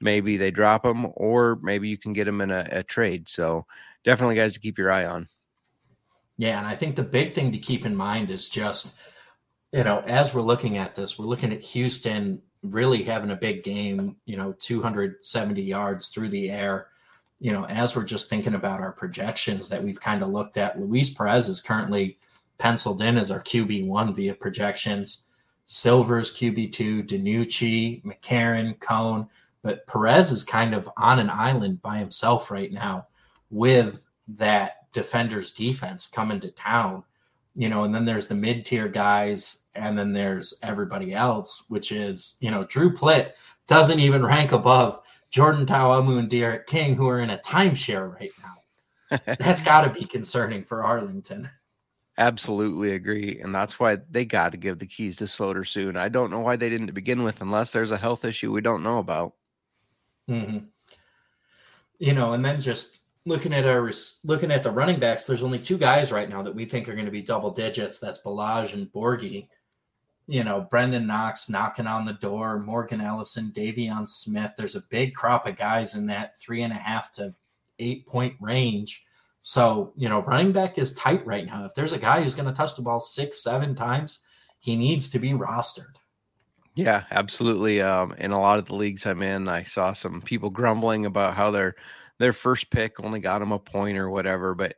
Maybe 0.00 0.38
they 0.38 0.50
drop 0.50 0.82
them, 0.82 1.06
or 1.14 1.58
maybe 1.62 1.88
you 1.88 1.98
can 1.98 2.14
get 2.14 2.24
them 2.24 2.40
in 2.40 2.50
a, 2.50 2.66
a 2.72 2.82
trade. 2.82 3.28
So 3.28 3.66
definitely 4.04 4.36
guys 4.36 4.54
to 4.54 4.60
keep 4.60 4.78
your 4.78 4.90
eye 4.90 5.04
on. 5.04 5.28
Yeah. 6.38 6.58
And 6.58 6.66
I 6.66 6.74
think 6.74 6.96
the 6.96 7.02
big 7.02 7.34
thing 7.34 7.52
to 7.52 7.58
keep 7.58 7.84
in 7.84 7.94
mind 7.94 8.30
is 8.30 8.48
just, 8.48 8.98
you 9.72 9.84
know, 9.84 10.00
as 10.06 10.34
we're 10.34 10.40
looking 10.40 10.78
at 10.78 10.94
this, 10.94 11.18
we're 11.18 11.26
looking 11.26 11.52
at 11.52 11.60
Houston 11.60 12.40
really 12.62 13.02
having 13.02 13.30
a 13.30 13.36
big 13.36 13.62
game, 13.62 14.16
you 14.24 14.38
know, 14.38 14.54
270 14.58 15.60
yards 15.60 16.08
through 16.08 16.30
the 16.30 16.50
air 16.50 16.88
you 17.40 17.52
know, 17.52 17.66
as 17.66 17.94
we're 17.94 18.04
just 18.04 18.30
thinking 18.30 18.54
about 18.54 18.80
our 18.80 18.92
projections 18.92 19.68
that 19.68 19.82
we've 19.82 20.00
kind 20.00 20.22
of 20.22 20.30
looked 20.30 20.56
at, 20.56 20.80
Luis 20.80 21.12
Perez 21.12 21.48
is 21.48 21.60
currently 21.60 22.16
penciled 22.58 23.02
in 23.02 23.16
as 23.16 23.30
our 23.30 23.42
QB1 23.42 24.14
via 24.14 24.34
projections. 24.34 25.26
Silvers 25.66 26.34
QB2, 26.34 27.06
DiNucci, 27.06 28.02
McCarron, 28.04 28.78
Coan, 28.78 29.28
but 29.62 29.86
Perez 29.86 30.30
is 30.30 30.44
kind 30.44 30.74
of 30.74 30.90
on 30.98 31.18
an 31.18 31.30
island 31.30 31.80
by 31.80 31.96
himself 31.96 32.50
right 32.50 32.70
now 32.70 33.06
with 33.50 34.04
that 34.28 34.92
defender's 34.92 35.50
defense 35.50 36.06
coming 36.06 36.40
to 36.40 36.50
town. 36.50 37.02
You 37.54 37.68
know, 37.68 37.84
and 37.84 37.94
then 37.94 38.04
there's 38.04 38.26
the 38.26 38.34
mid 38.34 38.64
tier 38.64 38.88
guys, 38.88 39.62
and 39.74 39.98
then 39.98 40.12
there's 40.12 40.58
everybody 40.62 41.14
else, 41.14 41.66
which 41.68 41.92
is, 41.92 42.36
you 42.40 42.50
know, 42.50 42.64
Drew 42.64 42.92
Plitt 42.92 43.32
doesn't 43.66 44.00
even 44.00 44.26
rank 44.26 44.52
above 44.52 44.98
Jordan 45.30 45.64
Ta'amu 45.64 46.18
and 46.18 46.28
D'Eriq 46.28 46.66
King, 46.66 46.94
who 46.94 47.08
are 47.08 47.20
in 47.20 47.30
a 47.30 47.38
timeshare 47.38 48.12
right 48.12 48.32
now. 48.42 49.20
That's 49.38 49.62
got 49.62 49.82
to 49.82 49.90
be 49.90 50.04
concerning 50.04 50.64
for 50.64 50.84
Arlington. 50.84 51.48
Absolutely 52.16 52.92
agree. 52.92 53.40
And 53.40 53.54
that's 53.54 53.80
why 53.80 53.98
they 54.10 54.24
got 54.24 54.52
to 54.52 54.58
give 54.58 54.78
the 54.78 54.86
keys 54.86 55.16
to 55.16 55.24
Sloter 55.24 55.66
soon. 55.66 55.96
I 55.96 56.08
don't 56.08 56.30
know 56.30 56.40
why 56.40 56.56
they 56.56 56.70
didn't 56.70 56.86
to 56.86 56.92
begin 56.92 57.22
with, 57.22 57.40
unless 57.40 57.72
there's 57.72 57.90
a 57.90 57.98
health 57.98 58.24
issue 58.24 58.52
we 58.52 58.60
don't 58.60 58.84
know 58.84 58.98
about. 58.98 59.34
Mm-hmm. 60.30 60.58
You 61.98 62.14
know, 62.14 62.34
and 62.34 62.44
then 62.44 62.60
just 62.60 63.00
looking 63.26 63.52
at 63.52 63.66
our 63.66 63.90
looking 64.24 64.52
at 64.52 64.62
the 64.62 64.70
running 64.70 65.00
backs, 65.00 65.26
there's 65.26 65.42
only 65.42 65.58
two 65.58 65.78
guys 65.78 66.12
right 66.12 66.28
now 66.28 66.42
that 66.42 66.54
we 66.54 66.64
think 66.64 66.88
are 66.88 66.94
going 66.94 67.06
to 67.06 67.10
be 67.10 67.22
double 67.22 67.50
digits. 67.50 67.98
That's 67.98 68.22
Ballage 68.22 68.74
and 68.74 68.92
Borghi 68.92 69.48
you 70.26 70.42
know, 70.42 70.66
Brenden 70.70 71.06
Knox 71.06 71.50
knocking 71.50 71.86
on 71.86 72.04
the 72.04 72.14
door, 72.14 72.58
Morgan 72.58 73.00
Ellison, 73.00 73.52
Davion 73.52 74.08
Smith. 74.08 74.52
There's 74.56 74.76
a 74.76 74.84
big 74.88 75.14
crop 75.14 75.46
of 75.46 75.56
guys 75.56 75.94
in 75.94 76.06
that 76.06 76.36
three 76.36 76.62
and 76.62 76.72
a 76.72 76.76
half 76.76 77.12
to 77.12 77.34
eight 77.78 78.06
point 78.06 78.34
range. 78.40 79.03
So, 79.46 79.92
you 79.94 80.08
know, 80.08 80.22
running 80.22 80.52
back 80.52 80.78
is 80.78 80.94
tight 80.94 81.24
right 81.26 81.44
now. 81.44 81.66
If 81.66 81.74
there's 81.74 81.92
a 81.92 81.98
guy 81.98 82.22
who's 82.22 82.34
going 82.34 82.48
to 82.48 82.54
touch 82.54 82.76
the 82.76 82.82
ball 82.82 82.98
six, 82.98 83.42
seven 83.42 83.74
times, 83.74 84.20
he 84.60 84.74
needs 84.74 85.10
to 85.10 85.18
be 85.18 85.32
rostered. 85.32 85.96
Yeah, 86.74 87.04
absolutely. 87.10 87.82
Um, 87.82 88.14
in 88.16 88.30
a 88.30 88.40
lot 88.40 88.58
of 88.58 88.64
the 88.64 88.74
leagues 88.74 89.04
I'm 89.04 89.20
in, 89.20 89.46
I 89.46 89.64
saw 89.64 89.92
some 89.92 90.22
people 90.22 90.48
grumbling 90.48 91.04
about 91.04 91.34
how 91.34 91.50
their 91.50 91.76
their 92.18 92.32
first 92.32 92.70
pick 92.70 92.98
only 93.00 93.20
got 93.20 93.40
them 93.40 93.52
a 93.52 93.58
point 93.58 93.98
or 93.98 94.08
whatever. 94.08 94.54
But 94.54 94.76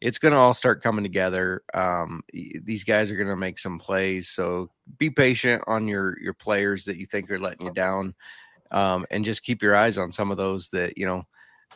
it's 0.00 0.18
going 0.18 0.32
to 0.32 0.38
all 0.38 0.54
start 0.54 0.82
coming 0.82 1.04
together. 1.04 1.62
Um, 1.72 2.24
these 2.32 2.82
guys 2.82 3.12
are 3.12 3.16
going 3.16 3.28
to 3.28 3.36
make 3.36 3.60
some 3.60 3.78
plays, 3.78 4.28
so 4.28 4.72
be 4.98 5.08
patient 5.08 5.62
on 5.68 5.86
your 5.86 6.20
your 6.20 6.34
players 6.34 6.84
that 6.86 6.96
you 6.96 7.06
think 7.06 7.30
are 7.30 7.38
letting 7.38 7.64
you 7.64 7.72
down, 7.72 8.16
um, 8.72 9.06
and 9.08 9.24
just 9.24 9.44
keep 9.44 9.62
your 9.62 9.76
eyes 9.76 9.98
on 9.98 10.10
some 10.10 10.32
of 10.32 10.36
those 10.36 10.68
that 10.70 10.98
you 10.98 11.06
know 11.06 11.24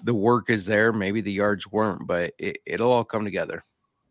the 0.02 0.14
work 0.14 0.50
is 0.50 0.66
there. 0.66 0.92
Maybe 0.92 1.20
the 1.20 1.32
yards 1.32 1.66
weren't, 1.70 2.06
but 2.06 2.34
it, 2.38 2.58
it'll 2.66 2.92
all 2.92 3.04
come 3.04 3.24
together. 3.24 3.64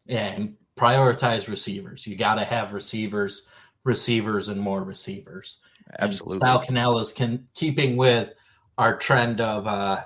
Yeah, 0.06 0.28
and 0.34 0.56
prioritize 0.78 1.48
receivers. 1.48 2.08
You 2.08 2.16
got 2.16 2.36
to 2.36 2.44
have 2.44 2.74
receivers, 2.74 3.50
receivers, 3.84 4.50
and 4.50 4.60
more 4.60 4.84
receivers. 4.84 5.60
Absolutely. 6.00 6.36
And 6.36 6.42
Sal 6.42 6.64
Cannella 6.64 7.02
is 7.02 7.12
can, 7.12 7.48
keeping 7.54 7.96
with 7.96 8.34
our 8.78 8.98
trend 8.98 9.42
of 9.42 9.68
uh, 9.68 10.02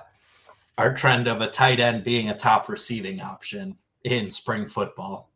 our 0.76 0.94
trend 0.94 1.26
of 1.26 1.40
a 1.40 1.48
tight 1.48 1.80
end 1.80 2.04
being 2.04 2.30
a 2.30 2.36
top 2.36 2.68
receiving 2.68 3.20
option 3.20 3.76
in 4.04 4.30
spring 4.30 4.66
football. 4.66 5.30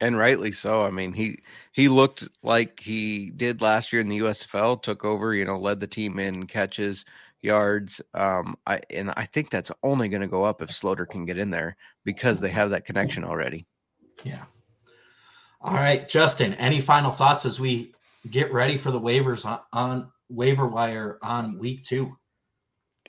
And 0.00 0.18
rightly 0.18 0.52
so. 0.52 0.82
I 0.82 0.90
mean, 0.90 1.14
he 1.14 1.38
he 1.72 1.88
looked 1.88 2.28
like 2.42 2.80
he 2.80 3.30
did 3.30 3.62
last 3.62 3.92
year 3.92 4.02
in 4.02 4.08
the 4.08 4.18
USFL, 4.18 4.82
took 4.82 5.04
over, 5.04 5.34
you 5.34 5.46
know, 5.46 5.58
led 5.58 5.80
the 5.80 5.86
team 5.86 6.18
in 6.18 6.46
catches, 6.46 7.06
yards. 7.46 8.02
Um, 8.12 8.56
I 8.66 8.80
and 8.90 9.12
I 9.16 9.24
think 9.24 9.48
that's 9.48 9.72
only 9.82 10.08
going 10.08 10.20
to 10.20 10.28
go 10.28 10.44
up 10.44 10.60
if 10.60 10.70
Sloter 10.70 11.08
can 11.08 11.24
get 11.24 11.38
in 11.38 11.50
there 11.50 11.76
because 12.04 12.40
they 12.40 12.50
have 12.50 12.70
that 12.70 12.84
connection 12.84 13.24
already. 13.24 13.66
Yeah. 14.24 14.44
All 15.62 15.74
right, 15.74 16.06
Justin. 16.06 16.52
Any 16.54 16.80
final 16.80 17.10
thoughts 17.10 17.46
as 17.46 17.58
we 17.58 17.94
get 18.30 18.52
ready 18.52 18.76
for 18.76 18.90
the 18.90 19.00
waivers 19.00 19.46
on, 19.46 19.60
on 19.72 20.12
waiver 20.28 20.66
wire 20.66 21.18
on 21.22 21.58
week 21.58 21.82
two? 21.84 22.16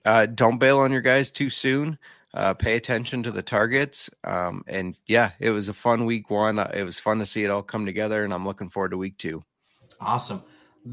Uh, 0.05 0.25
don't 0.25 0.57
bail 0.57 0.79
on 0.79 0.91
your 0.91 1.01
guys 1.01 1.31
too 1.31 1.49
soon 1.49 1.97
uh, 2.37 2.53
pay 2.53 2.75
attention 2.75 3.23
to 3.23 3.31
the 3.31 3.41
targets. 3.41 4.09
Um, 4.23 4.63
and 4.67 4.95
yeah, 5.07 5.31
it 5.39 5.49
was 5.49 5.69
a 5.69 5.73
fun 5.73 6.05
week 6.05 6.29
one. 6.29 6.59
Uh, 6.59 6.71
it 6.73 6.83
was 6.83 6.99
fun 6.99 7.19
to 7.19 7.25
see 7.25 7.43
it 7.43 7.49
all 7.49 7.63
come 7.63 7.85
together, 7.85 8.23
and 8.23 8.33
I'm 8.33 8.45
looking 8.45 8.69
forward 8.69 8.91
to 8.91 8.97
week 8.97 9.17
two. 9.17 9.43
Awesome. 9.99 10.43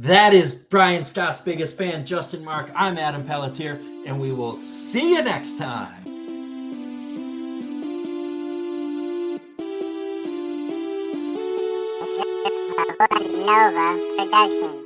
That 0.00 0.34
is 0.34 0.56
Brian 0.56 1.04
Scott's 1.04 1.40
biggest 1.40 1.78
fan, 1.78 2.04
Justin 2.04 2.44
Mark. 2.44 2.68
I'm 2.74 2.98
Adam 2.98 3.24
Pelletier, 3.24 3.78
and 4.06 4.20
we 4.20 4.32
will 4.32 4.56
see 4.56 5.14
you 5.14 5.22
next 5.22 5.56
time. 5.56 6.02
Nova 13.46 13.98
Production. 14.16 14.83